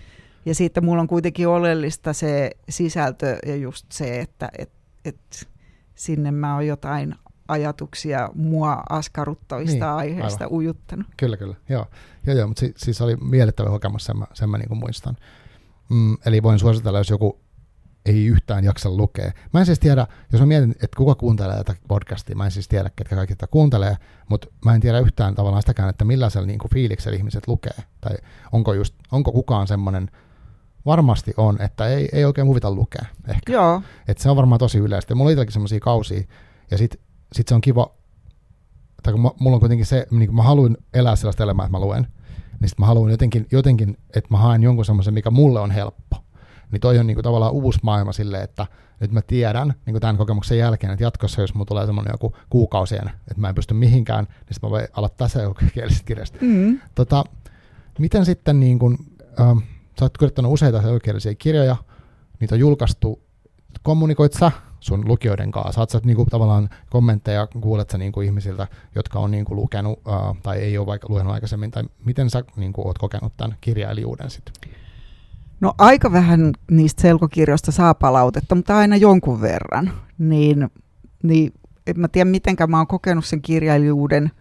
Ja 0.46 0.54
sitten 0.54 0.84
mulla 0.84 1.00
on 1.00 1.08
kuitenkin 1.08 1.48
oleellista 1.48 2.12
se 2.12 2.50
sisältö 2.68 3.38
ja 3.46 3.56
just 3.56 3.92
se, 3.92 4.20
että 4.20 4.48
et, 4.58 4.72
et 5.04 5.48
sinne 5.94 6.30
mä 6.30 6.54
oon 6.54 6.66
jotain 6.66 7.14
ajatuksia 7.50 8.30
mua 8.34 8.82
askarruttavista 8.88 9.72
niin, 9.72 9.96
aiheista 9.96 10.44
aivan. 10.44 10.56
ujuttanut. 10.58 11.06
Kyllä, 11.16 11.36
kyllä. 11.36 11.54
Joo, 11.68 11.86
joo, 12.26 12.36
joo 12.36 12.46
mutta 12.46 12.60
si- 12.60 12.74
siis 12.76 13.00
oli 13.00 13.16
miellyttävä 13.16 13.68
kokemus, 13.68 14.04
sen 14.04 14.18
mä, 14.18 14.26
sen 14.34 14.50
mä 14.50 14.58
niin 14.58 14.78
muistan. 14.78 15.16
Mm, 15.88 16.16
eli 16.26 16.42
voin 16.42 16.58
suositella, 16.58 16.98
jos 16.98 17.10
joku 17.10 17.40
ei 18.06 18.26
yhtään 18.26 18.64
jaksa 18.64 18.90
lukea. 18.90 19.32
Mä 19.52 19.60
en 19.60 19.66
siis 19.66 19.78
tiedä, 19.78 20.06
jos 20.32 20.40
mä 20.40 20.46
mietin, 20.46 20.70
että 20.70 20.96
kuka 20.96 21.14
kuuntelee 21.14 21.56
tätä 21.56 21.74
podcastia, 21.88 22.36
mä 22.36 22.44
en 22.44 22.50
siis 22.50 22.68
tiedä, 22.68 22.90
ketkä 22.96 23.16
kaikki 23.16 23.34
tätä 23.34 23.46
kuuntelee, 23.50 23.96
mutta 24.28 24.48
mä 24.64 24.74
en 24.74 24.80
tiedä 24.80 24.98
yhtään 24.98 25.34
tavallaan 25.34 25.62
sitäkään, 25.62 25.88
että 25.88 26.04
millaisella 26.04 26.46
niin 26.46 26.58
kuin 26.58 26.70
fiiliksellä 26.70 27.16
ihmiset 27.16 27.48
lukee. 27.48 27.76
Tai 28.00 28.16
onko, 28.52 28.74
just, 28.74 28.94
onko 29.12 29.32
kukaan 29.32 29.66
semmoinen, 29.66 30.10
varmasti 30.86 31.34
on, 31.36 31.62
että 31.62 31.86
ei, 31.86 32.08
ei 32.12 32.24
oikein 32.24 32.46
huvita 32.46 32.70
lukea 32.70 33.04
ehkä. 33.28 33.52
Joo. 33.52 33.82
Et 34.08 34.18
se 34.18 34.30
on 34.30 34.36
varmaan 34.36 34.58
tosi 34.58 34.78
yleistä. 34.78 35.14
Mulla 35.14 35.28
on 35.28 35.32
itselläkin 35.32 35.52
semmoisia 35.52 35.80
kausia, 35.80 36.22
ja 36.70 36.78
sitten 36.78 37.00
sit 37.32 37.48
se 37.48 37.54
on 37.54 37.60
kiva, 37.60 37.90
tai 39.02 39.12
kun 39.12 39.22
mä, 39.22 39.30
mulla 39.40 39.54
on 39.54 39.60
kuitenkin 39.60 39.86
se, 39.86 40.06
niin 40.10 40.26
kun 40.26 40.36
mä 40.36 40.42
haluan 40.42 40.76
elää 40.94 41.16
sellaista 41.16 41.42
elämää, 41.42 41.66
että 41.66 41.78
mä 41.78 41.84
luen, 41.84 42.06
niin 42.60 42.68
sitten 42.68 42.82
mä 42.82 42.86
haluan 42.86 43.10
jotenkin, 43.10 43.46
jotenkin, 43.52 43.98
että 44.16 44.28
mä 44.30 44.38
haen 44.38 44.62
jonkun 44.62 44.84
semmoisen, 44.84 45.14
mikä 45.14 45.30
mulle 45.30 45.60
on 45.60 45.70
helppo. 45.70 46.16
Niin 46.72 46.80
toi 46.80 46.98
on 46.98 47.06
niin 47.06 47.14
kuin 47.14 47.24
tavallaan 47.24 47.52
uusi 47.52 47.78
maailma 47.82 48.12
silleen, 48.12 48.44
että 48.44 48.66
nyt 49.00 49.12
mä 49.12 49.22
tiedän 49.22 49.68
niin 49.86 49.94
kuin 49.94 50.00
tämän 50.00 50.16
kokemuksen 50.16 50.58
jälkeen, 50.58 50.92
että 50.92 51.04
jatkossa, 51.04 51.40
jos 51.40 51.54
mulla 51.54 51.66
tulee 51.66 51.86
semmoinen 51.86 52.12
joku 52.12 52.36
kuukausien, 52.50 53.08
että 53.08 53.40
mä 53.40 53.48
en 53.48 53.54
pysty 53.54 53.74
mihinkään, 53.74 54.24
niin 54.24 54.54
sitten 54.54 54.68
mä 54.68 54.70
voin 54.70 54.88
aloittaa 54.92 55.28
se 55.28 55.40
kielisestä 55.74 56.06
kirjasta. 56.06 56.38
Mm. 56.40 56.80
Tota, 56.94 57.24
miten 57.98 58.24
sitten, 58.24 58.60
niin 58.60 58.78
kuin, 58.78 58.98
ähm, 59.40 59.58
sä 59.98 60.04
oot 60.04 60.18
kirjoittanut 60.18 60.52
useita 60.52 60.82
selkokielisiä 60.82 61.34
kirjoja, 61.34 61.76
niitä 62.40 62.54
on 62.54 62.58
julkaistu, 62.58 63.22
kommunikoit 63.82 64.32
sä 64.32 64.52
sun 64.80 65.08
lukijoiden 65.08 65.50
kanssa? 65.50 65.72
Saat 65.72 65.90
sä 65.90 66.00
niinku 66.04 66.26
tavallaan 66.30 66.68
kommentteja, 66.90 67.46
kuulet 67.46 67.90
sä 67.90 67.98
niinku 67.98 68.20
ihmisiltä, 68.20 68.68
jotka 68.94 69.18
on 69.18 69.30
niinku 69.30 69.54
lukenut 69.54 69.98
uh, 69.98 70.36
tai 70.42 70.58
ei 70.58 70.78
ole 70.78 70.86
vaikka 70.86 71.08
lukenut 71.10 71.32
aikaisemmin, 71.32 71.70
tai 71.70 71.84
miten 72.04 72.30
sä 72.30 72.44
niinku 72.56 72.86
oot 72.86 72.98
kokenut 72.98 73.32
tämän 73.36 73.56
kirjailijuuden 73.60 74.30
sitten? 74.30 74.54
No 75.60 75.74
aika 75.78 76.12
vähän 76.12 76.52
niistä 76.70 77.02
selkokirjoista 77.02 77.72
saa 77.72 77.94
palautetta, 77.94 78.54
mutta 78.54 78.76
aina 78.78 78.96
jonkun 78.96 79.40
verran. 79.40 79.90
Niin, 80.18 80.70
niin 81.22 81.52
en 81.86 82.00
mä 82.00 82.08
tiedä, 82.08 82.30
miten 82.30 82.56
mä 82.68 82.76
oon 82.76 82.86
kokenut 82.86 83.24
sen 83.24 83.42
kirjailijuuden– 83.42 84.30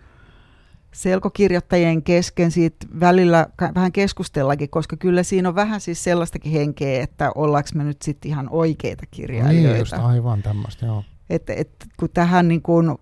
selkokirjoittajien 0.94 2.04
kesken 2.04 2.52
siitä 2.52 2.86
välillä 3.00 3.48
vähän 3.76 3.92
keskustellakin, 3.92 4.70
koska 4.70 4.98
kyllä 4.98 5.24
siinä 5.24 5.50
on 5.50 5.56
vähän 5.56 5.82
siis 5.82 6.04
sellaistakin 6.04 6.52
henkeä, 6.52 7.04
että 7.04 7.32
ollaanko 7.36 7.70
me 7.74 7.84
nyt 7.84 8.02
sitten 8.02 8.30
ihan 8.30 8.48
oikeita 8.50 9.06
kirjailijoita. 9.12 9.70
Niin, 9.70 9.80
just 9.80 9.94
aivan 9.94 10.42
tämmöistä, 10.44 10.86
joo. 10.86 11.04
Et, 11.30 11.50
et, 11.50 11.72
kun 11.98 12.10
tähän 12.14 12.48
niin 12.48 12.62
kun 12.62 13.00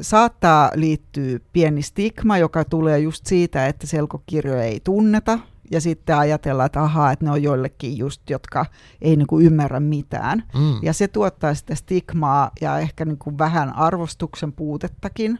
saattaa 0.00 0.70
liittyä 0.74 1.38
pieni 1.52 1.82
stigma, 1.82 2.38
joka 2.38 2.64
tulee 2.64 2.98
just 2.98 3.26
siitä, 3.26 3.66
että 3.66 3.86
selkokirjoja 3.86 4.62
ei 4.62 4.80
tunneta, 4.80 5.38
ja 5.70 5.80
sitten 5.80 6.16
ajatellaan, 6.16 6.66
että 6.66 6.82
ahaa, 6.82 7.12
että 7.12 7.24
ne 7.24 7.30
on 7.30 7.42
joillekin 7.42 7.98
just, 7.98 8.30
jotka 8.30 8.66
ei 9.00 9.16
niin 9.16 9.26
kuin 9.26 9.46
ymmärrä 9.46 9.80
mitään. 9.80 10.42
Mm. 10.54 10.78
Ja 10.82 10.92
se 10.92 11.08
tuottaa 11.08 11.54
sitä 11.54 11.74
stigmaa 11.74 12.50
ja 12.60 12.78
ehkä 12.78 13.04
niin 13.04 13.18
kuin 13.18 13.38
vähän 13.38 13.76
arvostuksen 13.76 14.52
puutettakin. 14.52 15.38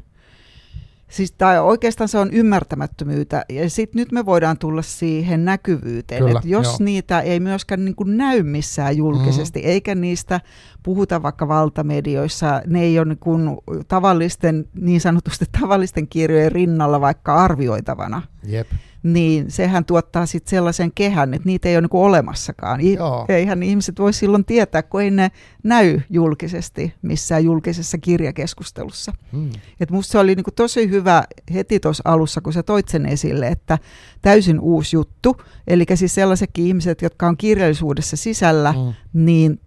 Siis 1.11 1.33
tai 1.33 1.61
oikeastaan 1.61 2.09
se 2.09 2.19
on 2.19 2.31
ymmärtämättömyyttä. 2.33 3.45
Ja 3.49 3.71
sitten 3.71 4.01
nyt 4.01 4.13
me 4.13 4.27
voidaan 4.27 4.59
tulla 4.59 4.83
siihen 4.83 5.45
näkyvyyteen, 5.45 6.25
Kyllä, 6.25 6.39
että 6.39 6.49
jos 6.49 6.67
joo. 6.67 6.77
niitä 6.81 7.21
ei 7.21 7.41
myöskään 7.41 7.85
niin 7.85 7.95
kuin 7.95 8.17
näy 8.17 8.43
missään 8.43 8.97
julkisesti, 8.97 9.59
mm-hmm. 9.59 9.71
eikä 9.71 9.95
niistä 9.95 10.41
puhuta 10.83 11.23
vaikka 11.23 11.49
valtamedioissa, 11.49 12.63
ne 12.67 12.83
ei 12.83 12.99
ole 12.99 13.09
niin 13.09 13.19
kuin 13.19 13.59
tavallisten, 13.89 14.69
niin 14.75 15.01
sanotusti 15.01 15.45
tavallisten 15.61 16.09
kirjojen 16.09 16.53
rinnalla 16.53 17.01
vaikka 17.01 17.35
arvioitavana, 17.35 18.23
Jep. 18.45 18.67
Niin 19.03 19.51
sehän 19.51 19.85
tuottaa 19.85 20.27
sitten 20.27 20.51
sellaisen 20.51 20.93
kehän, 20.95 21.35
että 21.35 21.47
niitä 21.47 21.69
ei 21.69 21.75
ole 21.77 21.81
niinku 21.81 22.05
olemassakaan. 22.05 22.81
I- 22.81 22.95
Joo. 22.95 23.25
eihän 23.29 23.63
ihmiset 23.63 23.99
voi 23.99 24.13
silloin 24.13 24.45
tietää, 24.45 24.83
kun 24.83 25.03
ei 25.03 25.11
ne 25.11 25.31
näy 25.63 26.01
julkisesti 26.11 26.95
missään 27.03 27.45
julkisessa 27.45 27.99
kirjakeskustelussa. 27.99 29.13
Mm. 29.33 29.51
Et 29.81 29.91
musta 29.91 30.13
se 30.13 30.19
oli 30.19 30.35
niinku 30.35 30.51
tosi 30.51 30.91
hyvä 30.91 31.25
heti 31.55 31.81
tuossa 31.81 32.03
alussa, 32.07 32.41
kun 32.41 32.53
sä 32.53 32.63
toit 32.63 32.89
sen 32.89 33.07
esille, 33.07 33.49
että 33.49 33.79
täysin 34.23 34.61
uusi 34.61 34.97
juttu. 34.97 35.37
Eli 35.67 35.85
siis 35.95 36.15
sellaisetkin 36.15 36.67
ihmiset, 36.67 37.03
jotka 37.03 37.27
on 37.27 37.37
kirjallisuudessa 37.37 38.17
sisällä, 38.17 38.73
Mm. 38.73 38.95
niin 39.13 39.61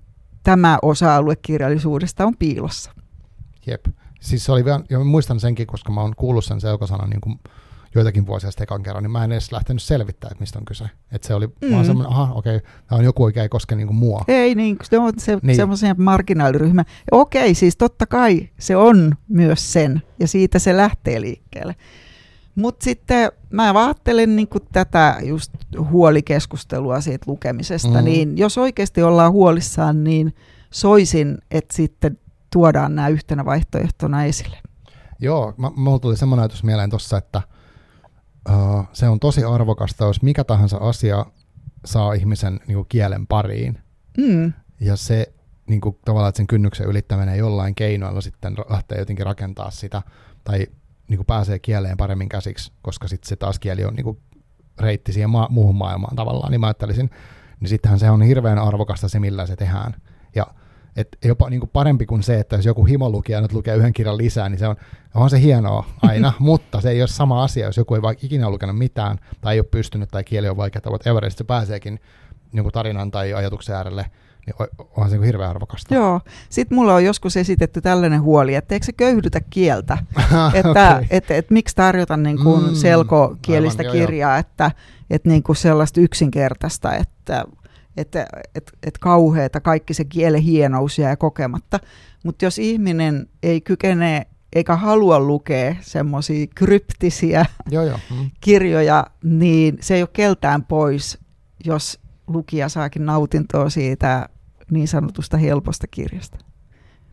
tämä 0.43 0.79
osa-alue 0.81 1.35
kirjallisuudesta 1.35 2.25
on 2.25 2.37
piilossa. 2.37 2.91
Jep. 3.67 3.85
Siis 4.21 4.45
se 4.45 4.51
oli 4.51 4.65
vielä, 4.65 4.81
ja 4.89 4.99
muistan 4.99 5.39
senkin, 5.39 5.67
koska 5.67 5.91
mä 5.91 6.01
oon 6.01 6.13
kuullut 6.15 6.45
sen 6.45 6.61
selkosanan 6.61 7.09
niin 7.09 7.21
kuin 7.21 7.39
joitakin 7.95 8.25
vuosia 8.27 8.51
sitten 8.51 8.63
ekan 8.63 8.83
kerran, 8.83 9.03
niin 9.03 9.11
mä 9.11 9.23
en 9.23 9.31
edes 9.31 9.51
lähtenyt 9.51 9.83
selvittämään, 9.83 10.31
että 10.31 10.41
mistä 10.41 10.59
on 10.59 10.65
kyse. 10.65 10.85
Että 11.11 11.27
se 11.27 11.33
oli 11.33 11.47
mm. 11.47 11.71
vaan 11.71 11.81
Mm. 11.81 11.85
semmoinen, 11.85 12.11
aha, 12.13 12.33
okei, 12.33 12.59
tämä 12.87 12.99
on 12.99 13.05
joku, 13.05 13.25
mikä 13.25 13.41
ei 13.43 13.49
koske 13.49 13.75
niin 13.75 13.87
kuin 13.87 13.97
mua. 13.97 14.23
Ei 14.27 14.55
niin, 14.55 14.77
se 14.83 14.99
on 14.99 15.13
se, 15.17 15.37
Niin. 15.41 15.55
semmoisen 15.55 15.95
marginaaliryhmä. 16.01 16.83
Okei, 17.11 17.53
siis 17.55 17.77
totta 17.77 18.05
kai 18.05 18.49
se 18.59 18.75
on 18.75 19.15
myös 19.27 19.73
sen, 19.73 20.01
ja 20.19 20.27
siitä 20.27 20.59
se 20.59 20.77
lähtee 20.77 21.21
liikkeelle. 21.21 21.75
Mutta 22.55 22.83
sitten 22.83 23.31
mä 23.49 23.85
ajattelen 23.85 24.35
niin 24.35 24.47
tätä 24.71 25.17
just 25.23 25.53
huolikeskustelua 25.89 27.01
siitä 27.01 27.23
lukemisesta, 27.27 27.97
Mm. 27.99 28.03
niin 28.05 28.37
jos 28.37 28.57
oikeasti 28.57 29.01
ollaan 29.03 29.31
huolissaan, 29.31 30.03
niin 30.03 30.35
soisin, 30.71 31.37
että 31.51 31.75
sitten 31.75 32.17
tuodaan 32.53 32.95
nämä 32.95 33.07
yhtenä 33.07 33.45
vaihtoehtona 33.45 34.23
esille. 34.25 34.57
Joo, 35.19 35.53
mä, 35.57 35.71
mulla 35.75 35.99
tuli 35.99 36.17
semmoinen 36.17 36.41
ajatus 36.41 36.63
mieleen 36.63 36.89
tuossa, 36.89 37.17
että 37.17 37.41
uh, 38.49 38.87
se 38.93 39.09
on 39.09 39.19
tosi 39.19 39.43
arvokasta, 39.43 40.05
jos 40.05 40.21
mikä 40.21 40.43
tahansa 40.43 40.77
asia 40.77 41.25
saa 41.85 42.13
ihmisen 42.13 42.59
niin 42.67 42.75
kuin 42.75 42.87
kielen 42.89 43.27
pariin. 43.27 43.79
Mm. 44.17 44.53
Ja 44.79 44.95
se 44.95 45.33
niin 45.67 45.81
kuin, 45.81 45.97
tavallaan, 46.05 46.29
että 46.29 46.37
sen 46.37 46.47
kynnyksen 46.47 46.87
ylittäminen 46.87 47.37
jollain 47.37 47.75
keinoilla 47.75 48.21
sitten 48.21 48.55
lähtee 48.69 48.99
jotenkin 48.99 49.25
rakentaa 49.25 49.71
sitä, 49.71 50.01
tai 50.43 50.67
niin 51.07 51.17
kuin 51.17 51.25
pääsee 51.25 51.59
kieleen 51.59 51.97
paremmin 51.97 52.29
käsiksi, 52.29 52.71
koska 52.81 53.07
sitten 53.07 53.29
se 53.29 53.35
taas 53.35 53.59
kieli 53.59 53.85
on 53.85 53.93
niin 53.93 54.03
kuin, 54.03 54.17
reitti 54.79 55.13
siihen 55.13 55.29
ma- 55.29 55.47
muuhun 55.49 55.75
maailmaan 55.75 56.15
tavallaan, 56.15 56.51
niin 56.51 56.61
mä 56.61 56.67
ajattelisin, 56.67 57.09
niin 57.59 57.69
sittenhän 57.69 57.99
se 57.99 58.09
on 58.09 58.21
hirveän 58.21 58.59
arvokasta 58.59 59.09
se, 59.09 59.19
millä 59.19 59.45
se 59.45 59.55
tehdään. 59.55 59.95
Ja 60.35 60.47
et 60.95 61.17
jopa 61.25 61.49
niin 61.49 61.59
kuin 61.59 61.69
parempi 61.73 62.05
kuin 62.05 62.23
se, 62.23 62.39
että 62.39 62.55
jos 62.55 62.65
joku 62.65 62.85
himolukija 62.85 63.41
nyt 63.41 63.53
lukee 63.53 63.75
yhden 63.75 63.93
kirjan 63.93 64.17
lisää, 64.17 64.49
niin 64.49 64.59
se 64.59 64.67
on, 64.67 64.75
on 65.15 65.29
se 65.29 65.41
hienoa 65.41 65.85
aina, 66.01 66.33
mutta 66.39 66.81
se 66.81 66.89
ei 66.89 67.01
ole 67.01 67.07
sama 67.07 67.43
asia, 67.43 67.65
jos 67.65 67.77
joku 67.77 67.95
ei 67.95 68.01
vaikka 68.01 68.25
ikinä 68.25 68.49
lukenut 68.49 68.77
mitään, 68.77 69.19
tai 69.41 69.53
ei 69.53 69.59
ole 69.59 69.67
pystynyt, 69.71 70.09
tai 70.09 70.23
kieli 70.23 70.49
on 70.49 70.57
vaikea, 70.57 70.81
tai 70.81 70.91
whatever, 70.91 71.31
se 71.31 71.43
pääseekin 71.43 71.99
niin 72.51 72.63
kuin 72.63 72.73
tarinan 72.73 73.11
tai 73.11 73.33
ajatuksen 73.33 73.75
äärelle, 73.75 74.05
niin 74.45 74.55
onhan 74.79 75.09
se 75.09 75.15
niin 75.15 75.19
kuin 75.19 75.25
hirveän 75.25 75.49
arvokasta. 75.49 75.95
Joo. 75.95 76.21
Sitten 76.49 76.75
mulle 76.75 76.93
on 76.93 77.05
joskus 77.05 77.37
esitetty 77.37 77.81
tällainen 77.81 78.21
huoli, 78.21 78.55
että 78.55 78.75
eikö 78.75 78.85
se 78.85 78.91
köyhdytä 78.91 79.41
kieltä? 79.49 79.97
että 80.53 80.95
Okei. 80.95 81.07
et, 81.09 81.31
et, 81.31 81.51
miksi 81.51 81.75
tarjota 81.75 82.17
niin 82.17 82.43
kuin 82.43 82.63
Mm, 82.63 82.75
selkokielistä 82.75 83.83
aivan, 83.83 83.97
joo, 83.97 84.05
kirjaa, 84.05 84.37
että 84.37 84.71
et 85.09 85.25
niin 85.25 85.43
kuin 85.43 85.55
sellaista 85.55 86.01
yksinkertaista, 86.01 86.95
että 86.95 87.45
että 87.97 88.27
et, 88.55 88.71
et 88.83 88.97
kauheata 88.97 89.61
kaikki 89.61 89.93
se 89.93 90.05
kielen 90.05 90.41
hienous 90.41 90.99
jää 90.99 91.15
kokematta. 91.15 91.79
Mutta 92.23 92.45
jos 92.45 92.59
ihminen 92.59 93.27
ei 93.43 93.61
kykene 93.61 94.27
eikä 94.55 94.75
halua 94.75 95.19
lukea 95.19 95.75
semmoisia 95.81 96.47
kryptisiä 96.55 97.45
Joo, 97.71 97.83
joo. 97.83 97.99
Mm. 98.11 98.31
kirjoja, 98.41 99.05
niin 99.23 99.77
se 99.81 99.95
ei 99.95 100.01
ole 100.01 100.09
keltään 100.13 100.63
pois, 100.63 101.17
jos 101.65 101.99
lukija 102.27 102.69
saakin 102.69 103.05
nautintoa 103.05 103.69
siitä 103.69 104.29
niin 104.71 104.87
sanotusta 104.87 105.37
helposta 105.37 105.87
kirjasta. 105.87 106.37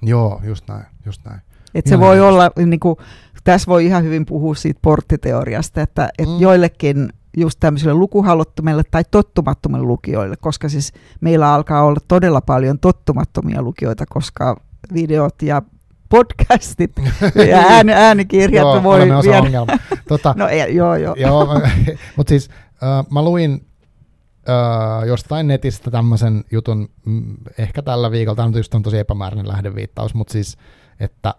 Joo, 0.02 0.40
just 0.44 0.68
näin, 0.68 0.84
just 1.06 1.24
näin. 1.24 1.40
Et 1.74 1.86
se 1.86 2.00
voi 2.00 2.16
just. 2.16 2.28
olla, 2.28 2.50
niin 2.66 2.80
kuin, 2.80 2.96
tässä 3.44 3.66
voi 3.66 3.86
ihan 3.86 4.04
hyvin 4.04 4.26
puhua 4.26 4.54
siitä 4.54 4.78
porttiteoriasta, 4.82 5.80
että 5.80 6.08
et 6.18 6.28
mm. 6.28 6.40
joillekin 6.40 7.12
just 7.36 7.60
tämmöisille 7.60 7.94
lukuhaluttomille 7.94 8.82
tai 8.90 9.02
tottumattomille 9.10 9.86
lukijoille, 9.86 10.36
koska 10.36 10.68
siis 10.68 10.92
meillä 11.20 11.54
alkaa 11.54 11.82
olla 11.82 12.00
todella 12.08 12.40
paljon 12.40 12.78
tottumattomia 12.78 13.62
lukijoita, 13.62 14.04
koska 14.06 14.60
videot 14.94 15.42
ja 15.42 15.62
podcastit 16.08 16.92
ja 17.50 17.58
ääni, 17.58 17.92
äänikirjat 17.92 18.62
joo, 18.62 18.82
voi 18.82 19.00
viedä. 19.00 19.38
ongelmaa. 19.38 19.78
Tota, 20.08 20.34
No 20.38 20.48
ei, 20.48 20.74
joo, 20.74 20.96
joo. 20.96 21.14
Joo, 21.14 21.60
mutta 22.16 22.28
siis 22.28 22.50
äh, 22.82 23.06
mä 23.10 23.22
luin 23.22 23.66
äh, 24.48 25.06
jostain 25.06 25.46
netistä 25.46 25.90
tämmöisen 25.90 26.44
jutun, 26.50 26.88
mm, 27.06 27.36
ehkä 27.58 27.82
tällä 27.82 28.10
viikolla, 28.10 28.36
tämä 28.36 28.50
just 28.56 28.74
on 28.74 28.82
tosi 28.82 28.98
epämääräinen 28.98 29.48
lähdeviittaus, 29.48 30.14
mutta 30.14 30.32
siis, 30.32 30.56
että 31.00 31.34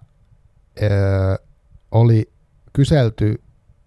äh, 0.83 1.47
oli 1.91 2.31
kyselty 2.73 3.41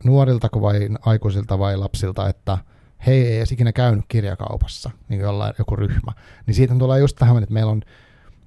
nuorilta 0.04 0.48
vai 0.60 0.88
aikuisilta 1.00 1.58
vai 1.58 1.76
lapsilta, 1.76 2.28
että 2.28 2.58
he 3.06 3.12
ei 3.12 3.36
edes 3.36 3.52
ikinä 3.52 3.72
käynyt 3.72 4.04
kirjakaupassa, 4.08 4.90
niin 5.08 5.18
kuin 5.18 5.26
jollain, 5.26 5.54
joku 5.58 5.76
ryhmä. 5.76 6.12
Niin 6.46 6.54
siitä 6.54 6.74
tulee 6.78 7.00
just 7.00 7.16
tähän, 7.16 7.42
että 7.42 7.52
meillä 7.52 7.72
on 7.72 7.82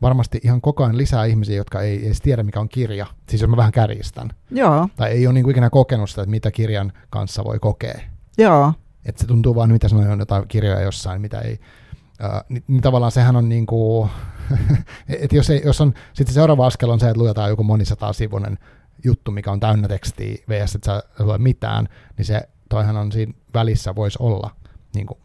varmasti 0.01 0.39
ihan 0.43 0.61
koko 0.61 0.83
ajan 0.83 0.97
lisää 0.97 1.25
ihmisiä, 1.25 1.55
jotka 1.55 1.81
ei 1.81 2.05
edes 2.05 2.21
tiedä, 2.21 2.43
mikä 2.43 2.59
on 2.59 2.69
kirja. 2.69 3.05
Siis 3.29 3.41
jos 3.41 3.49
mä 3.49 3.57
vähän 3.57 3.71
kärjistän. 3.71 4.29
Joo, 4.51 4.89
Tai 4.95 5.09
ei 5.11 5.27
ole 5.27 5.33
niin 5.33 5.43
kuin 5.43 5.51
ikinä 5.51 5.69
kokenut 5.69 6.09
sitä, 6.09 6.21
että 6.21 6.31
mitä 6.31 6.51
kirjan 6.51 6.91
kanssa 7.09 7.43
voi 7.43 7.59
kokea. 7.59 7.99
joo. 8.37 8.73
Että 9.05 9.21
se 9.21 9.27
tuntuu 9.27 9.55
vaan, 9.55 9.71
mitä 9.71 9.87
sanoin, 9.87 10.09
on 10.09 10.19
jotain 10.19 10.47
kirjoja 10.47 10.81
jossain, 10.81 11.21
mitä 11.21 11.39
ei. 11.39 11.59
Uh, 12.23 12.43
niin, 12.49 12.63
niin, 12.67 12.81
tavallaan 12.81 13.11
sehän 13.11 13.35
on 13.35 13.49
niin 13.53 13.65
kuin, 13.65 14.09
että 15.09 15.35
jos, 15.35 15.49
ei, 15.49 15.61
jos 15.65 15.81
on, 15.81 15.93
sitten 16.13 16.33
se 16.33 16.33
seuraava 16.33 16.65
askel 16.67 16.89
on 16.89 16.99
se, 16.99 17.09
että 17.09 17.19
luetaan 17.19 17.49
joku 17.49 17.63
monisataa 17.63 18.13
sivunen 18.13 18.57
juttu, 19.05 19.31
mikä 19.31 19.51
on 19.51 19.59
täynnä 19.59 19.87
tekstiä, 19.87 20.35
vs. 20.49 20.75
että 20.75 20.85
sä 20.85 21.03
lue 21.23 21.37
mitään, 21.37 21.87
niin 22.17 22.25
se, 22.25 22.41
toihan 22.69 22.97
on 22.97 23.11
siinä 23.11 23.33
välissä 23.53 23.95
voisi 23.95 24.17
olla. 24.21 24.51
Niin 24.95 25.07
kuin, 25.07 25.19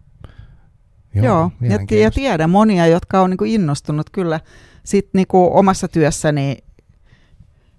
Joo, 1.14 1.24
joo. 1.26 1.36
Ja, 1.38 1.42
ja 1.44 1.50
mielenkiintoista. 1.60 2.14
tiedän 2.20 2.50
monia, 2.50 2.86
jotka 2.86 3.20
on 3.20 3.30
niinku 3.30 3.44
innostunut 3.44 4.10
kyllä 4.10 4.40
sit 4.84 5.08
niinku 5.12 5.50
omassa 5.58 5.88
työssäni. 5.88 6.58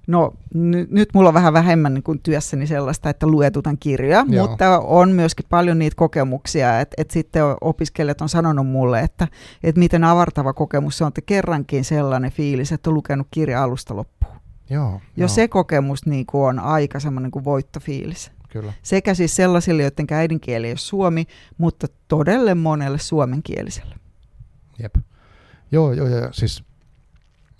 No 0.08 0.34
n- 0.56 0.88
nyt 0.90 1.10
mulla 1.14 1.30
on 1.30 1.34
vähän 1.34 1.54
vähemmän 1.54 1.94
niinku 1.94 2.16
työssäni 2.24 2.68
sellaista, 2.68 3.10
että 3.10 3.28
luetutan 3.28 3.78
kirjoja, 3.78 4.26
Joo. 4.30 4.48
mutta 4.48 4.80
on 4.80 5.12
myöskin 5.12 5.46
paljon 5.50 5.80
niitä 5.80 5.96
kokemuksia, 5.96 6.80
että 6.80 6.96
et 7.02 7.12
sitten 7.12 7.44
opiskelijat 7.62 8.22
on 8.22 8.30
sanonut 8.30 8.68
mulle, 8.68 9.00
että 9.00 9.28
et 9.64 9.76
miten 9.76 10.04
avartava 10.04 10.54
kokemus 10.54 10.98
se 10.98 11.04
on, 11.04 11.08
että 11.08 11.22
kerrankin 11.26 11.86
sellainen 11.86 12.32
fiilis, 12.32 12.72
että 12.72 12.90
on 12.90 12.94
lukenut 12.94 13.28
kirja 13.32 13.64
alusta 13.64 13.96
loppuun. 13.96 14.33
Joo, 14.70 14.92
Jo 14.92 15.00
joo, 15.18 15.28
se 15.28 15.48
kokemus 15.48 16.06
niinku 16.06 16.44
on 16.44 16.60
aika 16.60 17.00
semmoinen 17.00 17.32
kuin 17.32 17.46
voittofiilis. 17.46 18.32
kyllä. 18.50 18.74
Sekä 18.84 19.14
siis 19.14 19.36
sellaisille, 19.36 19.84
joiden 19.84 20.08
äidinkieli 20.12 20.68
ei 20.68 20.72
ole 20.72 20.78
suomi, 20.78 21.26
mutta 21.58 21.88
todelle 22.08 22.56
monelle 22.56 22.98
suomenkieliselle. 22.98 23.96
Jep. 24.80 24.96
Joo, 25.72 25.94
joo, 25.94 26.08
joo, 26.08 26.30
siis 26.32 26.64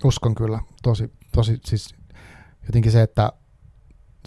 uskon 0.04 0.36
kyllä. 0.36 0.60
Tosi, 0.84 1.12
tosi, 1.32 1.60
siis 1.66 1.96
jotenkin 2.66 2.92
se, 2.92 3.02
että 3.02 3.32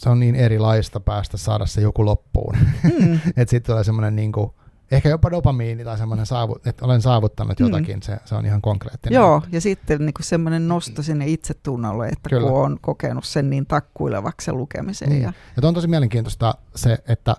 se 0.00 0.10
on 0.10 0.20
niin 0.20 0.34
erilaista 0.34 1.00
päästä 1.00 1.36
saada 1.36 1.66
se 1.66 1.80
joku 1.80 2.04
loppuun. 2.04 2.56
Mm. 2.82 3.14
että 3.36 3.50
sitten 3.50 3.62
tulee 3.62 3.84
semmoinen 3.84 4.16
niin 4.16 4.32
kuin, 4.32 4.50
ehkä 4.90 5.08
jopa 5.08 5.30
dopamiini 5.30 5.84
tai 5.84 5.98
semmoinen, 5.98 6.26
saavu, 6.26 6.58
että 6.66 6.84
olen 6.84 7.02
saavuttanut 7.02 7.60
Mm. 7.60 7.66
jotakin, 7.66 8.02
se, 8.02 8.16
se 8.24 8.34
on 8.34 8.46
ihan 8.46 8.62
konkreettinen. 8.62 9.16
Joo, 9.16 9.42
ja 9.52 9.60
sitten 9.60 10.06
niin 10.06 10.14
semmoinen 10.20 10.68
nosto 10.68 11.02
sinne 11.02 11.26
itsetunnolle, 11.26 12.08
että 12.08 12.28
Kyllä. 12.30 12.48
kun 12.48 12.60
on 12.64 12.78
kokenut 12.80 13.24
sen 13.24 13.50
niin 13.50 13.66
takkuilevaksi 13.66 14.44
sen 14.44 14.56
lukemisen. 14.56 15.08
Niin. 15.08 15.22
Ja, 15.22 15.32
Ja 15.62 15.68
on 15.68 15.74
tosi 15.74 15.88
mielenkiintoista 15.88 16.54
se, 16.74 16.98
että 17.08 17.36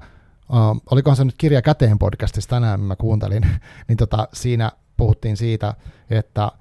uh, 0.49 0.81
olikohan 0.91 1.15
se 1.17 1.25
nyt 1.25 1.35
Kirja 1.37 1.61
käteen 1.61 1.99
podcastissa 1.99 2.49
tänään, 2.49 2.79
mä 2.79 2.95
kuuntelin, 2.95 3.43
niin 3.87 3.97
tota, 3.97 4.27
siinä 4.33 4.71
puhuttiin 4.97 5.37
siitä, 5.37 5.73
että, 6.09 6.51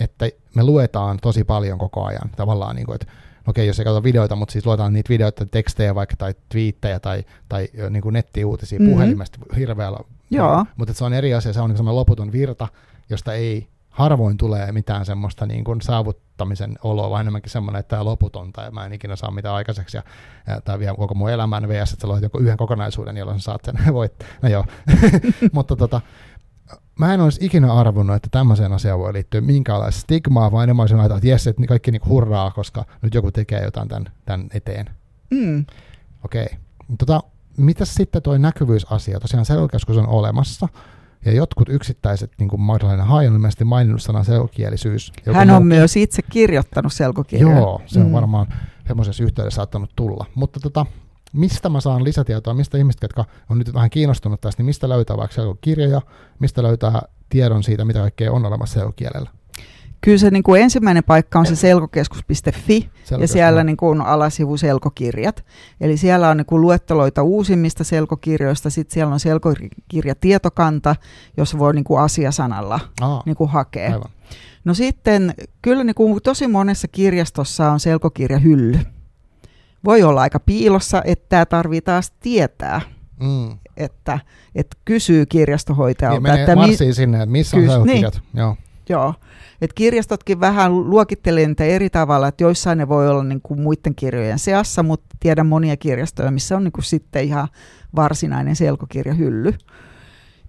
että 0.00 0.28
me 0.54 0.62
luetaan 0.64 1.18
tosi 1.22 1.44
paljon 1.44 1.78
koko 1.78 2.04
ajan. 2.04 2.30
Tavallaan, 2.36 2.76
niin 2.76 2.86
kuin, 2.86 2.94
että 2.94 3.06
no 3.46 3.50
okei, 3.50 3.66
jos 3.66 3.78
ei 3.78 3.84
katsota 3.84 4.02
videoita, 4.02 4.36
mutta 4.36 4.52
siis 4.52 4.66
luetaan 4.66 4.92
niitä 4.92 5.08
videoita, 5.08 5.46
tekstejä 5.46 5.94
vaikka 5.94 6.16
tai 6.16 6.34
twiittejä 6.48 7.00
tai, 7.00 7.24
tai 7.48 7.68
niin 7.90 8.02
kuin 8.02 8.12
nettiuutisia 8.12 8.78
Mhm. 8.80 8.90
puhelimesta 8.90 9.38
hirveällä. 9.56 9.98
Joo. 10.30 10.66
Mutta 10.76 10.94
se 10.94 11.04
on 11.04 11.12
eri 11.12 11.34
asia, 11.34 11.52
se 11.52 11.60
on 11.60 11.70
niin 11.70 11.76
semmoinen 11.76 11.96
loputon 11.96 12.32
virta, 12.32 12.68
josta 13.10 13.34
ei 13.34 13.68
harvoin 13.90 14.36
tulee 14.36 14.72
mitään 14.72 15.04
semmoista 15.04 15.46
niin 15.46 15.64
kuin 15.64 15.80
saavuttamisen 15.80 16.78
oloa, 16.82 17.10
vaan 17.10 17.20
enemmänkin 17.20 17.50
semmoinen, 17.50 17.80
että 17.80 17.90
tämä 17.90 18.04
loputonta 18.04 18.62
ja 18.62 18.70
mä 18.70 18.86
en 18.86 18.92
ikinä 18.92 19.16
saa 19.16 19.30
mitään 19.30 19.54
aikaiseksi 19.54 19.96
ja, 19.96 20.02
ja 20.46 20.60
tämä 20.60 20.78
vie 20.78 20.94
koko 20.96 21.14
mun 21.14 21.30
elämän 21.30 21.68
vs. 21.68 21.92
että 21.92 22.02
sä 22.02 22.08
luet 22.08 22.22
jonkun 22.22 22.42
yhden 22.42 22.56
kokonaisuuden, 22.56 23.16
jolloin 23.16 23.40
sä 23.40 23.44
saat 23.44 23.64
sen 23.64 23.74
voit. 23.94 24.12
No 24.42 24.48
joo, 24.48 24.64
mutta 25.52 25.76
tota, 25.76 26.00
mä 26.98 27.14
en 27.14 27.20
olisi 27.20 27.46
ikinä 27.46 27.74
arvonnut, 27.74 28.16
että 28.16 28.28
tämmöiseen 28.30 28.72
asiaan 28.72 28.98
voi 28.98 29.12
liittyä 29.12 29.40
minkäänlaista 29.40 30.00
stigmaa, 30.00 30.52
vaan 30.52 30.64
enemmän 30.64 30.82
olisin 30.82 30.98
ajatellut, 30.98 31.24
että 31.24 31.32
jes, 31.32 31.46
että 31.46 31.66
kaikki 31.66 31.90
niinku 31.90 32.08
hurraa, 32.08 32.50
koska 32.50 32.84
nyt 33.02 33.14
joku 33.14 33.32
tekee 33.32 33.64
jotain 33.64 33.88
tämän, 33.88 34.12
tämän 34.24 34.48
eteen. 34.54 34.90
mm, 35.30 35.66
Okei. 36.24 36.48
Tota, 36.98 37.22
mitäs 37.58 37.94
sitten 37.94 38.22
tuo 38.22 38.38
näkyvyysasia? 38.38 39.20
Tosiaan 39.20 39.46
selkokeskus 39.46 39.96
on 39.96 40.08
olemassa, 40.08 40.68
ja 41.24 41.32
jotkut 41.32 41.68
yksittäiset, 41.68 42.32
niin 42.38 42.48
kuin 42.48 42.60
Magdalena 42.60 43.04
Hai 43.04 43.26
on 43.26 43.32
ilmeisesti 43.32 43.64
maininnut 43.64 44.02
sanan 44.02 44.24
selkokielisyys. 44.24 45.12
Hän 45.32 45.50
on 45.50 45.66
myös 45.66 45.96
itse 45.96 46.22
kirjoittanut 46.22 46.92
selkokirjaa. 46.92 47.58
Joo, 47.58 47.82
se 47.86 48.00
on 48.00 48.06
mm. 48.06 48.12
varmaan 48.12 48.46
semmoisessa 48.86 49.24
yhteydessä 49.24 49.56
saattanut 49.56 49.90
tulla. 49.96 50.26
Mutta 50.34 50.60
tota, 50.60 50.86
mistä 51.32 51.68
mä 51.68 51.80
saan 51.80 52.04
lisätietoa, 52.04 52.54
mistä 52.54 52.78
ihmiset, 52.78 53.02
jotka 53.02 53.24
on 53.48 53.58
nyt 53.58 53.74
vähän 53.74 53.90
kiinnostunut 53.90 54.40
tästä, 54.40 54.60
niin 54.60 54.66
mistä 54.66 54.88
löytää 54.88 55.16
vaikka 55.16 55.34
selkokirjoja, 55.34 56.02
mistä 56.38 56.62
löytää 56.62 57.02
tiedon 57.28 57.62
siitä, 57.62 57.84
mitä 57.84 57.98
kaikkea 57.98 58.32
on 58.32 58.46
olemassa 58.46 58.74
selkokielellä? 58.74 59.30
Kyllä 60.00 60.18
se 60.18 60.30
niin 60.30 60.42
kuin 60.42 60.62
ensimmäinen 60.62 61.04
paikka 61.04 61.38
on 61.38 61.46
se 61.46 61.56
selkokeskus.fi 61.56 62.88
ja 63.20 63.28
siellä 63.28 63.64
niin 63.64 63.76
kuin 63.76 64.00
on 64.00 64.06
alasivu 64.06 64.56
selkokirjat. 64.56 65.44
Eli 65.80 65.96
siellä 65.96 66.28
on 66.28 66.36
niin 66.36 66.46
kuin 66.46 66.60
luetteloita 66.62 67.22
uusimmista 67.22 67.84
selkokirjoista, 67.84 68.70
sitten 68.70 68.94
siellä 68.94 69.12
on 69.12 69.20
selkokirjatietokanta, 69.20 70.96
jos 71.36 71.58
voi 71.58 71.74
niin 71.74 71.84
kuin 71.84 72.00
asiasanalla 72.00 72.80
Aa, 73.00 73.22
niin 73.26 73.36
kuin 73.36 73.50
hakea. 73.50 73.92
Aivan. 73.92 74.10
No 74.64 74.74
sitten 74.74 75.34
kyllä 75.62 75.84
niin 75.84 75.94
kuin 75.94 76.22
tosi 76.22 76.48
monessa 76.48 76.88
kirjastossa 76.88 77.70
on 77.72 77.80
selkokirjahylly. 77.80 78.78
Voi 79.84 80.02
olla 80.02 80.20
aika 80.20 80.40
piilossa, 80.40 81.02
että 81.04 81.26
tämä 81.28 81.46
tarvii 81.46 81.80
taas 81.80 82.10
tietää. 82.10 82.80
Mm. 83.22 83.58
Että, 83.76 84.18
että 84.54 84.76
kysyy 84.84 85.26
kirjastohoitajalta. 85.26 86.20
Niin 86.32 86.40
että 86.40 86.56
mi- 86.56 86.92
sinne, 86.92 87.16
että 87.22 87.26
missä 87.32 87.56
on 87.56 87.62
kys- 87.62 87.66
selkokirjat. 87.70 88.14
Niin. 88.14 88.40
Joo. 88.40 88.56
Joo. 88.88 89.14
Et 89.60 89.72
kirjastotkin 89.72 90.40
vähän 90.40 90.90
luokittelee 90.90 91.46
niitä 91.46 91.64
eri 91.64 91.90
tavalla, 91.90 92.28
että 92.28 92.44
joissain 92.44 92.78
ne 92.78 92.88
voi 92.88 93.08
olla 93.08 93.24
niin 93.24 93.40
kuin 93.42 93.60
muiden 93.60 93.94
kirjojen 93.94 94.38
seassa, 94.38 94.82
mutta 94.82 95.16
tiedän 95.20 95.46
monia 95.46 95.76
kirjastoja, 95.76 96.30
missä 96.30 96.56
on 96.56 96.64
niin 96.64 96.72
kuin 96.72 96.84
sitten 96.84 97.24
ihan 97.24 97.48
varsinainen 97.96 98.56
selkokirjahylly. 98.56 99.54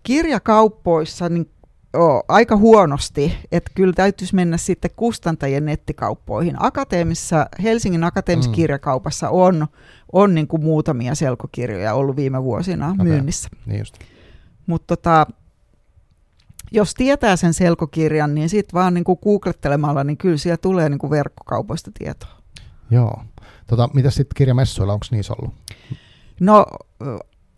Kirjakauppoissa 0.04 1.30
niin 1.30 1.50
Oo, 1.94 2.24
aika 2.28 2.58
huonosti, 2.58 3.38
että 3.52 3.72
kyllä 3.76 3.94
täytyisi 3.94 4.36
mennä 4.36 4.58
sitten 4.58 4.92
kustantajien 4.96 5.66
nettikauppoihin. 5.66 6.56
Akateemissa, 6.60 7.46
Helsingin 7.64 8.04
akateemisessa 8.04 8.52
mm. 8.52 8.56
kirjakaupassa 8.56 9.30
on, 9.30 9.68
on 10.14 10.36
niin 10.36 10.48
kuin 10.48 10.64
muutamia 10.64 11.16
selkokirjoja 11.16 11.94
ollut 11.94 12.16
viime 12.16 12.44
vuosina 12.44 12.90
okay. 12.90 13.06
myynnissä. 13.06 13.50
Niin 13.66 13.86
Mutta 14.66 14.96
tota, 14.96 15.28
jos 16.72 16.94
tietää 16.94 17.36
sen 17.36 17.54
selkokirjan, 17.54 18.36
niin 18.36 18.50
sitten 18.50 18.74
vaan 18.74 18.94
niin 18.94 19.04
kuin 19.04 19.20
googlettelemalla, 19.24 20.04
niin 20.04 20.18
kyllä 20.18 20.38
siellä 20.38 20.58
tulee 20.58 20.90
niin 20.90 21.00
kuin 21.00 21.12
verkkokaupoista 21.12 21.92
tietoa. 21.94 22.40
Joo. 22.92 23.24
Tota, 23.68 23.90
mitä 23.94 24.10
sitten 24.10 24.36
kirjamessuilla, 24.36 24.94
onko 24.94 25.06
niissä 25.12 25.34
ollut? 25.34 25.54
No 26.40 26.66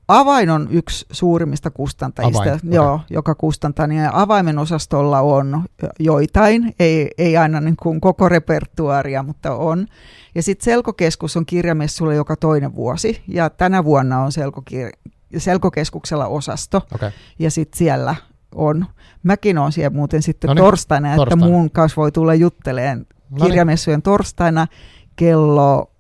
Avain 0.08 0.50
on 0.50 0.68
yksi 0.72 1.06
suurimmista 1.12 1.72
kustantajista, 1.72 2.42
Avain, 2.42 2.56
okay. 2.56 2.70
joo, 2.72 3.02
joka 3.10 3.36
kustantaa, 3.36 3.88
niin 3.88 4.14
avaimen 4.14 4.58
osastolla 4.58 5.20
on 5.22 5.64
joitain, 6.00 6.76
ei, 6.80 7.12
ei 7.18 7.38
aina 7.38 7.60
niin 7.60 7.76
kuin 7.84 8.02
koko 8.02 8.30
repertuaria, 8.30 9.24
mutta 9.24 9.56
on. 9.56 9.88
Ja 10.36 10.44
sitten 10.44 10.66
Selkokeskus 10.66 11.38
on 11.38 11.46
kirjamessulla 11.46 12.14
joka 12.14 12.36
toinen 12.36 12.76
vuosi, 12.76 13.24
ja 13.28 13.50
tänä 13.50 13.84
vuonna 13.84 14.24
on 14.24 14.32
Selkokir- 14.32 15.12
Selkokeskuksella 15.38 16.28
osasto, 16.28 16.82
okay. 16.96 17.12
ja 17.40 17.52
sitten 17.52 17.78
siellä 17.78 18.16
on. 18.56 18.86
Mäkin 19.24 19.58
olen 19.58 19.72
siellä 19.72 19.96
muuten 19.96 20.22
sitten 20.22 20.48
no 20.48 20.54
niin, 20.54 20.64
torstaina, 20.64 21.16
torstaina, 21.16 21.46
että 21.46 21.52
mun 21.52 21.72
kanssa 21.72 22.02
voi 22.02 22.12
tulla 22.12 22.34
jutteleen 22.34 22.98
no 23.00 23.06
niin. 23.30 23.46
kirjamessujen 23.46 24.02
torstaina 24.02 24.68
kello 25.16 25.92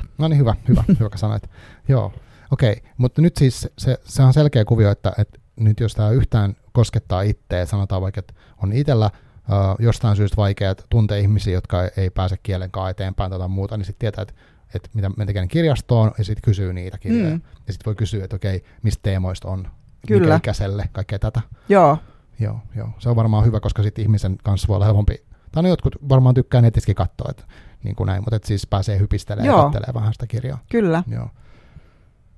16.30-17. 0.00 0.06
No 0.18 0.28
niin, 0.28 0.38
hyvä, 0.38 0.54
hyvä, 0.68 0.84
hyvä 1.00 1.10
sanoit. 1.14 1.50
Joo, 1.88 2.12
okei. 2.50 2.72
Okay. 2.72 2.90
Mutta 2.98 3.22
nyt 3.22 3.36
siis 3.36 3.68
se, 3.78 3.98
se 4.04 4.22
on 4.22 4.32
selkeä 4.32 4.64
kuvio, 4.64 4.90
että, 4.90 5.12
että 5.18 5.38
nyt 5.56 5.80
jos 5.80 5.94
tämä 5.94 6.10
yhtään 6.10 6.56
koskettaa 6.72 7.22
itseä, 7.22 7.64
sanotaan 7.64 8.02
vaikka, 8.02 8.18
että 8.18 8.34
on 8.62 8.72
itsellä 8.72 9.06
uh, 9.06 9.76
jostain 9.78 10.16
syystä 10.16 10.36
vaikea 10.36 10.74
tuntea 10.90 11.16
ihmisiä, 11.16 11.54
jotka 11.54 11.84
ei, 11.84 11.90
ei 11.96 12.10
pääse 12.10 12.36
kielenkaan 12.42 12.90
eteenpäin 12.90 13.30
tai 13.30 13.48
muuta, 13.48 13.76
niin 13.76 13.84
sitten 13.84 14.00
tietää, 14.00 14.22
että, 14.22 14.34
että 14.74 14.88
mitä 14.94 15.10
me 15.16 15.26
tekee 15.26 15.46
kirjastoon, 15.46 16.12
ja 16.18 16.24
sitten 16.24 16.42
kysyy 16.42 16.72
niitä 16.72 16.98
kirjoja. 16.98 17.34
Mm. 17.34 17.40
Ja 17.66 17.72
sitten 17.72 17.86
voi 17.86 17.94
kysyä, 17.94 18.24
että 18.24 18.36
okei, 18.36 18.64
mistä 18.82 19.02
teemoista 19.02 19.48
on, 19.48 19.68
Kyllä. 20.06 20.24
mikä 20.24 20.36
ikäiselle, 20.36 20.88
kaikkea 20.92 21.18
tätä. 21.18 21.40
Joo. 21.68 21.98
Joo, 22.40 22.60
joo. 22.76 22.88
Se 22.98 23.08
on 23.08 23.16
varmaan 23.16 23.44
hyvä, 23.44 23.60
koska 23.60 23.82
sitten 23.82 24.02
ihmisen 24.02 24.36
kanssa 24.42 24.68
voi 24.68 24.74
olla 24.74 24.84
helpompi 24.84 25.26
tai 25.56 25.62
no 25.62 25.68
jotkut 25.68 25.96
varmaan 26.08 26.34
tykkää 26.34 26.60
netissäkin 26.60 26.94
katsoa, 26.94 27.30
että 27.30 27.44
niin 27.82 27.96
kuin 27.96 28.06
näin, 28.06 28.22
mutta 28.22 28.36
että 28.36 28.48
siis 28.48 28.66
pääsee 28.66 28.98
hypistelemään 28.98 29.56
ja 29.56 29.62
katselee 29.62 29.94
vähän 29.94 30.12
sitä 30.12 30.26
kirjaa. 30.26 30.58
Kyllä. 30.70 31.02
Joo. 31.08 31.30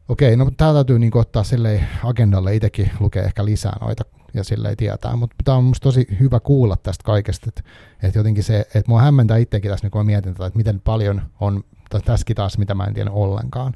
Okei, 0.08 0.36
no 0.36 0.50
tämä 0.56 0.72
täytyy 0.72 0.98
niin 0.98 1.16
ottaa 1.16 1.44
silleen 1.44 1.88
agendalle 2.04 2.54
itsekin 2.54 2.90
lukea 3.00 3.22
ehkä 3.22 3.44
lisää 3.44 3.76
noita 3.80 4.04
ja 4.34 4.44
silleen 4.44 4.76
tietää, 4.76 5.16
mutta 5.16 5.36
tämä 5.44 5.56
on 5.56 5.64
musta 5.64 5.84
tosi 5.84 6.06
hyvä 6.20 6.40
kuulla 6.40 6.76
tästä 6.76 7.04
kaikesta, 7.04 7.46
että, 7.48 7.62
että 8.02 8.18
jotenkin 8.18 8.44
se, 8.44 8.60
että 8.60 8.84
mua 8.88 9.02
hämmentää 9.02 9.36
itsekin 9.36 9.70
tässä, 9.70 9.84
niin 9.84 9.90
kun 9.90 10.00
mä 10.00 10.04
mietin 10.04 10.32
tätä, 10.32 10.46
että 10.46 10.56
miten 10.56 10.80
paljon 10.80 11.22
on 11.40 11.64
tässäkin 12.04 12.36
taas, 12.36 12.58
mitä 12.58 12.74
mä 12.74 12.84
en 12.84 12.94
tiedä 12.94 13.10
ollenkaan. 13.10 13.72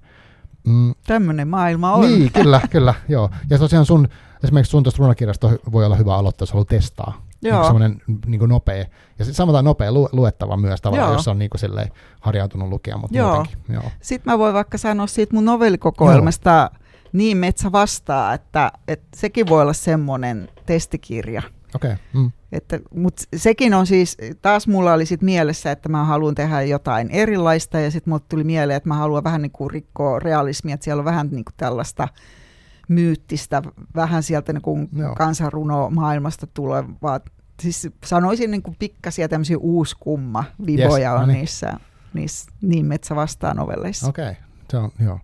Mm. 0.67 0.95
Tämmöinen 1.07 1.49
maailma 1.49 1.93
on. 1.93 2.01
Niin, 2.01 2.33
kyllä, 2.43 2.61
kyllä, 2.71 2.95
joo. 3.09 3.31
Ja 3.51 3.59
tosiaan 3.59 3.87
sun, 3.87 4.09
esimerkiksi 4.45 4.71
sun 4.71 4.83
tuosta 4.83 4.99
runokirjasta 4.99 5.51
voi 5.73 5.85
olla 5.85 5.97
hyvä 5.97 6.17
aloittaa, 6.17 6.43
jos 6.43 6.53
haluaa 6.53 6.65
testaa 6.65 7.27
Joo. 7.43 7.57
Niin 7.59 7.67
semmoinen 7.67 8.03
niin 8.27 8.49
nopea, 8.49 8.77
ja 9.19 9.25
sitten 9.25 9.35
samalla 9.35 9.63
nopea 9.63 9.93
lu- 9.93 10.09
luettava 10.13 10.57
myös 10.57 10.81
tavallaan, 10.81 11.09
Joo. 11.11 11.19
jos 11.19 11.29
on 11.29 11.39
niin 11.39 11.51
kuin 11.51 11.91
harjautunut 12.21 12.69
lukea, 12.69 12.97
mutta 12.97 13.19
Joo. 13.19 13.35
muutenkin. 13.35 13.59
Joo. 13.69 13.83
Sitten 14.01 14.33
mä 14.33 14.39
voin 14.39 14.55
vaikka 14.55 14.79
sanoa 14.79 15.07
siitä 15.07 15.35
mun 15.35 15.45
novellikokoelmasta 15.45 16.51
Joo. 16.51 16.83
Niin 17.13 17.37
metsä 17.37 17.73
vastaa, 17.73 18.35
että, 18.35 18.73
että 18.89 19.09
sekin 19.17 19.49
voi 19.49 19.63
olla 19.63 19.73
semmoinen 19.73 20.49
testikirja. 20.67 21.43
Okay. 21.75 21.97
Mm. 22.13 22.33
Että, 22.53 22.80
mutta 22.94 23.22
sekin 23.36 23.74
on 23.74 23.86
siis, 23.86 24.16
taas 24.42 24.66
mulla 24.66 24.92
oli 24.92 25.07
sit 25.07 25.22
mielessä, 25.22 25.70
että 25.72 25.88
mä 25.88 26.05
haluan 26.05 26.34
tehdä 26.34 26.62
jotain 26.62 27.11
erilaista 27.11 27.80
ja 27.80 27.90
sitten 27.90 28.11
mulle 28.11 28.22
tuli 28.28 28.44
mieleen, 28.44 28.76
että 28.76 28.88
mä 28.88 28.94
haluan 28.94 29.24
vähän 29.24 29.42
niin 29.42 29.53
kuin 29.53 29.70
rikkoa 29.70 30.18
realismia, 30.18 30.74
että 30.74 30.84
siellä 30.84 31.00
on 31.00 31.05
vähän 31.05 31.28
niin 31.30 31.44
kuin 31.44 31.55
tällaista 31.57 32.09
myyttistä, 32.88 33.62
vähän 33.94 34.22
sieltä 34.22 34.53
niin 34.53 34.62
kuin 34.62 34.88
kansanruno 35.16 35.90
maailmasta 35.90 36.46
tulevaa. 36.46 37.20
Siis 37.61 37.88
sanoisin 38.05 38.50
niin 38.50 38.62
kuin 38.62 38.76
pikkasia 38.78 39.28
tämmöisiä 39.28 39.59
uuskumma 39.59 40.44
vivoja 40.66 41.11
yes, 41.11 41.14
on 41.14 41.20
no 41.20 41.26
niin. 41.26 41.38
niissä, 41.38 41.72
niissä 42.14 42.50
niin 42.62 42.86
metsä 42.86 43.16
vastaan 43.16 43.57
novelleissa. 43.57 44.09
Okei, 44.09 44.30
okay. 44.30 44.42
se 44.70 44.76
on, 44.76 44.90
joo. 45.05 45.14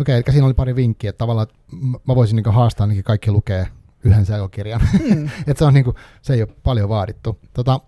okay, 0.00 0.14
eli 0.14 0.32
siinä 0.32 0.46
oli 0.46 0.54
pari 0.54 0.76
vinkkiä, 0.76 1.10
että 1.10 1.18
tavallaan 1.18 1.46
mä 2.06 2.14
voisin 2.14 2.36
niin 2.36 2.54
haastaa 2.54 2.84
ainakin 2.84 3.04
kaikki 3.04 3.30
lukee 3.30 3.66
yhden 4.04 4.26
selkokirjan. 4.26 4.80
Mm. 5.14 5.28
se, 5.56 5.64
on 5.64 5.74
niin 5.74 5.84
kuin, 5.84 5.96
se 6.22 6.34
ei 6.34 6.42
ole 6.42 6.54
paljon 6.62 6.88
vaadittu. 6.88 7.38
Tota, 7.52 7.80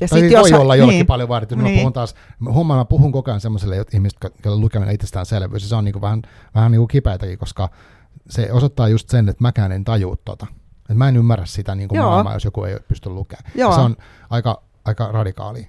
ja 0.00 0.08
tai 0.08 0.20
voi 0.40 0.52
olla 0.52 0.76
jollekin 0.76 0.98
niin, 0.98 1.06
paljon 1.06 1.28
vaadittu. 1.28 1.54
Niin. 1.54 1.74
Mä 1.74 1.78
puhun 1.78 1.92
taas, 1.92 2.14
huomaan, 2.52 2.80
mä 2.80 2.84
puhun 2.84 3.12
koko 3.12 3.30
ajan 3.30 3.40
semmoiselle 3.40 3.84
ihmisille, 3.92 4.30
joille 4.44 4.60
lukeminen 4.60 4.94
itsestäänselvyys, 4.94 5.62
ja 5.62 5.68
se 5.68 5.76
on 5.76 5.84
niin 5.84 5.92
kuin 5.92 6.02
vähän, 6.02 6.22
vähän 6.54 6.72
niin 6.72 6.80
kuin 6.80 6.88
kipeätäkin, 6.88 7.38
koska 7.38 7.68
se 8.30 8.52
osoittaa 8.52 8.88
just 8.88 9.08
sen, 9.08 9.28
että 9.28 9.42
mäkään 9.42 9.72
en 9.72 9.84
tajua 9.84 10.16
tota. 10.24 10.46
Et 10.90 10.96
mä 10.96 11.08
en 11.08 11.16
ymmärrä 11.16 11.46
sitä 11.46 11.74
niin 11.74 11.88
kuin 11.88 12.00
maailmaa, 12.00 12.32
jos 12.32 12.44
joku 12.44 12.64
ei 12.64 12.76
pysty 12.88 13.10
lukemaan. 13.10 13.52
Joo. 13.54 13.74
se 13.74 13.80
on 13.80 13.96
aika, 14.30 14.62
aika 14.84 15.12
radikaali. 15.12 15.68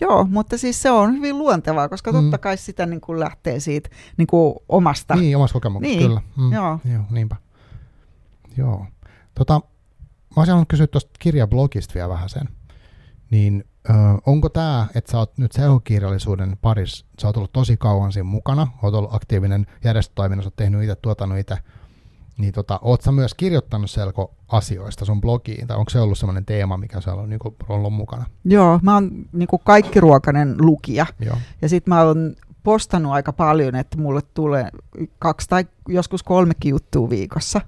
Joo, 0.00 0.24
mutta 0.24 0.58
siis 0.58 0.82
se 0.82 0.90
on 0.90 1.12
hyvin 1.12 1.38
luontevaa, 1.38 1.88
koska 1.88 2.12
mm. 2.12 2.20
totta 2.20 2.38
kai 2.38 2.56
sitä 2.56 2.86
niin 2.86 3.00
kuin 3.00 3.20
lähtee 3.20 3.60
siitä 3.60 3.90
niin 4.16 4.26
kuin 4.26 4.54
omasta. 4.68 5.14
Niin, 5.14 5.36
omasta 5.36 5.52
kokemuksesta, 5.52 5.98
niin. 5.98 6.08
kyllä. 6.08 6.20
Mm. 6.36 6.52
Joo. 6.52 6.78
Joo, 6.92 7.02
niinpä. 7.10 7.36
Joo. 8.56 8.86
Tota, 9.34 9.54
mä 9.54 10.34
olisin 10.36 10.52
halunnut 10.52 10.68
kysyä 10.68 10.86
tuosta 10.86 11.10
kirjablogista 11.18 11.94
vielä 11.94 12.08
vähän 12.08 12.28
sen. 12.28 12.48
Niin 13.30 13.64
ö, 13.90 13.92
onko 14.26 14.48
tämä, 14.48 14.86
että 14.94 15.12
sä 15.12 15.18
oot 15.18 15.38
nyt 15.38 15.52
seuhokirjallisuuden 15.52 16.56
parissa, 16.62 17.06
sä 17.20 17.26
oot 17.26 17.36
ollut 17.36 17.52
tosi 17.52 17.76
kauan 17.76 18.12
siinä 18.12 18.24
mukana, 18.24 18.66
oot 18.82 18.94
ollut 18.94 19.14
aktiivinen 19.14 19.66
järjestötoiminnassa, 19.84 20.48
oot 20.48 20.56
tehnyt 20.56 20.82
itse, 20.82 20.96
tuotanut 20.96 21.38
itse 21.38 21.58
niin 22.38 22.52
tota, 22.52 22.78
oot 22.82 23.02
sä 23.02 23.12
myös 23.12 23.34
kirjoittanut 23.34 23.90
selko-asioista 23.90 25.04
sun 25.04 25.20
blogiin, 25.20 25.66
tai 25.66 25.76
onko 25.76 25.90
se 25.90 26.00
ollut 26.00 26.18
sellainen 26.18 26.44
teema, 26.44 26.76
mikä 26.76 27.00
siellä 27.00 27.22
on 27.22 27.28
niin 27.28 27.38
kuin, 27.38 27.54
ollut 27.68 27.92
mukana? 27.92 28.24
Joo, 28.44 28.80
mä 28.82 28.94
oon 28.94 29.10
niin 29.32 29.48
kuin 29.48 29.62
ruokainen 29.96 30.54
lukija, 30.58 31.06
Joo. 31.20 31.36
ja 31.62 31.68
sitten 31.68 31.94
mä 31.94 32.02
oon 32.02 32.34
postannut 32.62 33.12
aika 33.12 33.32
paljon, 33.32 33.74
että 33.74 33.98
mulle 33.98 34.20
tulee 34.34 34.68
kaksi 35.18 35.48
tai 35.48 35.64
joskus 35.88 36.22
kolmekin 36.22 36.70
juttua 36.70 37.10
viikossa. 37.10 37.60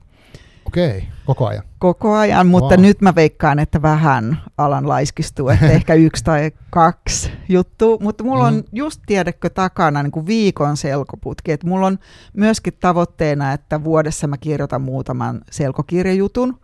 Okei, 0.67 1.09
koko 1.27 1.47
ajan. 1.47 1.62
Koko 1.79 2.15
ajan, 2.15 2.47
mutta 2.47 2.75
wow. 2.75 2.83
nyt 2.83 3.01
mä 3.01 3.15
veikkaan, 3.15 3.59
että 3.59 3.83
vähän 3.83 4.39
alan 4.59 4.89
laiskistuu, 4.89 5.49
että 5.49 5.71
ehkä 5.71 5.95
yksi 6.07 6.25
tai 6.25 6.51
kaksi 6.71 7.33
juttua. 7.49 7.99
Mutta 8.01 8.25
mulla 8.25 8.51
mm. 8.51 8.57
on 8.57 8.65
just 8.73 9.01
tiedäkö 9.07 9.51
takana 9.51 10.03
niin 10.03 10.12
kuin 10.12 10.27
viikon 10.27 10.77
selkoputki. 10.77 11.53
Et 11.53 11.65
mulla 11.65 11.87
on 11.87 11.99
myöskin 12.33 12.73
tavoitteena, 12.81 13.53
että 13.53 13.85
vuodessa 13.85 14.27
mä 14.27 14.37
kirjoitan 14.37 14.83
muutaman 14.83 15.41
selkokirjajutun. 15.51 16.61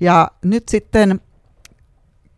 Ja 0.00 0.30
nyt 0.44 0.68
sitten 0.68 1.20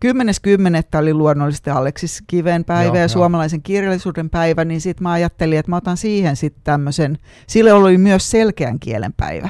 10.10. 0.04 0.98
oli 0.98 1.14
luonnollisesti 1.14 1.70
Aleksis 1.70 2.22
Kiven 2.26 2.64
päivä 2.64 2.84
Joo, 2.84 2.94
ja 2.94 3.00
joo. 3.00 3.08
suomalaisen 3.08 3.62
kirjallisuuden 3.62 4.30
päivä, 4.30 4.64
niin 4.64 4.80
sitten 4.80 5.02
mä 5.02 5.12
ajattelin, 5.12 5.58
että 5.58 5.70
mä 5.70 5.76
otan 5.76 5.96
siihen 5.96 6.36
sitten 6.36 6.62
tämmöisen, 6.64 7.18
sille 7.46 7.72
oli 7.72 7.98
myös 7.98 8.30
selkeän 8.30 8.78
kielen 8.78 9.12
päivä, 9.12 9.48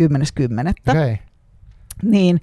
10.10. 0.00 0.96
Okei. 0.98 1.18
Niin 2.02 2.40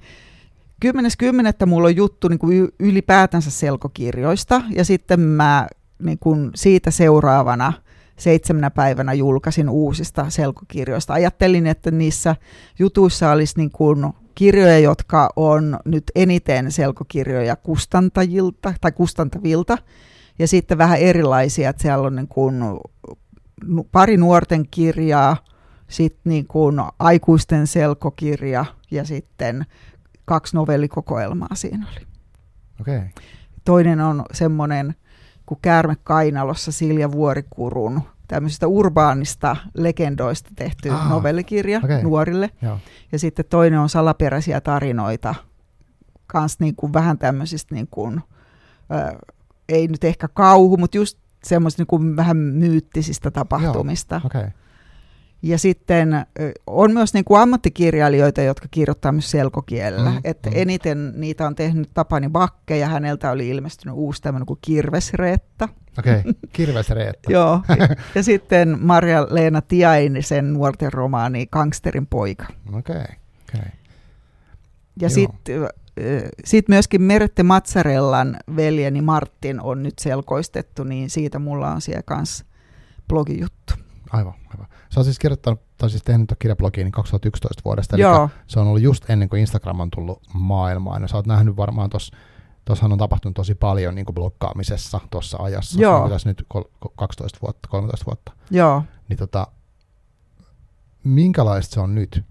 10.10. 0.84 1.66
mulla 1.66 1.86
on 1.86 1.96
juttu 1.96 2.28
niin 2.28 2.38
kuin 2.38 2.68
ylipäätänsä 2.80 3.50
selkokirjoista 3.50 4.62
ja 4.70 4.84
sitten 4.84 5.20
mä 5.20 5.68
niin 6.02 6.18
kuin 6.18 6.50
siitä 6.54 6.90
seuraavana 6.90 7.72
seitsemänä 8.16 8.70
päivänä 8.70 9.12
julkaisin 9.12 9.68
uusista 9.68 10.30
selkokirjoista. 10.30 11.12
Ajattelin, 11.12 11.66
että 11.66 11.90
niissä 11.90 12.36
jutuissa 12.78 13.30
olisi 13.30 13.54
niin 13.56 13.70
kuin 13.70 14.12
kirjoja, 14.34 14.78
jotka 14.78 15.30
on 15.36 15.78
nyt 15.84 16.04
eniten 16.14 16.72
selkokirjoja 16.72 17.56
kustantajilta 17.56 18.74
tai 18.80 18.92
kustantavilta 18.92 19.78
ja 20.38 20.48
sitten 20.48 20.78
vähän 20.78 20.98
erilaisia, 20.98 21.70
että 21.70 21.82
siellä 21.82 22.06
on 22.06 22.16
niin 22.16 22.28
kuin 22.28 22.62
pari 23.92 24.16
nuorten 24.16 24.68
kirjaa, 24.70 25.36
sitten 25.88 26.30
niin 26.30 26.46
kuin 26.46 26.76
aikuisten 26.98 27.66
selkokirja 27.66 28.64
ja 28.90 29.04
sitten 29.04 29.66
kaksi 30.24 30.56
novellikokoelmaa 30.56 31.54
siinä 31.54 31.86
oli. 31.92 32.06
Okei. 32.80 33.00
Toinen 33.64 34.00
on 34.00 34.24
semmoinen 34.32 34.94
kuin 35.46 35.58
Käärme 35.62 35.96
kainalossa 36.04 36.72
Silja 36.72 37.12
Vuorikurun 37.12 38.02
tämmöisistä 38.28 38.66
urbaanista 38.66 39.56
legendoista 39.74 40.50
tehty 40.56 40.90
Ah, 40.90 41.08
novellikirja 41.10 41.80
okei. 41.84 42.02
nuorille. 42.02 42.50
Joo. 42.62 42.78
Ja 43.12 43.18
sitten 43.18 43.44
toinen 43.50 43.78
on 43.78 43.88
salaperäisiä 43.88 44.60
tarinoita, 44.60 45.34
kans 46.26 46.60
niin 46.60 46.76
kuin 46.76 46.92
vähän 46.92 47.18
tämmöisistä, 47.18 47.74
niin 47.74 47.88
kuin, 47.90 48.20
ö, 49.14 49.18
ei 49.68 49.88
nyt 49.88 50.04
ehkä 50.04 50.28
kauhu, 50.28 50.76
mutta 50.76 50.96
just 50.96 51.18
semmoisista 51.44 51.80
niin 51.80 51.86
kuin 51.86 52.16
vähän 52.16 52.36
myyttisistä 52.36 53.30
tapahtumista. 53.30 54.20
Okei. 54.24 54.46
Ja 55.44 55.58
sitten 55.58 56.26
on 56.66 56.92
myös 56.92 57.14
niin 57.14 57.24
kuin 57.24 57.40
ammattikirjailijoita, 57.40 58.42
jotka 58.42 58.68
kirjoittaa 58.70 59.12
myös 59.12 59.30
selkokielellä. 59.30 60.10
Mm, 60.10 60.20
että 60.24 60.50
mm. 60.50 60.56
eniten 60.58 61.12
niitä 61.16 61.46
on 61.46 61.54
tehnyt 61.54 61.90
Tapani 61.94 62.28
Bakke 62.28 62.76
ja 62.76 62.88
häneltä 62.88 63.30
oli 63.30 63.48
ilmestynyt 63.48 63.94
uusi 63.96 64.22
tämmöinen 64.22 64.46
kuin 64.46 64.58
Kirvesreetta. 64.62 65.68
Okei. 65.98 66.22
Kirves 66.52 66.90
Reetta. 66.90 67.32
Joo. 67.32 67.60
ja 68.14 68.22
sitten 68.22 68.78
Marja-Leena 68.80 69.62
Tiainisen 69.62 70.52
nuorten 70.52 70.92
romaani 70.92 71.46
Gangsterin 71.46 72.06
poika. 72.06 72.46
Okei. 72.72 72.96
Okei. 72.96 73.70
Ja 75.00 75.08
Joo. 75.08 75.08
sitten 75.08 75.68
sit 76.44 76.68
myöskin 76.68 77.02
Merette 77.02 77.42
Matsarellan 77.42 78.36
veljeni 78.56 79.00
Martin 79.00 79.60
on 79.60 79.82
nyt 79.82 79.98
selkoistettu, 79.98 80.84
niin 80.84 81.10
siitä 81.10 81.38
mulla 81.38 81.72
on 81.72 81.80
siellä 81.80 82.02
kanssa 82.02 82.44
blogijuttu. 83.08 83.74
Aivan, 84.10 84.34
aivan. 84.50 84.66
Sä 84.94 85.00
oot 85.00 85.04
siis 85.04 85.18
kirjoittanut, 85.18 85.60
tai 85.78 85.90
siis 85.90 86.02
tehnyt 86.02 86.34
kirjablogiin 86.38 86.92
2011 86.92 87.62
vuodesta, 87.64 87.96
eli 87.96 88.02
Joo, 88.02 88.30
se 88.46 88.60
on 88.60 88.66
ollut 88.66 88.82
just 88.82 89.10
ennen 89.10 89.28
kuin 89.28 89.40
Instagram 89.40 89.80
on 89.80 89.90
tullut 89.90 90.22
maailmaan. 90.34 91.02
Ja 91.02 91.08
sä 91.08 91.16
oot 91.16 91.26
nähnyt 91.26 91.56
varmaan 91.56 91.90
tuossa, 91.90 92.16
tuossahan 92.64 92.92
on 92.92 92.98
tapahtunut 92.98 93.34
tosi 93.34 93.54
paljon 93.54 93.94
niin 93.94 94.04
kuin 94.04 94.14
blokkaamisessa 94.14 95.00
tuossa 95.10 95.38
ajassa. 95.40 95.80
Joo. 95.80 96.00
Niin 96.00 96.10
tässä 96.10 96.28
nyt 96.28 96.44
kol- 96.48 96.62
ko- 96.86 96.92
12 96.96 97.38
vuotta, 97.42 97.68
13 97.68 98.06
vuotta. 98.06 98.32
joo. 98.50 98.82
Niin 99.08 99.16
tota, 99.16 99.46
minkälaista 101.04 101.74
se 101.74 101.80
on 101.80 101.94
nyt? 101.94 102.24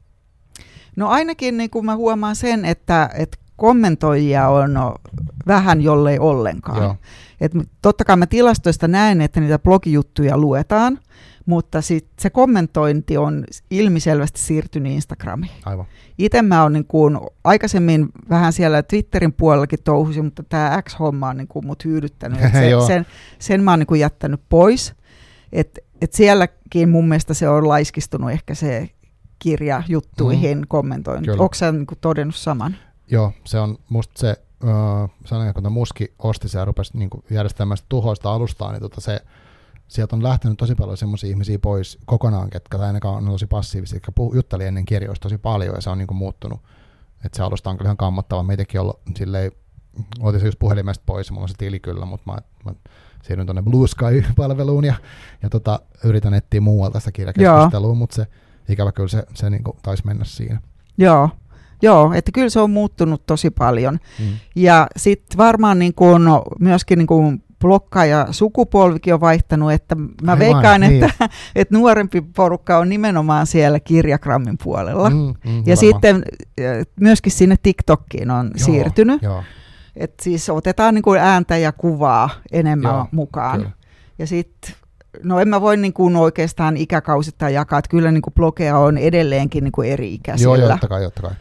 No 0.95 1.07
ainakin 1.07 1.57
niin 1.57 1.69
kuin 1.69 1.85
mä 1.85 1.95
huomaan 1.95 2.35
sen, 2.35 2.65
että, 2.65 3.09
että 3.13 3.37
kommentoijia 3.55 4.49
on 4.49 4.71
vähän 5.47 5.81
jollei 5.81 6.19
ollenkaan. 6.19 6.83
Joo. 6.83 6.95
Et 7.41 7.51
totta 7.81 8.05
kai 8.05 8.17
mä 8.17 8.25
tilastoista 8.27 8.87
näen, 8.87 9.21
että 9.21 9.39
niitä 9.39 9.59
blogijuttuja 9.59 10.37
luetaan, 10.37 10.99
mutta 11.45 11.81
sit 11.81 12.07
se 12.19 12.29
kommentointi 12.29 13.17
on 13.17 13.43
ilmiselvästi 13.69 14.39
siirtynyt 14.39 14.91
Instagramiin. 14.91 15.51
Aivan. 15.65 15.85
Itse 16.17 16.41
mä 16.41 16.63
oon 16.63 16.73
niin 16.73 16.85
kuin 16.85 17.19
aikaisemmin 17.43 18.09
vähän 18.29 18.53
siellä 18.53 18.83
Twitterin 18.83 19.33
puolellakin 19.33 19.79
touhusin, 19.83 20.25
mutta 20.25 20.43
tämä 20.43 20.81
X-homma 20.81 21.29
on 21.29 21.37
niin 21.37 21.47
kuin 21.47 21.65
mut 21.65 21.85
hyydyttänyt. 21.85 22.41
Et 22.43 22.51
se, 22.51 22.69
Joo. 22.69 22.87
sen, 22.87 23.05
sen 23.39 23.63
mä 23.63 23.71
oon 23.71 23.79
niin 23.79 23.87
kuin 23.87 23.99
jättänyt 23.99 24.41
pois. 24.49 24.93
Et, 25.51 25.79
et 26.01 26.13
sielläkin 26.13 26.89
mun 26.89 27.07
mielestä 27.07 27.33
se 27.33 27.49
on 27.49 27.67
laiskistunut 27.67 28.31
ehkä 28.31 28.55
se 28.55 28.89
kirjajuttuihin 29.39 30.57
mm. 30.57 30.63
kommentointi. 30.67 31.31
Onko 31.31 31.53
sä 31.55 31.71
niin 31.71 31.87
kuin 31.87 31.97
todennut 32.01 32.35
saman? 32.35 32.75
Joo, 33.11 33.31
se 33.45 33.59
on 33.59 33.77
musta 33.89 34.19
se, 34.19 34.27
öö, 34.63 34.71
sanoin, 35.25 35.53
kun 35.53 35.71
Muski 35.71 36.13
osti 36.19 36.49
se 36.49 36.59
ja 36.59 36.65
rupesi 36.65 36.97
niin 36.97 37.09
järjestämään 37.29 37.77
tuhoista 37.89 38.33
alustaa, 38.33 38.71
niin 38.71 38.81
tota 38.81 39.01
se, 39.01 39.21
sieltä 39.87 40.15
on 40.15 40.23
lähtenyt 40.23 40.57
tosi 40.57 40.75
paljon 40.75 40.97
semmoisia 40.97 41.29
ihmisiä 41.29 41.59
pois 41.59 41.99
kokonaan, 42.05 42.49
ketkä 42.49 42.77
tai 42.77 42.87
ainakaan 42.87 43.15
on 43.15 43.25
tosi 43.25 43.47
passiivisia, 43.47 43.95
jotka 43.95 44.11
puhu, 44.11 44.35
jutteli 44.35 44.65
ennen 44.65 44.85
kirjoista 44.85 45.23
tosi 45.23 45.37
paljon 45.37 45.75
ja 45.75 45.81
se 45.81 45.89
on 45.89 45.97
niin 45.97 46.07
kuin 46.07 46.17
muuttunut. 46.17 46.59
Että 47.25 47.37
se 47.37 47.43
alusta 47.43 47.69
on 47.69 47.77
kyllä 47.77 47.87
ihan 47.87 47.97
kammottava. 47.97 48.43
Meitäkin 48.43 48.81
ollut 48.81 49.01
silleen, 49.15 49.51
otin 50.19 50.39
se 50.39 50.47
just 50.47 50.59
puhelimesta 50.59 51.03
pois, 51.05 51.31
mulla 51.31 51.43
on 51.43 51.49
se 51.49 51.55
tili 51.57 51.79
kyllä, 51.79 52.05
mutta 52.05 52.31
mä, 52.31 52.37
mä 52.65 52.75
siirryn 53.23 53.47
tuonne 53.47 53.61
Blue 53.61 53.87
Sky-palveluun 53.87 54.85
ja, 54.85 54.95
ja 55.43 55.49
tota, 55.49 55.79
yritän 56.03 56.33
etsiä 56.33 56.61
muualta 56.61 56.99
sitä 56.99 57.11
kirjakeskustelua, 57.11 57.95
mutta 57.95 58.15
se 58.15 58.27
ikävä 58.69 58.91
kyllä 58.91 59.09
se, 59.09 59.23
se 59.33 59.49
niin 59.49 59.63
kuin 59.63 59.77
taisi 59.83 60.05
mennä 60.05 60.25
siinä. 60.25 60.61
Joo. 60.97 61.29
Joo, 61.81 62.13
että 62.13 62.31
kyllä 62.31 62.49
se 62.49 62.59
on 62.59 62.69
muuttunut 62.71 63.25
tosi 63.25 63.49
paljon. 63.49 63.99
Mm. 64.19 64.25
Ja 64.55 64.87
sitten 64.97 65.37
varmaan 65.37 65.79
niin 65.79 65.93
kuin, 65.93 66.25
no, 66.25 66.43
myöskin 66.59 66.97
niin 66.97 67.07
kuin 67.07 67.42
blokkaaja 67.63 68.27
sukupolvikin 68.31 69.13
on 69.13 69.21
vaihtanut, 69.21 69.71
että 69.71 69.95
mä 69.95 70.07
Aivan, 70.27 70.39
veikkaan, 70.39 70.81
niin. 70.81 71.03
että, 71.03 71.29
että 71.55 71.75
nuorempi 71.77 72.21
porukka 72.21 72.77
on 72.77 72.89
nimenomaan 72.89 73.47
siellä 73.47 73.79
kirjakrammin 73.79 74.57
puolella. 74.63 75.09
Mm, 75.09 75.15
Mm, 75.15 75.33
ja 75.45 75.53
varmaan. 75.55 75.77
sitten 75.77 76.23
myöskin 76.99 77.31
sinne 77.31 77.55
TikTokkiin 77.63 78.31
on 78.31 78.51
Joo, 78.57 78.65
siirtynyt. 78.65 79.21
Joo, 79.21 79.43
Että 79.95 80.23
siis 80.23 80.49
otetaan 80.49 80.93
niin 80.93 81.03
kuin 81.03 81.19
ääntä 81.19 81.57
ja 81.57 81.71
kuvaa 81.71 82.29
enemmän 82.51 82.93
Joo, 82.95 83.05
mukaan. 83.11 83.57
kyllä. 83.59 83.71
Ja 84.19 84.27
sitten, 84.27 84.75
no 85.23 85.39
en 85.39 85.47
mä 85.49 85.61
voi 85.61 85.77
niin 85.77 85.93
kuin 85.93 86.15
oikeastaan 86.15 86.77
ikäkausittain 86.77 87.53
jakaa, 87.53 87.79
että 87.79 87.89
kyllä 87.89 88.11
niin 88.11 88.21
kuin 88.21 88.33
blogeja 88.33 88.77
on 88.77 88.97
edelleenkin 88.97 89.63
niin 89.63 89.71
kuin 89.71 89.89
eri 89.89 90.13
ikäisillä. 90.13 90.57
joo, 90.57 90.69
totta 90.69 90.87
kai, 90.87 91.03
totta 91.03 91.21
kai. 91.21 91.31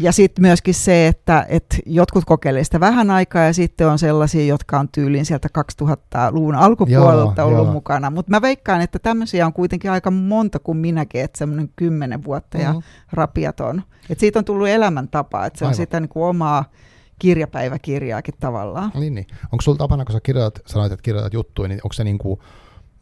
Ja 0.00 0.12
sitten 0.12 0.42
myöskin 0.42 0.74
se, 0.74 1.06
että, 1.06 1.46
että 1.48 1.76
jotkut 1.86 2.24
kokeilevat 2.24 2.66
sitä 2.66 2.80
vähän 2.80 3.10
aikaa 3.10 3.44
ja 3.44 3.52
sitten 3.52 3.88
on 3.88 3.98
sellaisia, 3.98 4.44
jotka 4.44 4.78
on 4.80 4.88
tyyliin 4.88 5.26
sieltä 5.26 5.48
2000-luvun 5.82 6.54
alkupuolelta 6.54 7.40
Joo, 7.42 7.48
ollut 7.48 7.64
joo. 7.64 7.72
mukana. 7.72 8.10
Mutta 8.10 8.30
mä 8.30 8.42
veikkaan, 8.42 8.80
että 8.80 8.98
tämmöisiä 8.98 9.46
on 9.46 9.52
kuitenkin 9.52 9.90
aika 9.90 10.10
monta 10.10 10.58
kuin 10.58 10.78
minäkin, 10.78 11.20
että 11.20 11.38
semmoinen 11.38 11.70
kymmenen 11.76 12.24
vuotta 12.24 12.58
ja 12.58 12.72
Mhm. 12.72 12.80
rapiaton. 13.12 13.82
Että 14.10 14.20
siitä 14.20 14.38
on 14.38 14.44
tullut 14.44 14.68
elämäntapa, 14.68 15.46
että 15.46 15.58
se 15.58 15.64
on 15.64 15.68
Aivan. 15.68 15.76
sitä 15.76 16.00
niin 16.00 16.08
kuin 16.08 16.24
omaa 16.24 16.64
kirjapäiväkirjaakin 17.18 18.34
tavallaan. 18.40 18.92
Niin, 18.94 19.14
niin. 19.14 19.26
Onko 19.52 19.62
sulla 19.62 19.78
tapana, 19.78 20.04
kun 20.04 20.12
sä 20.12 20.20
kirjoitat, 20.22 20.62
sanoit, 20.66 20.92
että 20.92 21.02
kirjoitat 21.02 21.34
juttuja, 21.34 21.68
niin 21.68 21.80
onko 21.84 21.92
se 21.92 22.04
niinku, 22.04 22.42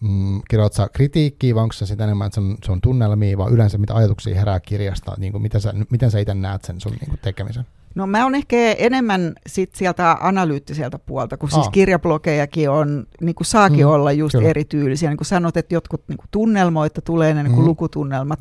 mm, 0.01 0.40
kirjoitat 0.51 0.72
sä 0.76 0.88
kritiikkiä, 0.92 1.55
vai 1.55 1.62
onko 1.62 1.72
se 1.72 1.86
sitä 1.86 2.05
enemmän, 2.05 2.26
että 2.26 2.34
se 2.34 2.40
on, 2.40 2.57
se 2.64 2.72
on 2.72 2.80
tunnelmia, 2.80 3.38
vai 3.38 3.53
yleensä 3.53 3.78
mitä 3.78 3.94
ajatuksia 3.94 4.34
herää 4.34 4.61
kirjasta, 4.61 5.14
niin 5.18 5.32
kuin, 5.32 5.42
miten, 5.42 5.61
sä, 5.61 5.74
miten 5.90 6.11
sä 6.11 6.18
itse 6.18 6.34
näet 6.34 6.64
sen 6.64 6.80
sun 6.80 6.92
niin 6.92 7.09
kuin 7.09 7.18
tekemisen? 7.22 7.66
No 7.94 8.07
mä 8.07 8.24
oon 8.24 8.34
ehkä 8.34 8.57
enemmän 8.72 9.32
sit 9.46 9.74
sieltä 9.74 10.16
analyyttiseltä 10.20 10.99
puolta, 10.99 11.36
kun 11.36 11.51
siis 11.51 11.68
kirjablogejakin 11.68 12.70
on, 12.70 13.07
niin 13.20 13.34
kuin 13.34 13.46
saakin 13.46 13.86
Mm, 13.86 13.92
olla 13.92 14.12
just 14.12 14.32
kyllä. 14.32 14.49
erityylisiä. 14.49 15.09
Niin 15.11 15.16
kuin 15.16 15.26
sanot, 15.26 15.57
että 15.57 15.74
jotkut 15.74 16.03
niin 16.09 16.16
kuin 16.16 16.28
tunnelmoita 16.30 17.03
tulee 17.03 17.34
ne 17.34 17.42
niin 17.42 17.53
kuin 17.55 17.64
Mm. 17.64 17.68
lukutunnelmat, 17.68 18.40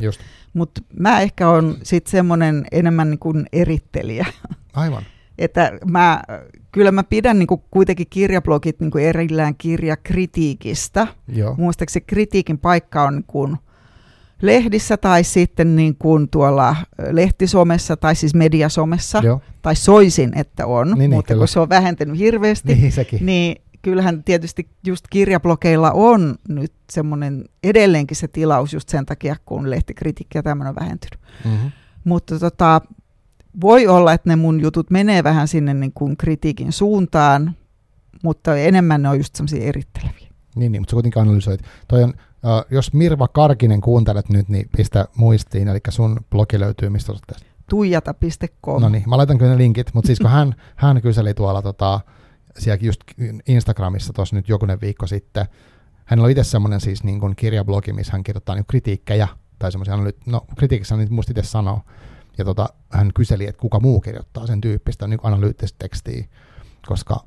mutta 0.53 0.81
mä 0.99 1.21
ehkä 1.21 1.49
on 1.49 1.75
sitten 1.83 2.11
semmoinen 2.11 2.65
enemmän 2.71 3.09
niin 3.09 3.19
kuin 3.19 3.45
erittelijä. 3.53 4.25
aivan. 4.73 5.03
Että 5.37 5.71
mä, 5.85 6.21
kyllä 6.77 6.91
mä 6.91 7.03
pidän 7.03 7.39
niin 7.39 7.47
kuin 7.47 7.61
kuitenkin 7.71 8.07
kirjablogit 8.09 8.79
niin 8.79 8.91
kuin 8.91 9.03
erillään 9.03 9.55
kirjakritiikistä. 9.57 11.07
Joo, 11.27 11.55
Muistaakseni 11.57 12.03
kritiikin 12.07 12.57
paikka 12.57 13.03
on 13.03 13.13
niin 13.15 13.23
kuin 13.27 13.57
lehdissä 14.41 14.97
tai 14.97 15.23
sitten 15.23 15.75
niin 15.75 15.95
kuin 15.95 16.29
tuolla 16.29 16.75
lehtisomessa 17.11 17.97
tai 17.97 18.15
siis 18.15 18.33
mediasomessa. 18.35 19.21
joo. 19.23 19.41
tai 19.61 19.75
soisin, 19.75 20.31
että 20.37 20.65
on, 20.67 20.87
Niin, 20.87 20.97
niin, 20.97 21.09
mutta 21.11 21.27
kyllä. 21.27 21.39
kun 21.39 21.47
se 21.47 21.59
on 21.59 21.69
vähentynyt 21.69 22.17
hirveästi, 22.17 22.67
niin, 22.67 22.81
Niin 22.81 22.91
sekin. 22.91 23.25
niin 23.25 23.61
kyllähän 23.81 24.23
tietysti 24.23 24.67
just 24.87 25.05
kirjablogeilla 25.09 25.91
on 25.91 26.35
nyt 26.49 26.73
semmoinen 26.91 27.45
edelleenkin 27.63 28.17
se 28.17 28.27
tilaus 28.27 28.73
just 28.73 28.89
sen 28.89 29.05
takia, 29.05 29.35
kun 29.45 29.69
lehtikritiikki 29.69 30.37
ja 30.37 30.43
tämmöinen 30.43 30.69
on 30.69 30.75
vähentynyt. 30.75 31.19
Mm-hmm. 31.45 31.71
Mutta 32.03 32.39
tota, 32.39 32.81
voi 33.61 33.87
olla, 33.87 34.13
että 34.13 34.29
ne 34.29 34.35
mun 34.35 34.61
jutut 34.61 34.89
menee 34.89 35.23
vähän 35.23 35.47
sinne 35.47 35.73
niin 35.73 35.91
kuin 35.93 36.17
kritiikin 36.17 36.71
suuntaan, 36.71 37.55
mutta 38.23 38.57
enemmän 38.57 39.01
ne 39.01 39.09
on 39.09 39.17
just 39.17 39.35
semmoisia 39.35 39.63
eritteleviä. 39.63 40.27
Niin, 40.55 40.71
niin, 40.71 40.81
mutta 40.81 40.91
sä 40.91 40.95
kuitenkin 40.95 41.21
analysoit. 41.21 41.61
Toi 41.87 42.03
on, 42.03 42.09
uh, 42.09 42.65
jos 42.71 42.93
Mirva 42.93 43.27
Karkinen 43.27 43.81
kuuntelet 43.81 44.29
nyt, 44.29 44.49
niin 44.49 44.69
pistä 44.77 45.05
muistiin, 45.15 45.67
eli 45.67 45.79
sun 45.89 46.19
blogi 46.29 46.59
löytyy, 46.59 46.89
mistä 46.89 47.11
olet 47.11 47.23
tästä. 47.27 47.45
tuijata.com. 47.69 48.81
No 48.81 48.89
niin, 48.89 49.03
mä 49.09 49.17
laitan 49.17 49.37
kyllä 49.37 49.51
ne 49.51 49.57
linkit, 49.57 49.93
mutta 49.93 50.07
siis 50.07 50.19
kun 50.19 50.29
hän, 50.29 50.55
hän 50.75 51.01
kyseli 51.01 51.33
tuolla 51.33 51.61
tota, 51.61 51.99
siellä 52.57 52.79
just 52.81 53.01
Instagramissa 53.47 54.13
tuossa 54.13 54.35
nyt 54.35 54.49
jokunen 54.49 54.81
viikko 54.81 55.07
sitten, 55.07 55.45
hänellä 56.05 56.25
on 56.25 56.31
itse 56.31 56.43
semmoinen 56.43 56.81
siis 56.81 57.03
niin 57.03 57.19
kuin 57.19 57.35
kirjablogi, 57.35 57.93
missä 57.93 58.11
hän 58.11 58.23
kirjoittaa 58.23 58.55
niin 58.55 58.65
kritiikkejä, 58.67 59.27
tai 59.59 59.71
semmoisia, 59.71 59.97
no 60.25 60.45
kritiikissä 60.57 60.95
hän 60.95 61.07
musta 61.09 61.31
itse 61.31 61.43
sanoo, 61.43 61.81
ja 62.37 62.45
tota, 62.45 62.69
hän 62.89 63.13
kyseli, 63.13 63.47
että 63.47 63.61
kuka 63.61 63.79
muu 63.79 64.01
kirjoittaa 64.01 64.47
sen 64.47 64.61
tyyppistä 64.61 65.07
niin 65.07 65.19
analyyttistä 65.23 65.75
tekstiä, 65.79 66.25
koska 66.87 67.23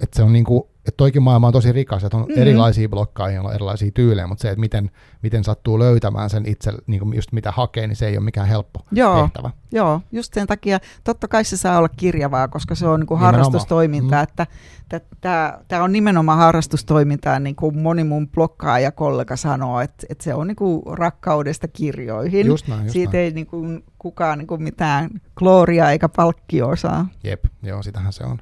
että 0.00 0.16
se 0.16 0.22
on 0.22 0.32
niinku, 0.32 0.70
että 0.78 0.96
toikin 0.96 1.22
maailma 1.22 1.46
on 1.46 1.52
tosi 1.52 1.72
rikas, 1.72 2.04
että 2.04 2.16
on 2.16 2.22
mm-hmm. 2.22 2.42
erilaisia 2.42 2.88
blokkaajia, 2.88 3.42
on 3.42 3.54
erilaisia 3.54 3.90
tyylejä, 3.94 4.26
mutta 4.26 4.42
se, 4.42 4.48
että 4.48 4.60
miten, 4.60 4.90
miten 5.22 5.44
sattuu 5.44 5.78
löytämään 5.78 6.30
sen 6.30 6.48
itse, 6.48 6.72
niinku 6.86 7.12
just 7.12 7.32
mitä 7.32 7.52
hakee, 7.52 7.86
niin 7.86 7.96
se 7.96 8.06
ei 8.06 8.16
ole 8.16 8.24
mikään 8.24 8.48
helppo 8.48 8.80
Joo. 8.92 9.22
tehtävä. 9.22 9.50
Joo, 9.72 10.00
just 10.12 10.34
sen 10.34 10.46
takia, 10.46 10.78
totta 11.04 11.28
kai 11.28 11.44
se 11.44 11.56
saa 11.56 11.78
olla 11.78 11.88
kirjavaa, 11.88 12.48
koska 12.48 12.74
se 12.74 12.86
on 12.86 13.00
niinku 13.00 13.16
harrastustoimintaa, 13.16 14.24
mm. 14.24 14.24
että 14.24 14.46
tämä 15.68 15.84
on 15.84 15.92
nimenomaan 15.92 16.38
harrastustoimintaa, 16.38 17.38
niin 17.38 17.56
kuin 17.56 17.78
moni 17.78 18.04
mun 18.04 18.28
blokkaaja 18.28 18.92
kollega 18.92 19.36
sanoo, 19.36 19.80
että, 19.80 20.06
että 20.08 20.24
se 20.24 20.34
on 20.34 20.46
niinku 20.46 20.82
rakkaudesta 20.92 21.68
kirjoihin. 21.68 22.46
Just 22.46 22.68
näin, 22.68 22.82
just 22.82 22.92
Siitä 22.92 23.12
näin. 23.12 23.24
ei 23.24 23.30
niinku 23.30 23.62
kukaan 23.98 24.38
niinku 24.38 24.58
mitään 24.58 25.10
klooria 25.38 25.90
eikä 25.90 26.08
palkkioa 26.08 26.76
saa. 26.76 27.06
Jep, 27.24 27.44
joo, 27.62 27.82
sitähän 27.82 28.12
se 28.12 28.24
on. 28.24 28.38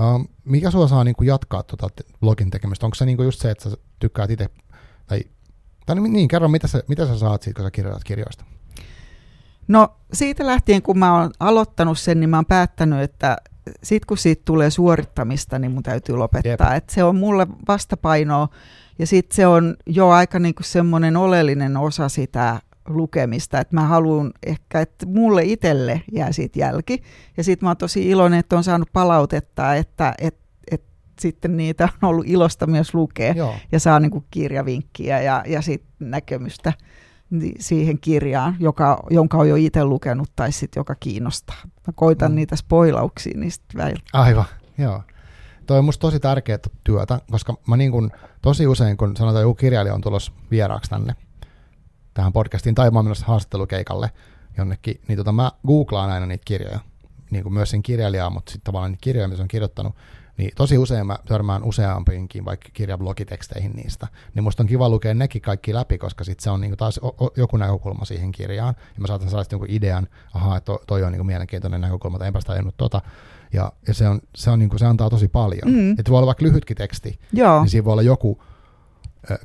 Uh, 0.00 0.28
mikä 0.44 0.70
sua 0.70 0.88
saa 0.88 1.04
niinku 1.04 1.24
jatkaa 1.24 1.62
tuota 1.62 1.88
blogin 2.20 2.50
tekemistä? 2.50 2.86
Onko 2.86 2.94
se 2.94 3.06
niinku 3.06 3.22
just 3.22 3.40
se, 3.40 3.50
että 3.50 3.70
sä 3.70 3.76
tykkäät 3.98 4.30
itse, 4.30 4.48
tai, 5.06 5.20
tai 5.86 5.96
niin, 6.00 6.28
kerro, 6.28 6.48
mitä 6.48 6.68
sä, 6.68 6.82
mitä 6.88 7.06
sä 7.06 7.18
saat 7.18 7.42
siitä, 7.42 7.56
kun 7.56 7.66
sä 7.66 7.70
kirjoitat 7.70 8.04
kirjoista? 8.04 8.44
No 9.68 9.88
siitä 10.12 10.46
lähtien, 10.46 10.82
kun 10.82 10.98
mä 10.98 11.20
oon 11.20 11.30
aloittanut 11.40 11.98
sen, 11.98 12.20
niin 12.20 12.30
mä 12.30 12.36
oon 12.36 12.46
päättänyt, 12.46 13.00
että 13.00 13.36
sit 13.82 14.04
kun 14.04 14.18
siitä 14.18 14.42
tulee 14.44 14.70
suorittamista, 14.70 15.58
niin 15.58 15.72
mun 15.72 15.82
täytyy 15.82 16.16
lopettaa. 16.16 16.74
Et 16.74 16.90
se 16.90 17.04
on 17.04 17.16
mulle 17.16 17.46
vastapainoa 17.68 18.48
ja 18.98 19.06
sitten 19.06 19.36
se 19.36 19.46
on 19.46 19.76
jo 19.86 20.08
aika 20.08 20.38
niinku 20.38 20.62
semmoinen 20.62 21.16
oleellinen 21.16 21.76
osa 21.76 22.08
sitä 22.08 22.60
lukemista, 22.86 23.60
että 23.60 23.74
mä 23.74 23.82
haluan 23.82 24.32
ehkä, 24.46 24.80
että 24.80 25.06
mulle 25.06 25.42
itselle 25.44 26.02
jää 26.12 26.32
siitä 26.32 26.58
jälki. 26.58 27.02
Ja 27.36 27.44
sitten 27.44 27.66
mä 27.66 27.70
oon 27.70 27.76
tosi 27.76 28.08
iloinen, 28.08 28.38
että 28.38 28.56
on 28.56 28.64
saanut 28.64 28.88
palautetta, 28.92 29.74
että, 29.74 30.14
että, 30.18 30.44
että 30.70 30.88
sitten 31.20 31.56
niitä 31.56 31.88
on 32.02 32.08
ollut 32.08 32.26
ilosta 32.28 32.66
myös 32.66 32.94
lukea 32.94 33.32
Joo. 33.32 33.54
ja 33.72 33.80
saa 33.80 34.00
niin 34.00 34.10
kuin 34.10 34.24
kirjavinkkiä 34.30 35.20
ja, 35.20 35.42
ja 35.46 35.62
sitten 35.62 36.10
näkemystä 36.10 36.72
siihen 37.58 37.98
kirjaan, 38.00 38.56
joka, 38.60 39.02
jonka 39.10 39.38
on 39.38 39.48
jo 39.48 39.56
itse 39.56 39.84
lukenut 39.84 40.28
tai 40.36 40.52
sitten 40.52 40.80
joka 40.80 40.94
kiinnostaa. 40.94 41.56
Mä 41.64 41.92
koitan 41.94 42.32
mm. 42.32 42.34
niitä 42.34 42.56
spoilauksia 42.56 43.38
niistä 43.38 43.64
välillä. 43.76 44.02
Aivan, 44.12 44.44
joo. 44.78 45.02
Toi 45.66 45.78
on 45.78 45.84
musta 45.84 46.00
tosi 46.00 46.20
tärkeää 46.20 46.58
työtä, 46.84 47.20
koska 47.30 47.54
mä 47.66 47.76
niin 47.76 47.92
kun, 47.92 48.10
tosi 48.42 48.66
usein, 48.66 48.96
kun 48.96 49.16
sanotaan 49.16 49.42
joku 49.42 49.54
kirjailija 49.54 49.94
on 49.94 50.00
tulossa 50.00 50.32
vieraaksi 50.50 50.90
tänne, 50.90 51.14
tähän 52.16 52.32
podcastiin, 52.32 52.74
tai 52.74 52.90
mä 52.90 52.98
oon 52.98 53.04
menossa 53.04 53.26
haastattelukeikalle 53.26 54.10
jonnekin, 54.58 55.00
niin 55.08 55.16
tota, 55.16 55.32
mä 55.32 55.52
googlaan 55.66 56.10
aina 56.10 56.26
niitä 56.26 56.42
kirjoja, 56.44 56.80
niin 57.30 57.42
kuin 57.42 57.52
myös 57.52 57.70
sen 57.70 57.82
kirjailijaa, 57.82 58.30
mutta 58.30 58.52
sitten 58.52 58.64
tavallaan 58.64 58.92
niitä 58.92 59.02
kirjoja, 59.02 59.28
mitä 59.28 59.36
se 59.36 59.42
on 59.42 59.48
kirjoittanut, 59.48 59.94
niin 60.36 60.50
tosi 60.56 60.78
usein 60.78 61.06
mä 61.06 61.18
törmään 61.26 61.64
useampiinkin 61.64 62.44
vaikka 62.44 62.68
kirjablogiteksteihin 62.72 63.72
niistä, 63.72 64.06
niin 64.34 64.42
musta 64.42 64.62
on 64.62 64.66
kiva 64.66 64.88
lukea 64.88 65.14
nekin 65.14 65.42
kaikki 65.42 65.74
läpi, 65.74 65.98
koska 65.98 66.24
sitten 66.24 66.42
se 66.42 66.50
on 66.50 66.60
niinku 66.60 66.76
taas 66.76 67.00
o- 67.02 67.24
o- 67.24 67.32
joku 67.36 67.56
näkökulma 67.56 68.04
siihen 68.04 68.32
kirjaan, 68.32 68.74
ja 68.78 69.00
mä 69.00 69.06
saatan 69.06 69.30
saada 69.30 69.44
jonkun 69.52 69.70
idean, 69.70 70.06
ahaa, 70.34 70.56
että 70.56 70.72
toi 70.86 71.02
on 71.02 71.12
niinku 71.12 71.24
mielenkiintoinen 71.24 71.80
näkökulma, 71.80 72.18
tai 72.18 72.26
enpäs 72.26 72.44
tajunnut 72.44 72.76
tota, 72.76 73.00
ja, 73.52 73.72
ja 73.88 73.94
se, 73.94 74.08
on, 74.08 74.20
se, 74.34 74.50
on 74.50 74.58
niinku, 74.58 74.78
se 74.78 74.86
antaa 74.86 75.10
tosi 75.10 75.28
paljon. 75.28 75.72
Mm. 75.72 75.90
Että 75.90 76.10
voi 76.10 76.18
olla 76.18 76.26
vaikka 76.26 76.44
lyhytkin 76.44 76.76
teksti, 76.76 77.18
Joo. 77.32 77.60
niin 77.60 77.70
siinä 77.70 77.84
voi 77.84 77.92
olla 77.92 78.02
joku, 78.02 78.42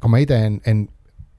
kun 0.01 0.11
mä 0.11 0.17
itse 0.17 0.45
en, 0.45 0.61
en 0.65 0.89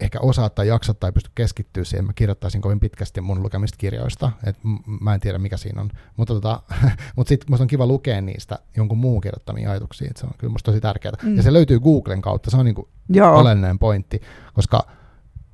ehkä 0.05 0.21
osaa 0.21 0.51
tai 0.51 0.69
jaksa 0.69 0.95
tai 0.95 1.13
pysty 1.13 1.31
keskittyä 1.35 1.85
siihen, 1.85 2.05
mä 2.05 2.13
kirjoittaisin 2.13 2.61
kovin 2.61 2.81
pitkästi 2.81 3.21
mun 3.21 3.43
lukemista 3.43 3.79
kirjoista, 3.79 4.33
et 4.45 4.57
mä 5.01 5.15
en 5.15 5.21
tiedä 5.21 5.39
mikä 5.39 5.57
siinä 5.57 5.81
on, 5.81 5.91
mutta 6.17 6.35
tota, 6.35 6.63
mut 7.17 7.29
sitten 7.29 7.51
musta 7.51 7.65
on 7.65 7.69
kiva 7.69 7.87
lukea 7.87 8.21
niistä 8.21 8.59
jonkun 8.77 8.99
muun 8.99 9.21
kirjoittamia 9.21 9.71
ajatuksia, 9.71 10.09
että 10.11 10.21
se 10.21 10.27
on 10.27 10.33
kyllä 10.39 10.53
musta 10.53 10.71
tosi 10.71 10.81
tärkeää. 10.81 11.15
Mm. 11.23 11.37
Ja 11.37 11.43
se 11.43 11.53
löytyy 11.53 11.81
Googlen 11.81 12.23
kautta, 12.23 12.51
se 12.51 12.57
on 12.57 12.65
niinku 12.65 12.89
Joo. 13.09 13.39
oleellinen 13.39 13.79
pointti, 13.79 14.21
koska 14.55 14.87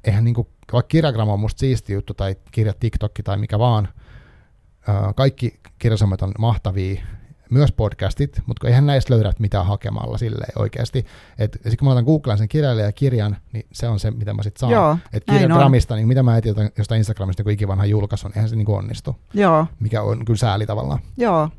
eihän 0.05 0.25
niinku, 0.25 0.49
vaikka 0.73 0.89
kirjagramma 0.89 1.33
on 1.33 1.41
musta 1.41 1.61
siisti 1.61 1.93
juttu 1.93 2.15
tai 2.15 2.37
kirjat 2.53 2.79
TikTokki 2.79 3.23
tai 3.23 3.37
mikä 3.37 3.59
vaan, 3.59 3.89
kaikki 5.17 5.61
kirjasomet 5.79 6.23
on 6.23 6.33
mahtavia, 6.39 7.03
myös 7.51 7.73
podcastit, 7.73 8.43
mutta 8.47 8.69
eihän 8.69 8.87
näistä 8.87 9.15
löydä 9.15 9.33
mitään 9.39 9.67
hakemalla 9.67 10.19
silleen 10.19 10.53
oikeasti. 10.59 11.07
Et 11.39 11.53
sitten 11.53 11.77
kun 11.79 11.89
mä 11.89 11.93
otan 11.93 12.05
Googlaan 12.05 12.39
sen 12.39 12.49
kirjailijan 12.49 12.95
kirjan, 12.95 13.37
niin 13.53 13.67
se 13.73 13.89
on 13.89 14.01
se, 14.01 14.11
mitä 14.11 14.35
mä 14.35 14.43
sitten 14.43 14.61
saan. 14.61 14.73
Joo, 14.73 14.99
Et 15.13 15.25
kirjagramista, 15.25 15.95
niin 15.95 16.09
mitä 16.09 16.23
mä 16.23 16.37
etin 16.37 16.55
jostain 16.79 16.99
Instagramista 16.99 17.41
joku 17.41 17.51
ikivanha 17.51 17.87
julkaisu, 17.87 18.29
niin 18.29 18.39
eihän 18.39 18.49
se 18.49 18.57
niinku 18.57 18.75
onnistu. 18.75 19.17
Joo. 19.35 19.67
Mikä 19.81 20.03
on 20.03 20.25
kyllä 20.25 20.39
sääli 20.39 20.67
tavallaan. 20.67 21.01
Joo, 21.17 21.51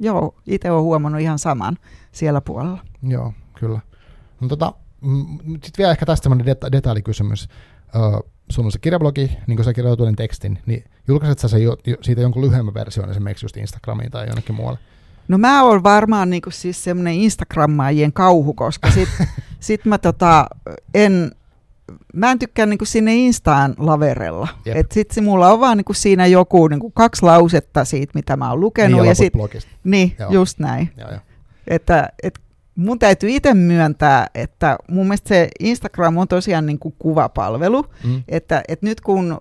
Joo. 0.00 0.34
itse 0.46 0.70
olen 0.70 0.82
huomannut 0.82 1.20
ihan 1.20 1.38
saman 1.38 1.78
siellä 2.12 2.40
puolella. 2.40 2.78
Joo, 3.02 3.32
kyllä. 3.58 3.80
No, 4.40 4.48
tota, 4.48 4.72
sitten 5.50 5.78
vielä 5.78 5.90
ehkä 5.92 6.06
tästä 6.06 6.22
semmoinen 6.22 6.46
deta- 6.56 6.72
detailikysymys. 6.72 7.48
Uh, 7.96 8.30
sulla 8.50 8.66
on 8.66 8.72
se 8.72 8.78
kirjablogi, 8.78 9.30
niin 9.46 9.56
kun 9.56 9.64
sä 9.64 9.72
kirjoitat 9.72 10.16
tekstin, 10.16 10.58
niin 10.66 10.84
julkaiset 11.08 11.38
sä 11.38 11.48
se 11.48 11.58
jo, 11.58 11.76
jo, 11.86 11.96
siitä 12.02 12.20
jonkun 12.20 12.42
lyhyemmän 12.42 12.74
version 12.74 13.10
esimerkiksi 13.10 13.44
just 13.44 13.56
Instagramiin 13.56 14.10
tai 14.10 14.26
jonnekin 14.26 14.54
muualle? 14.54 14.78
No 15.28 15.38
mä 15.38 15.62
oon 15.62 15.82
varmaan 15.82 16.30
niinku 16.30 16.50
siis 16.50 16.84
semmoinen 16.84 17.14
Instagrammaajien 17.14 18.12
kauhu, 18.12 18.54
koska 18.54 18.90
sit, 18.90 19.08
sit 19.60 19.84
mä 19.84 19.98
tota, 19.98 20.46
en, 20.94 21.30
mä 22.14 22.30
en 22.30 22.38
tykkää 22.38 22.66
niinku 22.66 22.84
sinne 22.84 23.14
Instaan 23.14 23.74
laverella. 23.78 24.48
Jep. 24.64 24.76
Et 24.76 24.92
sit 24.92 25.10
se 25.10 25.20
mulla 25.20 25.52
on 25.52 25.60
vaan 25.60 25.76
niinku 25.76 25.94
siinä 25.94 26.26
joku 26.26 26.68
niinku 26.68 26.90
kaksi 26.90 27.22
lausetta 27.22 27.84
siitä, 27.84 28.12
mitä 28.14 28.36
mä 28.36 28.50
oon 28.50 28.60
lukenut. 28.60 29.00
Niin, 29.00 29.08
ja, 29.08 29.14
sit, 29.14 29.32
blogista. 29.32 29.70
niin 29.84 30.16
Joo. 30.18 30.32
just 30.32 30.58
näin. 30.58 30.92
Joo, 30.96 31.10
joo. 31.10 31.20
Että, 31.66 32.08
et 32.22 32.38
mun 32.74 32.98
täytyy 32.98 33.30
itse 33.30 33.54
myöntää, 33.54 34.26
että 34.34 34.76
mun 34.90 35.06
mielestä 35.06 35.28
se 35.28 35.48
Instagram 35.60 36.16
on 36.16 36.28
tosiaan 36.28 36.66
niinku 36.66 36.94
kuvapalvelu. 36.98 37.86
Mm. 38.04 38.22
Että, 38.28 38.62
että 38.68 38.86
nyt 38.86 39.00
kun 39.00 39.40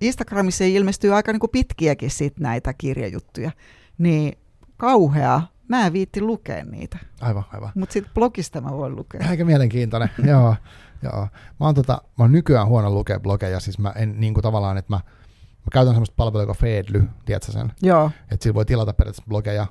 Instagramissa 0.00 0.64
ilmestyy 0.64 1.14
aika 1.14 1.32
niinku 1.32 1.48
pitkiäkin 1.48 2.10
sit 2.10 2.40
näitä 2.40 2.72
kirjajuttuja, 2.72 3.50
niin 3.98 4.38
kauhea. 4.78 5.42
Mä 5.68 5.86
en 5.86 5.92
viitti 5.92 6.20
lukea 6.20 6.64
niitä. 6.64 6.98
Aivan, 7.20 7.44
aivan. 7.52 7.72
Mutta 7.74 7.92
sitten 7.92 8.14
blogista 8.14 8.60
mä 8.60 8.70
voin 8.70 8.96
lukea. 8.96 9.20
Aika 9.28 9.44
mielenkiintoinen, 9.44 10.10
joo. 10.30 10.56
joo. 11.02 11.28
Mä, 11.60 11.66
oon 11.66 11.74
tota, 11.74 12.02
mä 12.18 12.24
oon 12.24 12.32
nykyään 12.32 12.66
huono 12.66 12.90
lukea 12.90 13.20
blogeja, 13.20 13.60
siis 13.60 13.78
mä 13.78 13.90
en 13.96 14.20
niin 14.20 14.34
kuin 14.34 14.42
tavallaan, 14.42 14.78
että 14.78 14.92
mä, 14.92 14.96
mä 15.36 15.70
käytän 15.72 15.94
semmoista 15.94 16.14
palvelua 16.16 16.46
kuin 16.46 16.56
Feedly, 16.56 17.08
tiedätkö 17.24 17.52
sen? 17.52 17.72
Joo. 17.82 18.10
Että 18.30 18.42
sillä 18.42 18.54
voi 18.54 18.64
tilata 18.64 18.92
periaatteessa 18.92 19.28
blogeja 19.28 19.66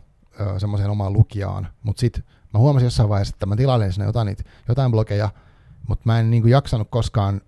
semmoiseen 0.57 0.89
omaan 0.89 1.13
lukijaan, 1.13 1.67
mutta 1.83 1.99
sitten 1.99 2.23
mä 2.53 2.59
huomasin 2.59 2.85
jossain 2.85 3.09
vaiheessa, 3.09 3.35
että 3.35 3.45
mä 3.45 3.55
tilailin 3.55 3.93
sinne 3.93 4.05
jotain, 4.05 4.25
niitä, 4.25 4.43
jotain 4.67 4.91
blogeja, 4.91 5.29
mutta 5.87 6.03
mä 6.05 6.19
en 6.19 6.29
niin 6.31 6.43
kuin 6.43 6.51
jaksanut 6.51 6.87
koskaan 6.91 7.41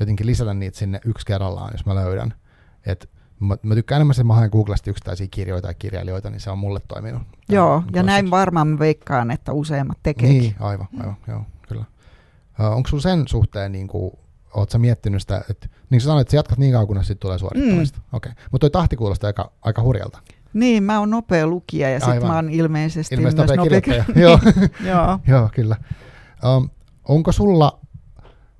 jotenkin 0.00 0.26
lisätä 0.26 0.54
niitä 0.54 0.78
sinne 0.78 1.00
yksi 1.04 1.26
kerrallaan, 1.26 1.70
jos 1.72 1.86
mä 1.86 1.94
löydän. 1.94 2.34
Et 2.86 3.10
mä, 3.40 3.56
mä 3.62 3.74
tykkään 3.74 3.96
enemmän 3.96 4.14
sen, 4.14 4.22
että 4.22 4.26
mä 4.26 4.34
haen 4.34 4.50
Googlesta 4.52 4.90
yksittäisiä 4.90 5.26
kirjoja 5.30 5.62
tai 5.62 5.74
kirjailijoita, 5.74 6.30
niin 6.30 6.40
se 6.40 6.50
on 6.50 6.58
mulle 6.58 6.80
toiminut. 6.88 7.22
Joo, 7.48 7.82
ja 7.94 8.00
on 8.00 8.06
näin 8.06 8.26
se- 8.26 8.30
varmaan 8.30 8.68
mä 8.68 8.78
veikkaan, 8.78 9.30
että 9.30 9.52
useimmat 9.52 9.98
tekee. 10.02 10.28
Niin, 10.28 10.54
aivan, 10.60 10.88
aivan, 11.00 11.16
joo, 11.28 11.42
kyllä. 11.68 11.84
Uh, 12.60 12.66
onko 12.66 12.88
sulla 12.88 13.02
sen 13.02 13.28
suhteen, 13.28 13.72
niin 13.72 13.88
kuin, 13.88 14.12
oot 14.54 14.70
sä 14.70 14.78
miettinyt 14.78 15.20
sitä, 15.22 15.44
että 15.50 15.68
niin 15.90 16.00
sä 16.00 16.04
sanoit, 16.04 16.20
että 16.20 16.30
sä 16.30 16.36
jatkat 16.36 16.58
niin 16.58 16.72
kauan, 16.72 16.86
kunnes 16.86 17.06
siitä 17.06 17.20
tulee 17.20 17.38
suorittamista. 17.38 17.98
Mm. 17.98 18.16
Okei, 18.16 18.32
okay. 18.32 18.44
mutta 18.52 18.64
toi 18.64 18.70
tahti 18.70 18.96
kuulostaa 18.96 19.28
aika, 19.28 19.52
aika 19.62 19.82
hurjalta. 19.82 20.18
Niin, 20.52 20.82
mä 20.82 20.98
oon 20.98 21.10
nopea 21.10 21.46
lukija 21.46 21.90
ja 21.90 22.00
sit 22.00 22.08
Aivan. 22.08 22.28
mä 22.28 22.34
oon 22.34 22.50
ilmeisesti, 22.50 23.14
Ilmeisesti 23.14 23.46
myös 23.46 23.58
nopea 23.58 24.04
nopea. 24.04 24.22
Joo. 24.22 24.38
Joo. 24.90 25.18
Joo, 25.36 25.50
kyllä. 25.54 25.76
Um, 26.56 26.70
onko 27.04 27.32
sulla, 27.32 27.80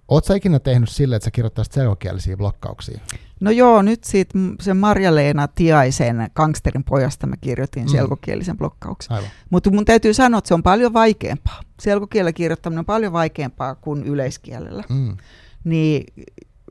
oot 0.09 0.24
sä 0.24 0.35
ikinä 0.35 0.59
tehnyt 0.59 0.89
sille, 0.89 1.16
että 1.16 1.24
sä 1.24 1.31
kirjoittaisit 1.31 1.72
selkokielisiä 1.72 2.37
blokkauksia? 2.37 3.01
No 3.41 3.51
joo, 3.51 3.82
nyt 3.82 4.05
siitä 4.05 4.39
sen 4.61 4.76
Marja-Leena 4.76 5.49
Tiaisen 5.49 6.30
Gangsterin 6.34 6.84
pojasta 6.84 7.26
mä 7.26 7.36
kirjoitin 7.41 7.82
Mm. 7.82 7.89
selkokielisen 7.89 8.59
blokkauksen. 8.59 9.16
Mutta 9.51 9.70
mun 9.70 9.84
täytyy 9.84 10.14
sanoa, 10.14 10.39
että 10.39 10.49
se 10.49 10.55
on 10.55 10.62
paljon 10.62 10.93
vaikeampaa. 10.93 11.61
Selkokielellä 11.80 12.32
kirjoittaminen 12.32 12.78
on 12.78 12.84
paljon 12.86 13.12
vaikeampaa 13.12 13.74
kuin 13.74 14.03
yleiskielellä. 14.05 14.84
Mm. 14.89 15.16
Niin 15.64 16.05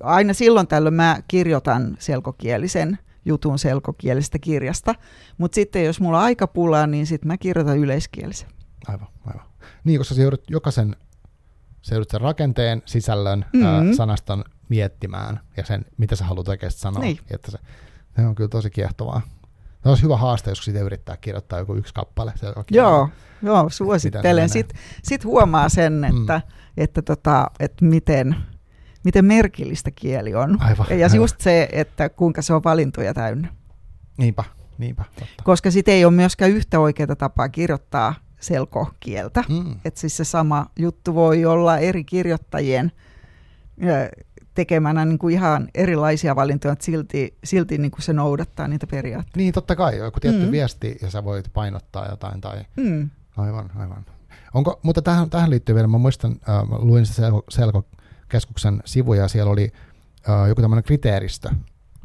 aina 0.04 0.34
silloin 0.34 0.68
tällöin 0.68 0.94
mä 0.94 1.18
kirjoitan 1.28 1.96
selkokielisen 2.00 2.98
jutun 3.26 3.60
selkokielisestä 3.60 4.40
kirjasta, 4.40 4.96
mutta 5.38 5.56
sitten 5.56 5.86
jos 5.86 6.02
mulla 6.02 6.18
on 6.18 6.24
aika 6.24 6.48
pulaa, 6.48 6.88
niin 6.88 7.06
sitten 7.08 7.28
mä 7.28 7.38
kirjoitan 7.38 7.78
yleiskielisen. 7.78 8.50
Aivan, 8.88 9.08
aivan. 9.26 9.46
Niin, 9.84 10.00
koska 10.00 10.16
sä 10.16 10.22
joudut 10.22 10.44
jokaisen, 10.50 10.96
sä 11.82 11.96
joudut 11.96 12.10
sen 12.10 12.22
rakenteen, 12.22 12.82
sisällön, 12.86 13.40
mm-hmm. 13.54 13.66
ää, 13.66 13.84
sanaston 13.98 14.44
miettimään 14.70 15.40
ja 15.58 15.66
sen, 15.66 15.86
mitä 15.98 16.16
sä 16.16 16.26
haluat 16.26 16.48
oikeasti 16.48 16.82
sanoa. 16.82 17.02
Niin. 17.02 17.20
Että 17.32 17.52
se, 17.52 17.58
Se 18.16 18.26
on 18.26 18.36
kyllä 18.36 18.50
tosi 18.50 18.70
kiehtovaa. 18.70 19.22
Se 19.84 19.90
olisi 19.90 20.04
hyvä 20.04 20.18
haaste, 20.18 20.52
jos 20.52 20.66
siitä 20.66 20.80
yrittää 20.80 21.18
kirjoittaa 21.18 21.60
joku 21.60 21.76
yksi 21.76 21.94
kappale. 21.94 22.34
Se 22.36 22.48
joo, 22.72 23.10
joo, 23.44 23.70
suosittelen. 23.70 24.50
Sitten 24.50 24.80
sit 25.04 25.26
huomaa 25.26 25.70
sen, 25.70 26.04
että, 26.04 26.42
mm. 26.46 26.54
että, 26.78 27.02
tota, 27.02 27.52
että 27.60 27.86
miten, 27.86 28.36
miten 29.04 29.26
merkillistä 29.26 29.92
kieli 29.92 30.36
on. 30.36 30.58
Aivan, 30.62 30.88
ja 30.90 31.06
aivan. 31.06 31.16
just 31.16 31.42
se, 31.42 31.70
että 31.72 32.10
kuinka 32.10 32.42
se 32.42 32.54
on 32.54 32.64
valintoja 32.64 33.14
täynnä. 33.14 33.48
Niinpä, 34.18 34.44
niinpä. 34.78 35.04
Totta. 35.20 35.44
Koska 35.44 35.72
sitten 35.72 35.94
ei 35.94 36.06
ole 36.06 36.14
myöskään 36.14 36.52
yhtä 36.52 36.80
oikeaa 36.80 37.16
tapaa 37.16 37.50
kirjoittaa 37.50 38.16
selkokieltä. 38.40 39.44
Mm. 39.50 39.76
Että 39.86 40.00
siis 40.00 40.18
se 40.18 40.24
sama 40.24 40.66
juttu 40.80 41.16
voi 41.16 41.46
olla 41.46 41.78
eri 41.78 42.04
kirjoittajien 42.04 42.92
tekemänä 44.58 45.06
niin 45.06 45.20
kuin 45.20 45.34
ihan 45.34 45.68
erilaisia 45.76 46.36
valintoja, 46.36 46.72
että 46.72 46.86
silti, 46.86 47.38
silti 47.44 47.78
niin 47.78 47.92
kuin 47.92 48.02
se 48.02 48.14
noudattaa 48.14 48.68
niitä 48.68 48.88
periaatteita. 48.88 49.38
Niin, 49.38 49.54
totta 49.54 49.76
kai. 49.76 49.98
Joku 49.98 50.20
tietty 50.20 50.46
mm. 50.46 50.52
viesti 50.52 50.98
ja 51.02 51.12
sä 51.12 51.24
voit 51.24 51.54
painottaa 51.54 52.10
jotain. 52.10 52.42
Tai... 52.42 52.66
Mm. 52.78 53.10
Aivan, 53.38 53.72
aivan. 53.76 54.06
Onko, 54.54 54.80
mutta 54.84 55.02
tähän, 55.02 55.30
tähän 55.30 55.50
liittyy 55.50 55.76
vielä, 55.76 55.88
mä 55.88 55.98
muistan, 55.98 56.32
äh, 56.32 56.70
mä 56.70 56.76
luin 56.80 57.06
Selko, 57.06 57.44
Selkokeskuksen 57.50 58.82
sivuja 58.86 59.22
ja 59.22 59.28
siellä 59.28 59.52
oli 59.52 59.72
äh, 60.30 60.48
joku 60.48 60.62
tämmöinen 60.62 60.84
kriteeristö, 60.84 61.50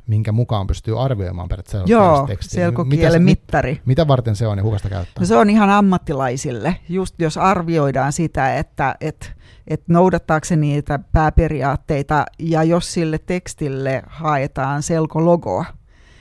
minkä 0.06 0.32
mukaan 0.32 0.66
pystyy 0.66 1.04
arvioimaan 1.04 1.48
periaatteessa 1.48 1.90
Joo, 1.90 2.28
selkokielen 2.40 3.22
mittari. 3.22 3.72
Mit, 3.72 3.86
mitä 3.86 4.08
varten 4.08 4.36
se 4.36 4.46
on 4.46 4.58
ja 4.58 4.64
kuka 4.64 4.78
sitä 4.78 4.88
käyttää? 4.88 5.20
No 5.20 5.26
se 5.26 5.36
on 5.36 5.50
ihan 5.50 5.70
ammattilaisille, 5.70 6.76
just 6.88 7.14
jos 7.18 7.36
arvioidaan 7.36 8.12
sitä, 8.12 8.54
että, 8.56 8.94
että, 9.00 9.26
että 9.66 9.92
noudattaako 9.92 10.44
se 10.44 10.56
niitä 10.56 10.98
pääperiaatteita 11.12 12.24
ja 12.38 12.64
jos 12.64 12.92
sille 12.92 13.18
tekstille 13.18 14.02
haetaan 14.06 14.82
selkologoa. 14.82 15.64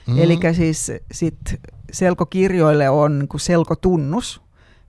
Mm. 0.08 0.18
Eli 0.18 0.39
siis 0.54 0.92
sit 1.12 1.60
selkokirjoille 1.92 2.89
on 2.89 3.20
niin 3.20 3.28
kuin 3.28 3.42
selkotunnus, 3.42 4.42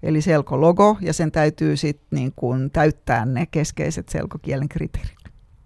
eli 0.02 0.20
selkologo, 0.20 0.96
ja 1.00 1.12
sen 1.12 1.32
täytyy 1.32 1.76
sitten 1.76 2.08
niin 2.10 2.32
kuin 2.36 2.70
täyttää 2.70 3.26
ne 3.26 3.46
keskeiset 3.46 4.08
selkokielen 4.08 4.68
kriteerit. 4.68 5.22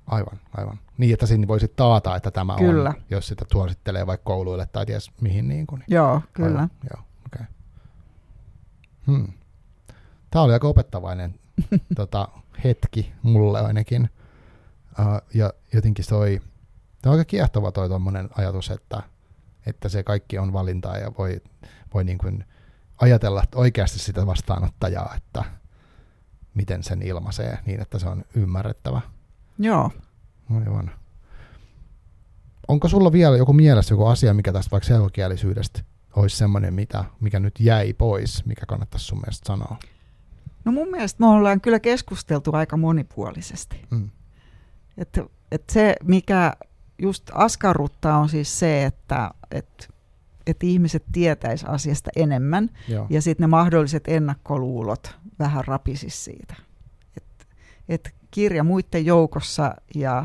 Aivan, 0.07 0.39
aivan. 0.57 0.79
Niin, 0.99 1.13
että 1.13 1.27
sinne 1.27 1.49
voisi 1.49 1.69
taata, 1.77 2.17
että 2.17 2.31
tämä 2.31 2.57
kyllä. 2.59 2.89
on, 2.89 3.03
jos 3.11 3.29
sitä 3.29 3.45
suosittelee 3.53 4.07
vaikka 4.07 4.25
kouluille 4.25 4.67
tai 4.67 4.87
ties 4.87 5.13
mihin. 5.21 5.49
Niin 5.49 5.67
kuin. 5.67 5.85
Joo, 5.89 6.21
kyllä. 6.33 6.49
Aivan, 6.49 6.71
joo, 6.95 7.03
okay. 7.27 7.47
hmm. 9.07 9.29
Tämä 10.31 10.43
oli 10.43 10.53
aika 10.53 10.69
opettavainen 10.69 11.35
tota, 11.97 12.29
hetki 12.65 13.13
mulle 13.23 13.61
ainakin. 13.61 14.11
Uh, 15.01 15.21
ja 15.35 15.53
jotenkin 15.73 16.05
toi, 16.09 16.41
tämä 17.03 17.13
on 17.13 17.19
aika 17.19 17.29
kiehtova 17.29 17.73
toi 17.73 17.89
ajatus, 18.37 18.71
että, 18.71 19.03
että 19.67 19.89
se 19.89 20.03
kaikki 20.03 20.39
on 20.39 20.53
valintaa 20.53 20.97
ja 20.97 21.13
voi, 21.19 21.41
voi 21.95 22.05
niin 22.05 22.19
kuin 22.19 22.45
ajatella 23.01 23.45
oikeasti 23.55 23.99
sitä 23.99 24.27
vastaanottajaa, 24.27 25.15
että 25.17 25.45
miten 26.55 26.83
sen 26.83 27.03
ilmaisee 27.03 27.59
niin, 27.67 27.83
että 27.83 27.99
se 27.99 28.09
on 28.09 28.25
ymmärrettävä. 28.35 29.01
Joo. 29.59 29.91
Aivan. 30.55 30.91
Onko 32.69 32.89
sulla 32.89 33.13
vielä 33.13 33.37
joku 33.37 33.53
mielessä 33.53 33.93
joku 33.93 34.07
asia, 34.07 34.35
mikä 34.35 34.53
tästä 34.53 34.71
vaikka 34.71 34.87
selkokielisyydestä 34.87 35.81
olisi 36.17 36.37
semmoinen, 36.37 36.75
mitä, 36.75 37.05
mikä 37.21 37.41
nyt 37.41 37.61
jäi 37.61 37.93
pois, 37.93 38.45
mikä 38.47 38.67
kannattaisi 38.67 39.07
sun 39.07 39.19
mielestä 39.19 39.47
sanoa? 39.47 39.77
No 40.67 40.73
mun 40.73 40.89
mielestä 40.89 41.21
me 41.21 41.27
ollaan 41.27 41.61
kyllä 41.61 41.81
keskusteltu 41.81 42.51
aika 42.55 42.77
monipuolisesti. 42.77 43.83
Mm. 43.91 44.11
Että 44.99 45.25
et 45.53 45.63
se, 45.71 45.97
mikä 46.05 46.53
just 46.99 47.31
askarruttaa, 47.35 48.19
on 48.19 48.29
siis 48.29 48.59
se, 48.59 48.85
että 48.85 49.31
et, 49.51 49.89
et 50.47 50.63
ihmiset 50.63 51.05
tietäis 51.13 51.65
asiasta 51.65 52.11
enemmän 52.17 52.71
Joo. 52.89 53.07
ja 53.11 53.23
sitten 53.23 53.45
ne 53.45 53.47
mahdolliset 53.47 54.05
ennakkoluulot 54.09 55.17
vähän 55.39 55.65
rapisis 55.65 56.25
siitä. 56.25 56.55
Että 57.17 57.45
et 57.89 58.15
kirja 58.31 58.65
muiden 58.65 59.07
joukossa 59.07 59.75
ja 59.95 60.25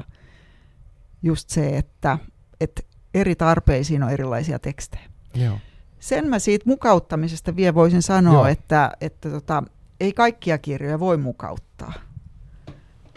just 1.23 1.49
se, 1.49 1.77
että, 1.77 2.17
että 2.61 2.81
eri 3.13 3.35
tarpeisiin 3.35 4.03
on 4.03 4.09
erilaisia 4.09 4.59
tekstejä. 4.59 5.09
Joo. 5.35 5.57
Sen 5.99 6.27
mä 6.27 6.39
siitä 6.39 6.69
mukauttamisesta 6.69 7.55
vielä 7.55 7.75
voisin 7.75 8.01
sanoa, 8.01 8.33
Joo. 8.33 8.45
että, 8.45 8.91
että 9.01 9.29
tota, 9.29 9.63
ei 10.01 10.13
kaikkia 10.13 10.57
kirjoja 10.57 10.99
voi 10.99 11.17
mukauttaa. 11.17 11.93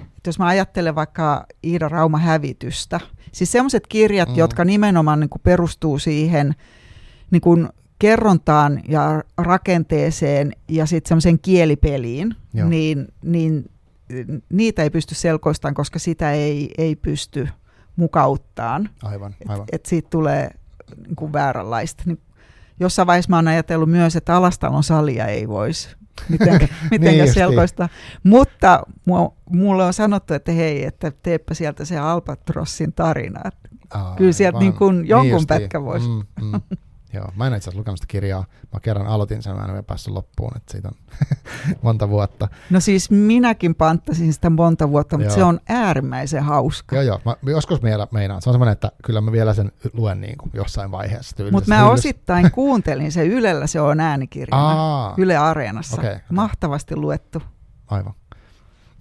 Et 0.00 0.26
jos 0.26 0.38
mä 0.38 0.46
ajattelen 0.46 0.94
vaikka 0.94 1.46
Iida 1.64 1.88
Rauma 1.88 2.18
hävitystä, 2.18 3.00
siis 3.32 3.52
sellaiset 3.52 3.86
kirjat, 3.86 4.28
mm. 4.28 4.34
jotka 4.34 4.64
nimenomaan 4.64 5.20
niin 5.20 5.30
kuin 5.30 5.42
perustuu 5.42 5.98
siihen 5.98 6.54
niin 7.30 7.40
kuin 7.40 7.68
kerrontaan 7.98 8.80
ja 8.88 9.24
rakenteeseen 9.38 10.52
ja 10.68 10.86
sitten 10.86 11.08
semmoiseen 11.08 11.38
kielipeliin, 11.38 12.34
niin, 12.52 13.08
niin 13.22 13.70
niitä 14.48 14.82
ei 14.82 14.90
pysty 14.90 15.14
selkoistamaan, 15.14 15.74
koska 15.74 15.98
sitä 15.98 16.32
ei, 16.32 16.74
ei 16.78 16.96
pysty 16.96 17.48
mukauttaan. 17.96 18.90
Aivan, 19.02 19.34
aivan. 19.48 19.62
Että 19.62 19.76
et 19.76 19.86
siitä 19.86 20.10
tulee 20.10 20.50
niin 21.06 21.16
kuin 21.16 21.32
vääränlaista. 21.32 22.02
Niin 22.06 22.20
jossain 22.80 23.06
vaiheessa 23.06 23.30
mä 23.30 23.36
oon 23.36 23.48
ajatellut 23.48 23.90
myös, 23.90 24.16
että 24.16 24.36
Alastalon 24.36 24.82
salia 24.82 25.26
ei 25.26 25.48
voisi 25.48 25.96
mitenkään, 26.28 26.68
mitenkään 26.90 27.16
niin 27.24 27.34
selkoista. 27.40 27.88
Mutta 28.22 28.82
mulle 29.50 29.84
on 29.84 29.92
sanottu, 29.92 30.34
että 30.34 30.52
hei, 30.52 30.84
että 30.84 31.12
teepä 31.22 31.54
sieltä 31.54 31.84
se 31.84 31.98
Albatrossin 31.98 32.92
tarina. 32.92 33.40
Aa, 33.90 34.16
Kyllä 34.16 34.32
sieltä 34.32 34.58
niin 34.58 34.72
kuin 34.72 35.08
jonkun 35.08 35.36
niin 35.36 35.46
pätkä 35.46 35.82
voisi. 35.82 36.08
Mm, 36.08 36.22
mm. 36.42 36.60
Joo, 37.14 37.28
mä 37.36 37.46
en 37.46 37.54
itse 37.54 37.64
asiassa 37.64 37.78
lukenut 37.78 37.98
sitä 37.98 38.10
kirjaa. 38.10 38.44
Mä 38.72 38.80
kerran 38.80 39.06
aloitin 39.06 39.42
sen, 39.42 39.56
mä 39.56 39.64
en 39.64 39.70
ole 39.70 39.82
päässyt 39.82 40.14
loppuun, 40.14 40.56
että 40.56 40.72
siitä 40.72 40.88
on 40.88 40.94
monta 41.82 42.08
vuotta. 42.08 42.48
No 42.70 42.80
siis 42.80 43.10
minäkin 43.10 43.74
panttasin 43.74 44.32
sitä 44.32 44.50
monta 44.50 44.90
vuotta, 44.90 45.18
mutta 45.18 45.32
joo. 45.32 45.36
se 45.36 45.44
on 45.44 45.60
äärimmäisen 45.68 46.42
hauska. 46.42 46.96
Joo, 46.96 47.02
joo. 47.02 47.20
Mä 47.24 47.36
joskus 47.52 47.82
meillä, 47.82 48.06
meinaan. 48.10 48.42
Se 48.42 48.50
on 48.50 48.54
semmoinen, 48.54 48.72
että 48.72 48.92
kyllä 49.04 49.20
mä 49.20 49.32
vielä 49.32 49.54
sen 49.54 49.72
luen 49.92 50.20
niin 50.20 50.38
kuin 50.38 50.50
jossain 50.54 50.90
vaiheessa. 50.90 51.36
Mutta 51.52 51.68
mä 51.68 51.90
osittain 51.90 52.50
kuuntelin 52.60 53.12
se 53.12 53.26
Ylellä, 53.26 53.66
se 53.66 53.80
on 53.80 54.00
äänikirjana. 54.00 55.14
Yle 55.16 55.36
Areenassa. 55.36 56.00
Okay, 56.00 56.10
okay. 56.10 56.22
Mahtavasti 56.32 56.96
luettu. 56.96 57.42
Aivan. 57.86 58.14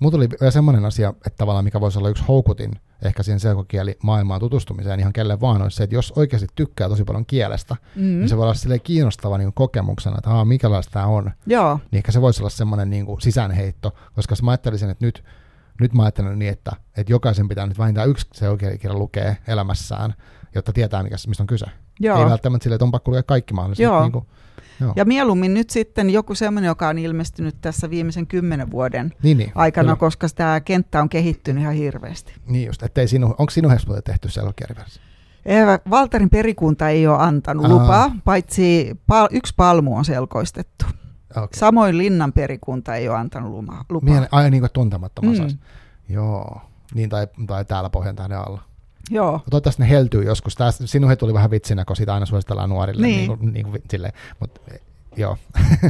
Mulla 0.03 0.11
tuli 0.11 0.29
vielä 0.41 0.51
semmoinen 0.51 0.85
asia, 0.85 1.09
että 1.09 1.37
tavallaan 1.37 1.65
mikä 1.65 1.81
voisi 1.81 1.99
olla 1.99 2.09
yksi 2.09 2.23
houkutin 2.27 2.71
ehkä 3.01 3.23
siihen 3.23 3.39
selkokieli 3.39 3.97
maailmaan 4.03 4.39
tutustumiseen 4.39 4.99
ihan 4.99 5.13
kelle 5.13 5.41
vaan 5.41 5.61
olisi 5.61 5.77
se, 5.77 5.83
että 5.83 5.95
jos 5.95 6.13
oikeasti 6.15 6.47
tykkää 6.55 6.89
tosi 6.89 7.03
paljon 7.03 7.25
kielestä, 7.25 7.75
mm. 7.95 8.01
niin 8.01 8.29
se 8.29 8.37
voi 8.37 8.43
olla 8.43 8.53
sille 8.53 8.79
kiinnostava 8.79 9.37
niin 9.37 9.53
kokemuksena, 9.53 10.15
että 10.17 10.29
Aa, 10.29 10.45
mikälaista 10.45 10.91
tämä 10.91 11.05
on. 11.05 11.31
Joo. 11.45 11.79
Niin 11.91 11.97
ehkä 11.97 12.11
se 12.11 12.21
voisi 12.21 12.41
olla 12.41 12.49
semmoinen 12.49 12.89
niin 12.89 13.05
kuin 13.05 13.21
sisäänheitto, 13.21 13.95
koska 14.15 14.35
mä 14.43 14.51
ajattelisin, 14.51 14.89
että 14.89 15.05
nyt, 15.05 15.23
nyt 15.79 15.93
mä 15.93 16.03
ajattelen 16.03 16.39
niin, 16.39 16.51
että, 16.51 16.71
että 16.97 17.13
jokaisen 17.13 17.47
pitää 17.47 17.67
nyt 17.67 17.77
vähintään 17.77 18.09
yksi 18.09 18.27
selkokieli 18.33 18.79
lukea 18.89 19.35
elämässään, 19.47 20.13
jotta 20.55 20.73
tietää, 20.73 21.03
mikä, 21.03 21.15
mistä 21.27 21.43
on 21.43 21.47
kyse. 21.47 21.65
Joo. 21.99 22.19
Ei 22.19 22.25
välttämättä 22.25 22.63
sille, 22.63 22.75
että 22.75 22.85
on 22.85 22.91
pakko 22.91 23.11
lukea 23.11 23.23
kaikki 23.23 23.53
mahdolliset. 23.53 23.83
Joo. 23.83 24.01
Niin 24.01 24.11
kuin, 24.11 24.25
Joo. 24.81 24.93
Ja 24.95 25.05
mieluummin 25.05 25.53
nyt 25.53 25.69
sitten 25.69 26.09
joku 26.09 26.35
semmoinen, 26.35 26.67
joka 26.67 26.87
on 26.87 26.99
ilmestynyt 26.99 27.55
tässä 27.61 27.89
viimeisen 27.89 28.27
kymmenen 28.27 28.71
vuoden 28.71 29.13
niin, 29.23 29.37
niin, 29.37 29.51
aikana, 29.55 29.85
kyllä. 29.85 29.95
koska 29.95 30.27
tämä 30.35 30.61
kenttä 30.61 31.01
on 31.01 31.09
kehittynyt 31.09 31.61
ihan 31.61 31.73
hirveästi. 31.73 32.33
Niin 32.47 32.65
just, 32.65 32.83
ettei 32.83 33.07
sinu, 33.07 33.27
onko 33.27 33.49
sinun 33.49 33.71
Hespolle 33.71 34.01
tehty 34.01 34.29
selkokieliversio? 34.29 35.03
Valtarin 35.89 36.29
perikunta 36.29 36.89
ei 36.89 37.07
ole 37.07 37.17
antanut 37.19 37.65
Aha. 37.65 37.73
lupaa, 37.73 38.11
paitsi 38.23 38.97
pal- 39.07 39.27
yksi 39.31 39.53
palmu 39.57 39.97
on 39.97 40.05
selkoistettu. 40.05 40.85
Okay. 41.31 41.47
Samoin 41.53 41.97
Linnan 41.97 42.33
perikunta 42.33 42.95
ei 42.95 43.09
ole 43.09 43.17
antanut 43.17 43.51
lupaa. 43.51 43.85
Miele, 44.01 44.27
ai 44.31 44.49
niin 44.49 44.61
kuin 44.61 44.71
tuntemattoman 44.73 45.35
mm. 45.37 45.57
Joo, 46.09 46.61
niin 46.93 47.09
tai, 47.09 47.27
tai 47.47 47.65
täällä 47.65 47.89
Pohjantähden 47.89 48.37
alla. 48.37 48.61
Joo. 49.09 49.39
Toivottavasti 49.49 49.81
ne 49.81 49.89
heltyy 49.89 50.23
joskus. 50.23 50.55
Tää, 50.55 50.71
sinun 50.71 51.17
tuli 51.17 51.33
vähän 51.33 51.51
vitsinä, 51.51 51.85
kun 51.85 51.95
sitä 51.95 52.13
aina 52.13 52.25
suositellaan 52.25 52.69
nuorille. 52.69 53.07
Niin. 53.07 53.17
niin, 53.17 53.39
kuin, 53.39 53.53
niin 53.53 53.65
kuin, 53.65 53.81
silleen. 53.89 54.13
Mut, 54.39 54.61
joo. 55.17 55.37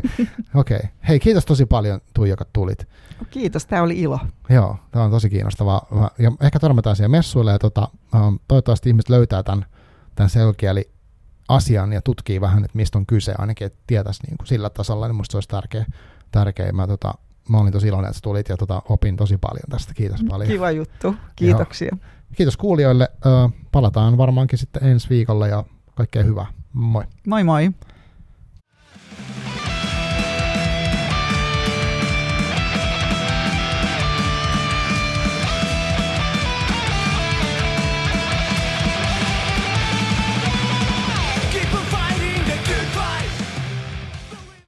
Okei. 0.56 0.78
Okay. 0.78 0.90
Hei, 1.08 1.20
kiitos 1.20 1.46
tosi 1.46 1.66
paljon 1.66 2.02
Tuija, 2.14 2.34
joka 2.34 2.46
tulit. 2.54 2.88
Kiitos, 3.30 3.66
tämä 3.66 3.82
oli 3.82 4.00
ilo. 4.00 4.20
Joo, 4.50 4.78
tämä 4.92 5.06
on 5.06 5.12
tosi 5.12 5.30
kiinnostavaa. 5.30 6.12
Ja 6.20 6.32
ehkä 6.42 6.60
törmätään 6.60 6.96
siellä 6.96 7.12
messuille 7.12 7.52
ja 7.52 7.60
tota, 7.60 7.88
um, 8.16 8.40
toivottavasti 8.48 8.90
ihmiset 8.90 9.10
löytää 9.10 9.44
tämän, 9.44 9.66
tämän 10.16 10.30
selkieli 10.30 10.90
asian 11.48 11.94
ja 11.94 12.02
tutkii 12.02 12.42
vähän, 12.42 12.66
että 12.66 12.78
mistä 12.78 12.98
on 12.98 13.06
kyse, 13.06 13.34
ainakin 13.38 13.68
että 13.68 13.80
tietäisi 13.88 14.24
niin 14.28 14.38
kuin 14.38 14.48
sillä 14.48 14.70
tasolla, 14.70 15.08
niin 15.08 15.16
musta 15.16 15.32
se 15.32 15.38
olisi 15.38 15.50
tärkeä. 15.50 15.86
tärkeä. 16.32 16.72
Mä, 16.72 16.88
tota, 16.88 17.14
mä 17.50 17.58
olin 17.58 17.74
tosi 17.74 17.88
iloinen, 17.88 18.10
että 18.10 18.18
sä 18.18 18.24
tulit 18.24 18.50
ja 18.50 18.58
tota, 18.58 18.82
opin 18.90 19.16
tosi 19.16 19.38
paljon 19.38 19.64
tästä. 19.70 19.94
Kiitos 19.94 20.24
paljon. 20.30 20.50
Kiva 20.50 20.72
juttu. 20.72 21.16
Kiitoksia. 21.36 21.90
Joo. 21.92 22.10
Kiitos 22.36 22.58
kuulijoille. 22.58 23.10
Palataan 23.72 24.18
varmaankin 24.18 24.60
sitten 24.60 24.84
ensi 24.84 25.10
viikolla 25.10 25.48
ja 25.48 25.64
kaikkea 25.96 26.24
hyvää. 26.24 26.46
Moi. 26.74 27.04
Moi 27.28 27.44
moi. 27.44 27.72